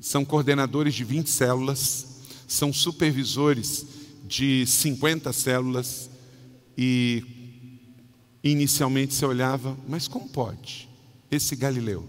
são 0.00 0.24
coordenadores 0.24 0.94
de 0.94 1.04
20 1.04 1.28
células, 1.28 2.06
são 2.46 2.72
supervisores 2.72 3.86
de 4.24 4.66
50 4.66 5.32
células 5.32 6.10
e 6.76 7.24
inicialmente 8.42 9.14
você 9.14 9.24
olhava, 9.24 9.76
mas 9.88 10.06
como 10.06 10.28
pode 10.28 10.88
esse 11.30 11.56
Galileu? 11.56 12.06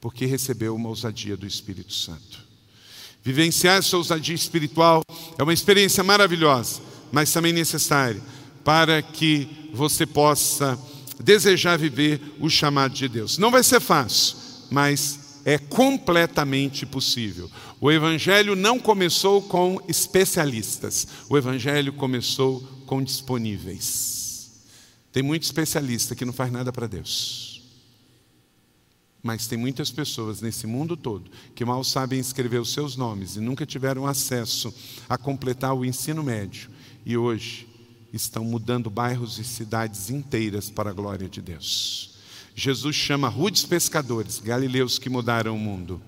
Porque 0.00 0.26
recebeu 0.26 0.74
uma 0.74 0.88
ousadia 0.88 1.36
do 1.36 1.46
Espírito 1.46 1.92
Santo. 1.92 2.44
Vivenciar 3.22 3.78
essa 3.78 3.96
ousadia 3.96 4.34
espiritual 4.34 5.02
é 5.38 5.42
uma 5.42 5.52
experiência 5.52 6.04
maravilhosa, 6.04 6.80
mas 7.10 7.32
também 7.32 7.52
necessária 7.52 8.20
para 8.62 9.00
que 9.02 9.70
você 9.72 10.06
possa 10.06 10.78
desejar 11.22 11.78
viver 11.78 12.20
o 12.40 12.50
chamado 12.50 12.94
de 12.94 13.08
Deus. 13.08 13.38
Não 13.38 13.50
vai 13.50 13.62
ser 13.62 13.80
fácil, 13.80 14.36
mas 14.70 15.18
é 15.44 15.58
completamente 15.58 16.86
possível. 16.86 17.50
O 17.80 17.90
Evangelho 17.90 18.56
não 18.56 18.78
começou 18.78 19.42
com 19.42 19.80
especialistas, 19.86 21.06
o 21.28 21.36
Evangelho 21.36 21.92
começou 21.92 22.60
com 22.86 23.02
disponíveis. 23.02 24.50
Tem 25.12 25.22
muito 25.22 25.42
especialista 25.42 26.14
que 26.14 26.24
não 26.24 26.32
faz 26.32 26.50
nada 26.50 26.72
para 26.72 26.86
Deus. 26.86 27.62
Mas 29.22 29.46
tem 29.46 29.56
muitas 29.56 29.90
pessoas 29.90 30.40
nesse 30.42 30.66
mundo 30.66 30.96
todo 30.96 31.30
que 31.54 31.64
mal 31.64 31.82
sabem 31.82 32.18
escrever 32.18 32.60
os 32.60 32.72
seus 32.72 32.96
nomes 32.96 33.36
e 33.36 33.40
nunca 33.40 33.64
tiveram 33.64 34.06
acesso 34.06 34.74
a 35.08 35.16
completar 35.16 35.74
o 35.74 35.84
ensino 35.84 36.22
médio 36.22 36.70
e 37.06 37.16
hoje 37.16 37.66
estão 38.12 38.44
mudando 38.44 38.90
bairros 38.90 39.38
e 39.38 39.44
cidades 39.44 40.10
inteiras 40.10 40.70
para 40.70 40.90
a 40.90 40.92
glória 40.92 41.28
de 41.28 41.40
Deus. 41.40 42.13
Jesus 42.54 42.94
chama 42.94 43.28
rudes 43.28 43.64
pescadores, 43.64 44.38
galileus 44.38 44.98
que 44.98 45.10
mudaram 45.10 45.56
o 45.56 45.58
mundo. 45.58 46.00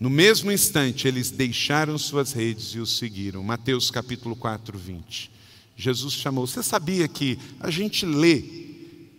No 0.00 0.10
mesmo 0.10 0.50
instante, 0.50 1.06
eles 1.06 1.30
deixaram 1.30 1.96
suas 1.96 2.32
redes 2.32 2.74
e 2.74 2.80
o 2.80 2.86
seguiram. 2.86 3.42
Mateus 3.42 3.90
capítulo 3.90 4.34
4, 4.34 4.76
20. 4.76 5.30
Jesus 5.76 6.14
chamou. 6.14 6.46
Você 6.46 6.62
sabia 6.62 7.06
que 7.06 7.38
a 7.60 7.70
gente 7.70 8.04
lê 8.04 8.44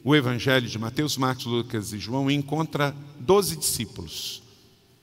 o 0.04 0.16
Evangelho 0.16 0.68
de 0.68 0.78
Mateus, 0.78 1.18
Marcos, 1.18 1.46
Lucas 1.46 1.94
e 1.94 2.00
João 2.00 2.30
e 2.30 2.34
encontra 2.34 2.96
doze 3.20 3.56
discípulos. 3.56 4.42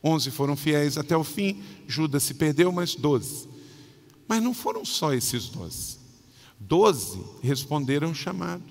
Onze 0.03 0.31
foram 0.31 0.55
fiéis 0.55 0.97
até 0.97 1.17
o 1.17 1.25
fim, 1.25 1.63
Judas 1.87 2.23
se 2.23 2.35
perdeu, 2.35 2.71
mas 2.71 2.95
doze. 2.95 3.49
Mas 4.29 4.43
não 4.43 4.55
foram 4.55 4.85
só 4.85 5.13
esses 5.13 5.49
doze. 5.49 5.99
Doze 6.59 7.21
responderam 7.43 8.11
o 8.11 8.15
chamado. 8.15 8.63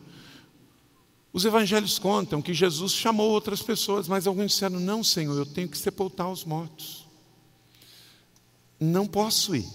Os 1.36 1.44
evangelhos 1.44 2.00
contam 2.00 2.42
que 2.42 2.54
Jesus 2.54 2.94
chamou 2.94 3.30
outras 3.30 3.62
pessoas, 3.62 4.08
mas 4.08 4.26
alguns 4.26 4.54
disseram: 4.54 4.80
Não, 4.80 5.04
Senhor, 5.04 5.38
eu 5.38 5.46
tenho 5.46 5.68
que 5.68 5.78
sepultar 5.78 6.32
os 6.32 6.46
mortos. 6.46 7.06
Não 8.80 9.06
posso 9.06 9.54
ir. 9.54 9.68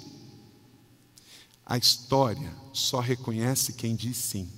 A 1.67 1.77
história 1.77 2.51
só 2.73 2.99
reconhece 2.99 3.75
quem 3.75 3.95
diz 3.95 4.17
sim. 4.17 4.51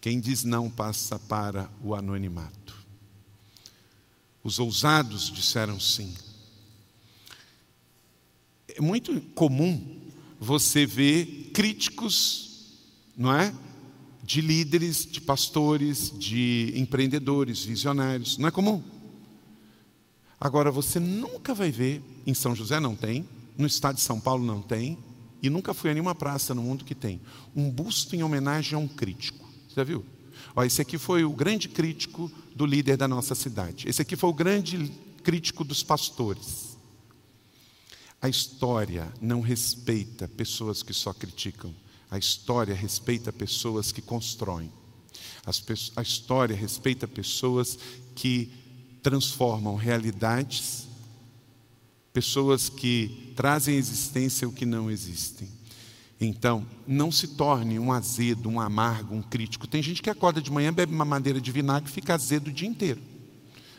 Quem 0.00 0.18
diz 0.18 0.42
não 0.42 0.68
passa 0.68 1.16
para 1.16 1.70
o 1.80 1.94
anonimato. 1.94 2.76
Os 4.42 4.58
ousados 4.58 5.30
disseram 5.30 5.78
sim. 5.78 6.12
É 8.66 8.80
muito 8.80 9.20
comum 9.36 10.10
você 10.40 10.84
ver 10.84 11.52
críticos, 11.54 12.80
não 13.16 13.32
é? 13.32 13.54
De 14.22 14.40
líderes, 14.40 15.04
de 15.04 15.20
pastores, 15.20 16.12
de 16.16 16.72
empreendedores, 16.76 17.64
visionários. 17.64 18.38
Não 18.38 18.48
é 18.48 18.50
comum. 18.50 18.82
Agora, 20.40 20.70
você 20.70 21.00
nunca 21.00 21.54
vai 21.54 21.70
ver, 21.70 22.02
em 22.26 22.34
São 22.34 22.54
José 22.54 22.78
não 22.80 22.94
tem, 22.94 23.28
no 23.56 23.66
estado 23.66 23.96
de 23.96 24.00
São 24.00 24.20
Paulo 24.20 24.44
não 24.44 24.62
tem, 24.62 24.98
e 25.42 25.50
nunca 25.50 25.74
fui 25.74 25.90
a 25.90 25.92
nenhuma 25.92 26.14
praça 26.14 26.54
no 26.54 26.62
mundo 26.62 26.84
que 26.84 26.94
tem, 26.94 27.20
um 27.54 27.68
busto 27.68 28.14
em 28.14 28.22
homenagem 28.22 28.74
a 28.74 28.78
um 28.78 28.88
crítico. 28.88 29.48
Você 29.68 29.76
já 29.76 29.84
viu? 29.84 30.04
Ó, 30.54 30.62
esse 30.64 30.80
aqui 30.80 30.98
foi 30.98 31.24
o 31.24 31.32
grande 31.32 31.68
crítico 31.68 32.30
do 32.54 32.66
líder 32.66 32.96
da 32.96 33.08
nossa 33.08 33.34
cidade. 33.34 33.88
Esse 33.88 34.02
aqui 34.02 34.16
foi 34.16 34.30
o 34.30 34.34
grande 34.34 34.92
crítico 35.22 35.64
dos 35.64 35.82
pastores. 35.82 36.76
A 38.20 38.28
história 38.28 39.12
não 39.20 39.40
respeita 39.40 40.28
pessoas 40.28 40.82
que 40.82 40.92
só 40.92 41.12
criticam. 41.12 41.74
A 42.12 42.18
história 42.18 42.74
respeita 42.74 43.32
pessoas 43.32 43.90
que 43.90 44.02
constroem. 44.02 44.70
a 45.96 46.02
história 46.02 46.54
respeita 46.54 47.08
pessoas 47.08 47.78
que 48.14 48.52
transformam 49.02 49.76
realidades, 49.76 50.86
pessoas 52.12 52.68
que 52.68 53.32
trazem 53.34 53.76
à 53.76 53.78
existência 53.78 54.46
o 54.46 54.52
que 54.52 54.66
não 54.66 54.90
existem. 54.90 55.48
Então, 56.20 56.66
não 56.86 57.10
se 57.10 57.28
torne 57.28 57.78
um 57.78 57.90
azedo, 57.90 58.46
um 58.46 58.60
amargo, 58.60 59.14
um 59.14 59.22
crítico. 59.22 59.66
Tem 59.66 59.82
gente 59.82 60.02
que 60.02 60.10
acorda 60.10 60.42
de 60.42 60.52
manhã, 60.52 60.70
bebe 60.70 60.92
uma 60.92 61.06
madeira 61.06 61.40
de 61.40 61.50
vinagre 61.50 61.88
e 61.88 61.94
fica 61.94 62.12
azedo 62.12 62.48
o 62.48 62.52
dia 62.52 62.68
inteiro. 62.68 63.00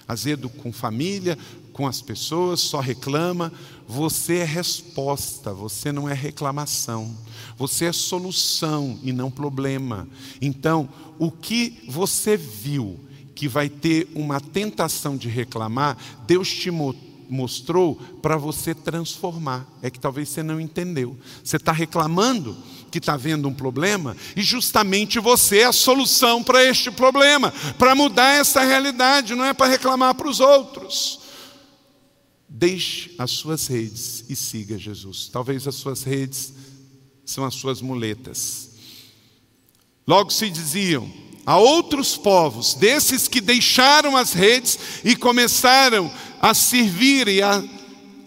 Azedo 0.08 0.50
com 0.50 0.72
família, 0.72 1.38
com 1.72 1.88
as 1.88 2.02
pessoas, 2.02 2.60
só 2.60 2.80
reclama. 2.80 3.52
Você 3.88 4.38
é 4.38 4.46
resposta, 4.46 5.54
você 5.54 5.92
não 5.92 6.08
é 6.08 6.14
reclamação. 6.14 7.16
Você 7.58 7.86
é 7.86 7.92
solução 7.92 9.00
e 9.04 9.12
não 9.12 9.30
problema. 9.30 10.08
Então, 10.42 10.88
o 11.20 11.32
que 11.32 11.84
você 11.88 12.38
viu 12.38 13.00
que 13.36 13.48
vai 13.48 13.68
ter 13.68 14.08
uma 14.14 14.40
tentação 14.40 15.18
de 15.18 15.28
reclamar, 15.28 15.98
Deus 16.28 16.50
te 16.50 16.72
mostrou 17.30 17.96
para 18.22 18.38
você 18.38 18.76
transformar. 18.76 19.68
É 19.82 19.90
que 19.90 20.00
talvez 20.00 20.30
você 20.30 20.44
não 20.44 20.60
entendeu. 20.60 21.18
Você 21.44 21.58
está 21.58 21.72
reclamando 21.72 22.56
que 22.94 23.00
está 23.00 23.18
vendo 23.18 23.50
um 23.50 23.54
problema 23.56 24.16
e 24.36 24.44
justamente 24.44 25.20
você 25.20 25.62
é 25.62 25.66
a 25.66 25.72
solução 25.72 26.44
para 26.44 26.64
este 26.64 26.92
problema, 26.92 27.52
para 27.76 27.96
mudar 27.96 28.36
essa 28.36 28.62
realidade, 28.62 29.34
não 29.34 29.44
é 29.44 29.52
para 29.52 29.72
reclamar 29.72 30.14
para 30.14 30.30
os 30.30 30.40
outros. 30.40 31.20
Deixe 32.48 33.16
as 33.18 33.32
suas 33.32 33.66
redes 33.66 34.26
e 34.30 34.36
siga 34.36 34.78
Jesus. 34.78 35.28
Talvez 35.28 35.68
as 35.68 35.74
suas 35.74 36.04
redes 36.04 36.54
são 37.26 37.44
as 37.44 37.56
suas 37.56 37.82
muletas. 37.82 38.70
Logo 40.06 40.30
se 40.30 40.48
diziam: 40.52 41.12
a 41.48 41.58
outros 41.58 42.16
povos, 42.16 42.76
desses 42.76 43.28
que 43.28 43.42
deixaram 43.42 44.16
as 44.16 44.34
redes 44.34 44.78
e 45.04 45.16
começaram 45.16 46.14
a 46.40 46.54
servir 46.54 47.28
e 47.28 47.42
a 47.42 47.64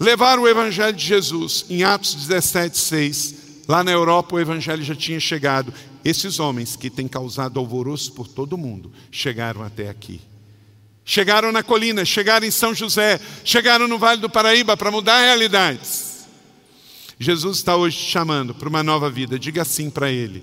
levar 0.00 0.40
o 0.40 0.48
Evangelho 0.48 0.96
de 0.96 1.06
Jesus. 1.06 1.66
Em 1.70 1.84
Atos 1.84 2.16
17, 2.16 2.76
6, 2.76 3.35
lá 3.66 3.82
na 3.82 3.90
Europa 3.90 4.36
o 4.36 4.40
Evangelho 4.40 4.82
já 4.82 4.94
tinha 4.94 5.20
chegado. 5.20 5.72
Esses 6.04 6.38
homens 6.38 6.76
que 6.76 6.90
têm 6.90 7.08
causado 7.08 7.58
alvoroço 7.58 8.12
por 8.12 8.28
todo 8.28 8.56
mundo 8.58 8.92
chegaram 9.10 9.62
até 9.62 9.88
aqui. 9.88 10.20
Chegaram 11.04 11.52
na 11.52 11.62
colina, 11.62 12.04
chegaram 12.04 12.46
em 12.46 12.50
São 12.50 12.74
José, 12.74 13.20
chegaram 13.44 13.86
no 13.86 13.98
Vale 13.98 14.20
do 14.20 14.28
Paraíba 14.28 14.76
para 14.76 14.90
mudar 14.90 15.20
realidades. 15.20 16.26
Jesus 17.18 17.58
está 17.58 17.76
hoje 17.76 17.96
te 17.96 18.10
chamando 18.10 18.54
para 18.54 18.68
uma 18.68 18.82
nova 18.82 19.08
vida. 19.08 19.38
Diga 19.38 19.64
sim 19.64 19.88
para 19.88 20.10
Ele. 20.10 20.42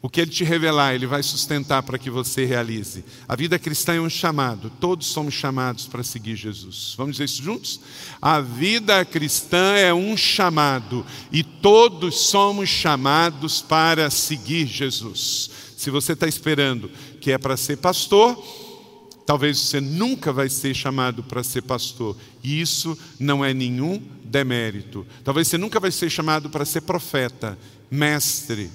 O 0.00 0.08
que 0.08 0.20
Ele 0.20 0.30
te 0.30 0.44
revelar, 0.44 0.94
Ele 0.94 1.08
vai 1.08 1.22
sustentar 1.24 1.82
para 1.82 1.98
que 1.98 2.08
você 2.08 2.44
realize. 2.44 3.04
A 3.26 3.34
vida 3.34 3.58
cristã 3.58 3.94
é 3.94 4.00
um 4.00 4.08
chamado, 4.08 4.70
todos 4.80 5.08
somos 5.08 5.34
chamados 5.34 5.88
para 5.88 6.04
seguir 6.04 6.36
Jesus. 6.36 6.94
Vamos 6.96 7.16
dizer 7.16 7.24
isso 7.24 7.42
juntos? 7.42 7.80
A 8.22 8.40
vida 8.40 9.04
cristã 9.04 9.74
é 9.74 9.92
um 9.92 10.16
chamado 10.16 11.04
e 11.32 11.42
todos 11.42 12.28
somos 12.28 12.68
chamados 12.68 13.60
para 13.60 14.08
seguir 14.08 14.66
Jesus. 14.66 15.50
Se 15.76 15.90
você 15.90 16.12
está 16.12 16.28
esperando 16.28 16.88
que 17.20 17.32
é 17.32 17.38
para 17.38 17.56
ser 17.56 17.78
pastor, 17.78 18.40
talvez 19.26 19.58
você 19.58 19.80
nunca 19.80 20.32
vai 20.32 20.48
ser 20.48 20.74
chamado 20.74 21.24
para 21.24 21.42
ser 21.42 21.62
pastor. 21.62 22.16
E 22.44 22.60
isso 22.60 22.96
não 23.18 23.44
é 23.44 23.52
nenhum 23.52 24.00
demérito. 24.22 25.04
Talvez 25.24 25.48
você 25.48 25.58
nunca 25.58 25.80
vai 25.80 25.90
ser 25.90 26.08
chamado 26.08 26.48
para 26.48 26.64
ser 26.64 26.82
profeta, 26.82 27.58
mestre 27.90 28.70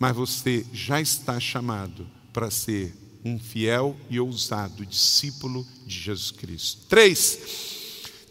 mas 0.00 0.16
você 0.16 0.64
já 0.72 0.98
está 0.98 1.38
chamado 1.38 2.06
para 2.32 2.50
ser 2.50 2.96
um 3.22 3.38
fiel 3.38 3.94
e 4.08 4.18
ousado 4.18 4.86
discípulo 4.86 5.66
de 5.86 6.00
Jesus 6.00 6.30
Cristo. 6.30 6.86
Três, 6.88 7.38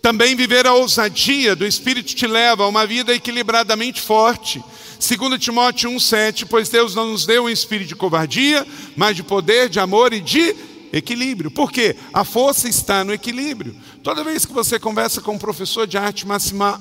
também 0.02 0.36
viver 0.36 0.66
a 0.66 0.74
ousadia 0.74 1.56
do 1.56 1.68
Espírito 1.68 2.16
te 2.16 2.26
leva 2.26 2.64
a 2.64 2.68
uma 2.68 2.88
vida 2.88 3.14
equilibradamente 3.14 4.02
forte. 4.02 4.64
2 5.00 5.40
Timóteo 5.40 5.92
1,7, 5.92 6.48
pois 6.50 6.70
Deus 6.70 6.96
não 6.96 7.12
nos 7.12 7.28
deu 7.28 7.44
um 7.44 7.50
espírito 7.50 7.90
de 7.90 7.96
covardia, 7.96 8.66
mas 8.96 9.16
de 9.16 9.22
poder, 9.22 9.70
de 9.70 9.80
amor 9.80 10.12
e 10.12 10.20
de 10.20 10.56
equilíbrio. 10.92 11.52
Por 11.52 11.72
quê? 11.72 11.96
A 12.12 12.26
força 12.26 12.68
está 12.68 13.04
no 13.04 13.14
equilíbrio. 13.14 13.76
Toda 14.02 14.24
vez 14.24 14.46
que 14.46 14.54
você 14.54 14.80
conversa 14.80 15.20
com 15.20 15.34
um 15.34 15.38
professor 15.38 15.86
de 15.86 15.98
arte 15.98 16.26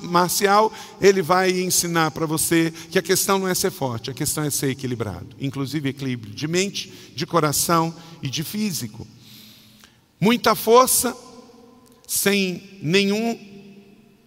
marcial, 0.02 0.72
ele 1.00 1.20
vai 1.20 1.50
ensinar 1.50 2.12
para 2.12 2.26
você 2.26 2.72
que 2.90 2.98
a 2.98 3.02
questão 3.02 3.40
não 3.40 3.48
é 3.48 3.54
ser 3.54 3.72
forte, 3.72 4.10
a 4.10 4.14
questão 4.14 4.44
é 4.44 4.50
ser 4.50 4.70
equilibrado. 4.70 5.36
Inclusive 5.40 5.88
equilíbrio 5.88 6.32
de 6.32 6.46
mente, 6.46 7.12
de 7.14 7.26
coração 7.26 7.94
e 8.22 8.30
de 8.30 8.44
físico. 8.44 9.06
Muita 10.20 10.54
força, 10.54 11.16
sem 12.06 12.78
nenhum 12.80 13.38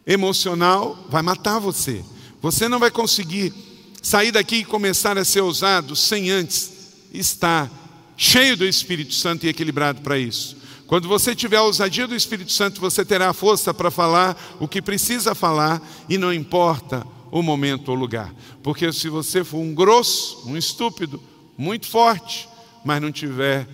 emocional, 0.05 1.07
vai 1.09 1.21
matar 1.21 1.59
você. 1.59 2.03
Você 2.41 2.67
não 2.67 2.79
vai 2.79 2.91
conseguir 2.91 3.53
sair 4.01 4.31
daqui 4.31 4.57
e 4.57 4.65
começar 4.65 5.17
a 5.17 5.23
ser 5.23 5.41
ousado 5.41 5.95
sem 5.95 6.29
antes 6.29 6.71
estar 7.13 7.71
cheio 8.17 8.57
do 8.57 8.65
Espírito 8.65 9.13
Santo 9.13 9.45
e 9.45 9.49
equilibrado 9.49 10.01
para 10.01 10.17
isso. 10.17 10.60
Quando 10.91 11.07
você 11.07 11.33
tiver 11.33 11.55
a 11.55 11.63
ousadia 11.63 12.05
do 12.05 12.13
Espírito 12.13 12.51
Santo, 12.51 12.81
você 12.81 13.05
terá 13.05 13.29
a 13.29 13.33
força 13.33 13.73
para 13.73 13.89
falar 13.89 14.37
o 14.59 14.67
que 14.67 14.81
precisa 14.81 15.33
falar 15.33 15.81
e 16.09 16.17
não 16.17 16.33
importa 16.33 17.07
o 17.31 17.41
momento 17.41 17.87
ou 17.87 17.95
lugar. 17.95 18.35
Porque 18.61 18.91
se 18.91 19.07
você 19.07 19.41
for 19.41 19.59
um 19.59 19.73
grosso, 19.73 20.43
um 20.45 20.57
estúpido, 20.57 21.23
muito 21.57 21.87
forte, 21.87 22.49
mas 22.83 23.01
não 23.01 23.09
tiver 23.09 23.65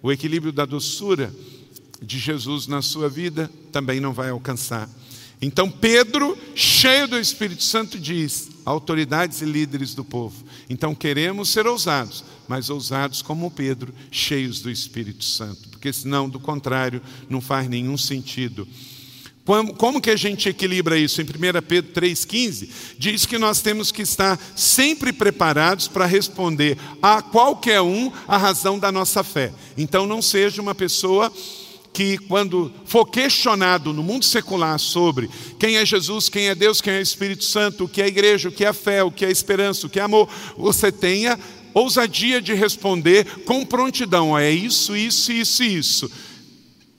o 0.00 0.12
equilíbrio 0.12 0.52
da 0.52 0.64
doçura 0.64 1.34
de 2.00 2.16
Jesus 2.16 2.68
na 2.68 2.80
sua 2.80 3.08
vida, 3.08 3.50
também 3.72 3.98
não 3.98 4.12
vai 4.12 4.30
alcançar. 4.30 4.88
Então 5.40 5.70
Pedro, 5.70 6.36
cheio 6.54 7.06
do 7.06 7.18
Espírito 7.18 7.62
Santo, 7.62 7.98
diz: 7.98 8.48
autoridades 8.64 9.42
e 9.42 9.44
líderes 9.44 9.94
do 9.94 10.04
povo. 10.04 10.44
Então 10.68 10.94
queremos 10.94 11.50
ser 11.50 11.66
ousados, 11.66 12.24
mas 12.48 12.70
ousados 12.70 13.22
como 13.22 13.50
Pedro, 13.50 13.94
cheios 14.10 14.60
do 14.60 14.70
Espírito 14.70 15.24
Santo, 15.24 15.68
porque 15.68 15.92
senão, 15.92 16.28
do 16.28 16.40
contrário, 16.40 17.02
não 17.28 17.40
faz 17.40 17.68
nenhum 17.68 17.96
sentido. 17.96 18.66
Como, 19.78 20.00
que 20.00 20.10
a 20.10 20.16
gente 20.16 20.48
equilibra 20.48 20.98
isso? 20.98 21.22
Em 21.22 21.24
1 21.24 21.28
Pedro 21.68 21.92
3,15, 21.92 22.68
diz 22.98 23.24
que 23.24 23.38
nós 23.38 23.62
temos 23.62 23.92
que 23.92 24.02
estar 24.02 24.36
sempre 24.56 25.12
preparados 25.12 25.86
para 25.86 26.04
responder 26.04 26.76
a 27.00 27.22
qualquer 27.22 27.80
um 27.80 28.10
a 28.26 28.36
razão 28.36 28.76
da 28.76 28.90
nossa 28.90 29.22
fé. 29.22 29.52
Então 29.78 30.04
não 30.04 30.20
seja 30.20 30.60
uma 30.60 30.74
pessoa 30.74 31.32
que, 31.96 32.18
quando 32.18 32.70
for 32.84 33.06
questionado 33.06 33.90
no 33.90 34.02
mundo 34.02 34.22
secular 34.22 34.78
sobre 34.78 35.30
quem 35.58 35.78
é 35.78 35.86
Jesus, 35.86 36.28
quem 36.28 36.48
é 36.48 36.54
Deus, 36.54 36.82
quem 36.82 36.92
é 36.92 37.00
Espírito 37.00 37.42
Santo, 37.42 37.84
o 37.84 37.88
que 37.88 38.02
é 38.02 38.06
igreja, 38.06 38.50
o 38.50 38.52
que 38.52 38.66
é 38.66 38.72
fé, 38.74 39.02
o 39.02 39.10
que 39.10 39.24
é 39.24 39.30
esperança, 39.30 39.86
o 39.86 39.88
que 39.88 39.98
é 39.98 40.02
amor, 40.02 40.28
você 40.58 40.92
tenha 40.92 41.38
ousadia 41.72 42.42
de 42.42 42.52
responder 42.52 43.24
com 43.46 43.64
prontidão: 43.64 44.36
é 44.36 44.50
isso, 44.50 44.94
isso, 44.94 45.32
isso 45.32 45.64
isso. 45.64 46.10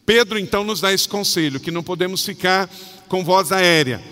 Pedro 0.03 0.39
então 0.39 0.63
nos 0.63 0.81
dá 0.81 0.91
esse 0.91 1.07
conselho, 1.07 1.59
que 1.59 1.69
não 1.69 1.83
podemos 1.83 2.25
ficar 2.25 2.67
com 3.07 3.23
voz 3.23 3.51
aérea. 3.51 4.03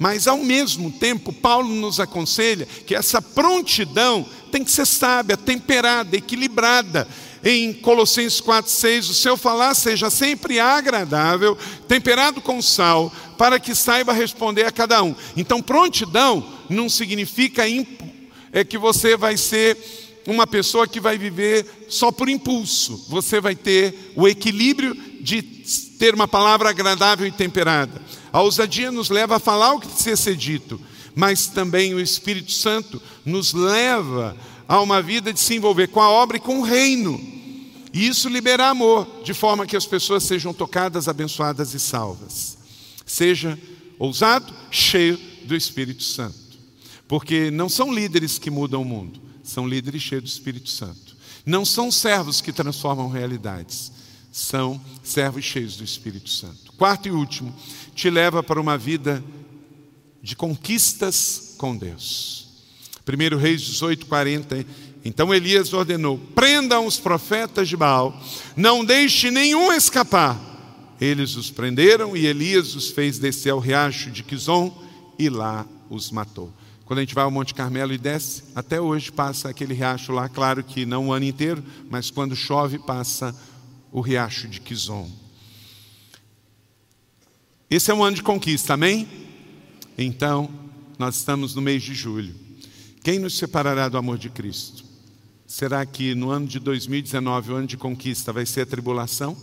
Mas 0.00 0.26
ao 0.26 0.38
mesmo 0.38 0.90
tempo, 0.90 1.32
Paulo 1.32 1.72
nos 1.72 2.00
aconselha 2.00 2.66
que 2.84 2.96
essa 2.96 3.22
prontidão 3.22 4.26
tem 4.50 4.64
que 4.64 4.72
ser 4.72 4.84
sábia, 4.84 5.36
temperada, 5.36 6.16
equilibrada 6.16 7.06
em 7.44 7.74
Colossenses 7.74 8.40
4,6: 8.40 9.10
o 9.10 9.14
seu 9.14 9.36
falar 9.36 9.74
seja 9.74 10.08
sempre 10.08 10.58
agradável, 10.58 11.56
temperado 11.86 12.40
com 12.40 12.62
sal, 12.62 13.12
para 13.36 13.60
que 13.60 13.74
saiba 13.74 14.12
responder 14.12 14.64
a 14.64 14.72
cada 14.72 15.02
um. 15.02 15.14
Então, 15.36 15.60
prontidão 15.60 16.44
não 16.70 16.88
significa 16.88 17.64
é 18.52 18.64
que 18.64 18.78
você 18.78 19.16
vai 19.16 19.36
ser 19.36 19.76
uma 20.26 20.46
pessoa 20.46 20.88
que 20.88 21.00
vai 21.00 21.18
viver 21.18 21.86
só 21.88 22.10
por 22.10 22.28
impulso. 22.28 23.04
Você 23.08 23.40
vai 23.40 23.54
ter 23.54 24.12
o 24.16 24.26
equilíbrio 24.26 24.96
de 25.20 25.42
ter 25.98 26.14
uma 26.14 26.28
palavra 26.28 26.70
agradável 26.70 27.26
e 27.26 27.32
temperada. 27.32 28.00
A 28.32 28.40
ousadia 28.40 28.90
nos 28.90 29.10
leva 29.10 29.36
a 29.36 29.40
falar 29.40 29.74
o 29.74 29.80
que 29.80 29.88
precisa 29.88 30.16
ser 30.16 30.36
dito, 30.36 30.80
mas 31.14 31.46
também 31.46 31.94
o 31.94 32.00
Espírito 32.00 32.52
Santo 32.52 33.00
nos 33.24 33.52
leva 33.52 34.36
a 34.66 34.80
uma 34.80 35.02
vida 35.02 35.32
de 35.32 35.40
se 35.40 35.54
envolver 35.54 35.88
com 35.88 36.00
a 36.00 36.08
obra 36.08 36.36
e 36.36 36.40
com 36.40 36.60
o 36.60 36.62
reino. 36.62 37.33
E 37.94 38.08
isso 38.08 38.28
libera 38.28 38.68
amor, 38.68 39.22
de 39.22 39.32
forma 39.32 39.66
que 39.66 39.76
as 39.76 39.86
pessoas 39.86 40.24
sejam 40.24 40.52
tocadas, 40.52 41.06
abençoadas 41.06 41.74
e 41.74 41.78
salvas. 41.78 42.58
Seja 43.06 43.56
ousado, 44.00 44.52
cheio 44.68 45.16
do 45.44 45.54
Espírito 45.54 46.02
Santo. 46.02 46.36
Porque 47.06 47.52
não 47.52 47.68
são 47.68 47.94
líderes 47.94 48.36
que 48.36 48.50
mudam 48.50 48.82
o 48.82 48.84
mundo, 48.84 49.20
são 49.44 49.68
líderes 49.68 50.02
cheios 50.02 50.24
do 50.24 50.28
Espírito 50.28 50.70
Santo. 50.70 51.16
Não 51.46 51.64
são 51.64 51.88
servos 51.92 52.40
que 52.40 52.52
transformam 52.52 53.08
realidades, 53.08 53.92
são 54.32 54.80
servos 55.04 55.44
cheios 55.44 55.76
do 55.76 55.84
Espírito 55.84 56.30
Santo. 56.30 56.72
Quarto 56.72 57.06
e 57.06 57.12
último, 57.12 57.54
te 57.94 58.10
leva 58.10 58.42
para 58.42 58.60
uma 58.60 58.76
vida 58.76 59.22
de 60.20 60.34
conquistas 60.34 61.54
com 61.56 61.76
Deus. 61.76 62.48
1 63.06 63.36
Reis 63.36 63.60
18, 63.60 64.06
40. 64.06 64.66
Então 65.04 65.34
Elias 65.34 65.72
ordenou: 65.72 66.18
prendam 66.34 66.86
os 66.86 66.98
profetas 66.98 67.68
de 67.68 67.76
Baal, 67.76 68.18
não 68.56 68.84
deixe 68.84 69.30
nenhum 69.30 69.72
escapar. 69.72 70.40
Eles 71.00 71.36
os 71.36 71.50
prenderam 71.50 72.16
e 72.16 72.26
Elias 72.26 72.74
os 72.74 72.90
fez 72.90 73.18
descer 73.18 73.50
ao 73.50 73.58
riacho 73.58 74.10
de 74.10 74.22
Quizon 74.22 74.74
e 75.18 75.28
lá 75.28 75.66
os 75.90 76.10
matou. 76.10 76.52
Quando 76.84 76.98
a 76.98 77.02
gente 77.02 77.14
vai 77.14 77.24
ao 77.24 77.30
Monte 77.30 77.54
Carmelo 77.54 77.92
e 77.92 77.98
desce, 77.98 78.44
até 78.54 78.80
hoje 78.80 79.10
passa 79.10 79.48
aquele 79.48 79.74
riacho 79.74 80.12
lá, 80.12 80.28
claro 80.28 80.62
que 80.62 80.84
não 80.84 81.08
o 81.08 81.12
ano 81.12 81.24
inteiro, 81.24 81.64
mas 81.90 82.10
quando 82.10 82.36
chove 82.36 82.78
passa 82.78 83.34
o 83.90 84.00
riacho 84.00 84.48
de 84.48 84.60
Quizon. 84.60 85.10
Esse 87.70 87.90
é 87.90 87.94
um 87.94 88.04
ano 88.04 88.16
de 88.16 88.22
conquista, 88.22 88.74
amém? 88.74 89.08
Então, 89.96 90.50
nós 90.98 91.16
estamos 91.16 91.54
no 91.54 91.62
mês 91.62 91.82
de 91.82 91.94
julho. 91.94 92.34
Quem 93.02 93.18
nos 93.18 93.36
separará 93.36 93.88
do 93.88 93.98
amor 93.98 94.18
de 94.18 94.28
Cristo? 94.28 94.83
Será 95.46 95.84
que 95.84 96.14
no 96.14 96.30
ano 96.30 96.46
de 96.46 96.58
2019, 96.58 97.52
o 97.52 97.56
ano 97.56 97.66
de 97.66 97.76
conquista, 97.76 98.32
vai 98.32 98.46
ser 98.46 98.62
a 98.62 98.66
tribulação 98.66 99.36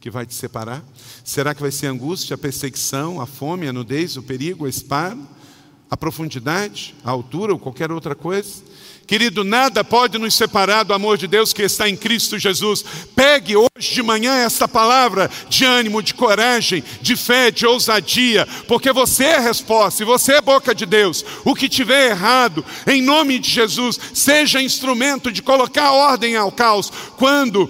que 0.00 0.10
vai 0.10 0.24
te 0.24 0.34
separar? 0.34 0.82
Será 1.22 1.54
que 1.54 1.60
vai 1.60 1.70
ser 1.70 1.88
a 1.88 1.90
angústia, 1.90 2.34
a 2.34 2.38
perseguição, 2.38 3.20
a 3.20 3.26
fome, 3.26 3.68
a 3.68 3.72
nudez, 3.72 4.16
o 4.16 4.22
perigo, 4.22 4.64
a 4.64 4.68
espada, 4.68 5.20
a 5.90 5.96
profundidade, 5.96 6.94
a 7.04 7.10
altura 7.10 7.52
ou 7.52 7.58
qualquer 7.58 7.92
outra 7.92 8.14
coisa? 8.14 8.62
Querido, 9.06 9.44
nada 9.44 9.84
pode 9.84 10.16
nos 10.18 10.34
separar 10.34 10.82
do 10.82 10.94
amor 10.94 11.18
de 11.18 11.26
Deus 11.26 11.52
que 11.52 11.62
está 11.62 11.88
em 11.88 11.96
Cristo 11.96 12.38
Jesus. 12.38 12.84
Pegue 13.14 13.54
hoje 13.54 13.92
de 13.92 14.02
manhã 14.02 14.34
essa 14.36 14.66
palavra 14.66 15.30
de 15.48 15.64
ânimo, 15.64 16.02
de 16.02 16.14
coragem, 16.14 16.82
de 17.02 17.14
fé, 17.14 17.50
de 17.50 17.66
ousadia, 17.66 18.48
porque 18.66 18.92
você 18.92 19.24
é 19.24 19.36
a 19.36 19.40
resposta 19.40 20.02
e 20.02 20.06
você 20.06 20.34
é 20.34 20.40
boca 20.40 20.74
de 20.74 20.86
Deus. 20.86 21.24
O 21.44 21.54
que 21.54 21.68
tiver 21.68 22.10
errado, 22.10 22.64
em 22.86 23.02
nome 23.02 23.38
de 23.38 23.50
Jesus, 23.50 24.00
seja 24.14 24.62
instrumento 24.62 25.30
de 25.30 25.42
colocar 25.42 25.92
ordem 25.92 26.34
ao 26.34 26.50
caos. 26.50 26.90
Quando 27.18 27.68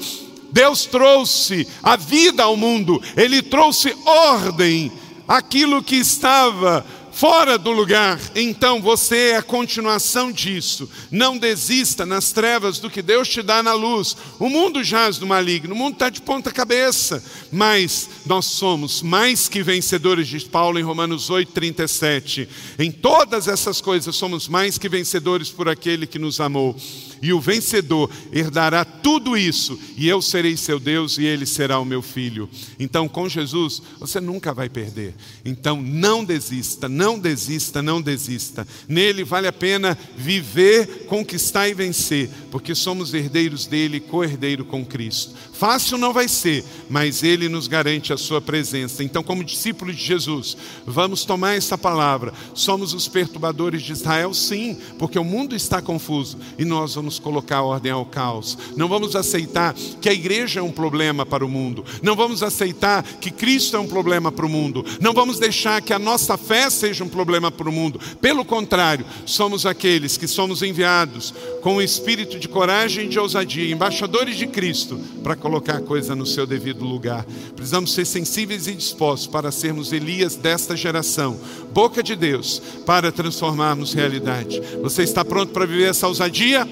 Deus 0.53 0.87
trouxe 0.87 1.67
a 1.83 1.97
vida 1.97 2.45
ao 2.45 2.57
mundo, 2.57 3.03
Ele 3.17 3.43
trouxe 3.43 3.93
ordem 4.05 4.93
aquilo 5.27 5.83
que 5.83 5.97
estava 5.97 6.85
fora 7.15 7.57
do 7.57 7.71
lugar, 7.71 8.21
então 8.35 8.83
você 8.83 9.31
é 9.31 9.37
a 9.37 9.43
continuação 9.43 10.33
disso. 10.33 10.91
Não 11.11 11.39
desista 11.39 12.05
nas 12.05 12.33
trevas 12.33 12.79
do 12.79 12.91
que 12.91 13.01
Deus 13.01 13.29
te 13.29 13.41
dá 13.41 13.63
na 13.63 13.73
luz. 13.73 14.17
O 14.39 14.51
mundo 14.51 14.83
jaz 14.83 15.17
do 15.17 15.27
maligno, 15.27 15.75
o 15.75 15.79
mundo 15.79 15.95
está 15.95 16.11
de 16.11 16.21
ponta 16.21 16.51
cabeça, 16.51 17.23
mas 17.53 18.09
nós 18.27 18.47
somos 18.47 19.01
mais 19.01 19.49
que 19.49 19.63
vencedores, 19.63 20.27
diz 20.27 20.45
Paulo 20.45 20.79
em 20.79 20.83
Romanos 20.83 21.31
8, 21.31 21.53
37. 21.53 22.49
Em 22.79 22.91
todas 22.91 23.47
essas 23.47 23.81
coisas 23.81 24.17
somos 24.17 24.49
mais 24.49 24.77
que 24.77 24.89
vencedores 24.89 25.51
por 25.51 25.69
aquele 25.69 26.07
que 26.07 26.19
nos 26.19 26.41
amou. 26.41 26.77
E 27.23 27.33
o 27.33 27.41
vencedor 27.41 28.11
herdará 28.33 28.85
tudo 28.85 29.37
isso, 29.37 29.79
e 29.97 30.09
eu 30.09 30.21
serei 30.23 30.57
seu 30.57 30.79
Deus 30.81 31.19
e 31.19 31.25
ele 31.25 31.47
será 31.47 31.79
o 31.79 31.85
meu 31.85 32.03
filho. 32.03 32.49
Então, 32.79 33.09
com 33.09 33.29
Jesus, 33.29 33.83
você 33.99 34.21
nunca 34.21 34.53
vai 34.53 34.69
perder. 34.69 35.15
Então, 35.45 35.81
não 35.81 36.25
desista, 36.25 36.89
não 36.89 37.19
desista, 37.19 37.83
não 37.83 38.01
desista. 38.01 38.67
Nele 38.89 39.25
vale 39.25 39.47
a 39.47 39.53
pena 39.53 39.97
viver, 40.17 41.07
conquistar 41.07 41.69
e 41.69 41.75
vencer, 41.75 42.31
porque 42.51 42.75
somos 42.75 43.13
herdeiros 43.15 43.67
dele, 43.67 44.01
co-herdeiro 44.01 44.65
com 44.65 44.85
Cristo. 44.85 45.35
Fácil 45.53 45.99
não 45.99 46.13
vai 46.13 46.29
ser, 46.29 46.65
mas 46.91 47.23
ele 47.23 47.49
nos 47.49 47.69
garante 47.69 48.13
a 48.13 48.17
sua 48.17 48.41
presença. 48.41 49.05
Então, 49.05 49.23
como 49.23 49.45
discípulos 49.45 49.97
de 49.97 50.03
Jesus, 50.03 50.57
vamos 50.87 51.25
tomar 51.25 51.55
essa 51.55 51.79
palavra. 51.79 52.33
Somos 52.55 52.93
os 52.93 53.07
perturbadores 53.07 53.83
de 53.83 53.93
Israel, 53.93 54.35
sim, 54.35 54.77
porque 54.99 55.19
o 55.19 55.25
mundo 55.25 55.55
está 55.55 55.81
confuso 55.81 56.39
e 56.59 56.65
nós 56.65 56.95
vamos 56.95 57.04
colocar 57.19 57.63
ordem 57.63 57.93
ao 57.93 58.05
caos. 58.05 58.57
Não 58.77 58.89
vamos 58.89 59.15
aceitar 59.17 59.75
que 59.75 60.09
a 60.09 60.13
igreja 60.13 60.61
é 60.61 60.63
um 60.63 60.71
problema 60.71 61.25
para 61.25 61.45
o 61.45 61.49
mundo. 61.49 61.85
Não 62.03 62.17
vamos 62.17 62.43
aceitar 62.43 63.03
que 63.03 63.31
Cristo 63.31 63.77
é 63.77 63.81
um 63.81 63.87
problema 63.87 64.31
para 64.33 64.47
o 64.47 64.49
mundo. 64.49 64.85
Não 65.01 65.13
vamos 65.13 65.39
deixar 65.39 65.81
que 65.83 65.93
a 65.93 65.99
nossa 65.99 66.37
fé 66.37 66.69
seja 66.71 67.05
um 67.05 67.09
problema 67.09 67.51
para 67.51 67.69
o 67.69 67.73
mundo. 67.73 68.01
Pelo 68.21 68.45
contrário, 68.45 69.05
somos 69.27 69.67
aqueles 69.67 70.17
que 70.17 70.27
somos 70.27 70.63
enviados 70.63 71.35
com 71.63 71.77
o 71.77 71.83
espírito 71.83 72.39
de 72.39 72.49
coragem 72.49 73.07
e 73.07 73.09
de 73.09 73.19
ousadia, 73.19 73.73
embaixadores 73.73 74.37
de 74.37 74.47
Cristo, 74.47 74.99
para 75.23 75.37
colocar 75.37 75.77
a 75.77 75.81
coisa 75.81 76.15
no 76.15 76.27
seu 76.27 76.47
devido 76.47 76.85
lugar. 76.85 77.25
Precisamos 77.55 77.93
ser 77.93 78.05
sensíveis 78.05 78.67
e 78.67 78.75
dispostos 78.75 79.27
para 79.27 79.51
sermos 79.51 79.93
Elias 79.93 80.37
desta 80.37 80.77
geração, 80.77 81.39
boca 81.73 82.03
de 82.03 82.15
Deus, 82.15 82.61
para 82.85 83.11
transformarmos 83.11 83.95
realidade. 83.95 84.61
Você 84.83 85.03
está 85.03 85.25
pronto 85.25 85.53
para 85.53 85.67
viver 85.67 85.91
essa 85.91 86.07
ousadia? 86.07 86.69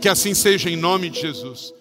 Que 0.00 0.08
assim 0.08 0.34
seja 0.34 0.70
em 0.70 0.76
nome 0.76 1.10
de 1.10 1.20
Jesus. 1.20 1.68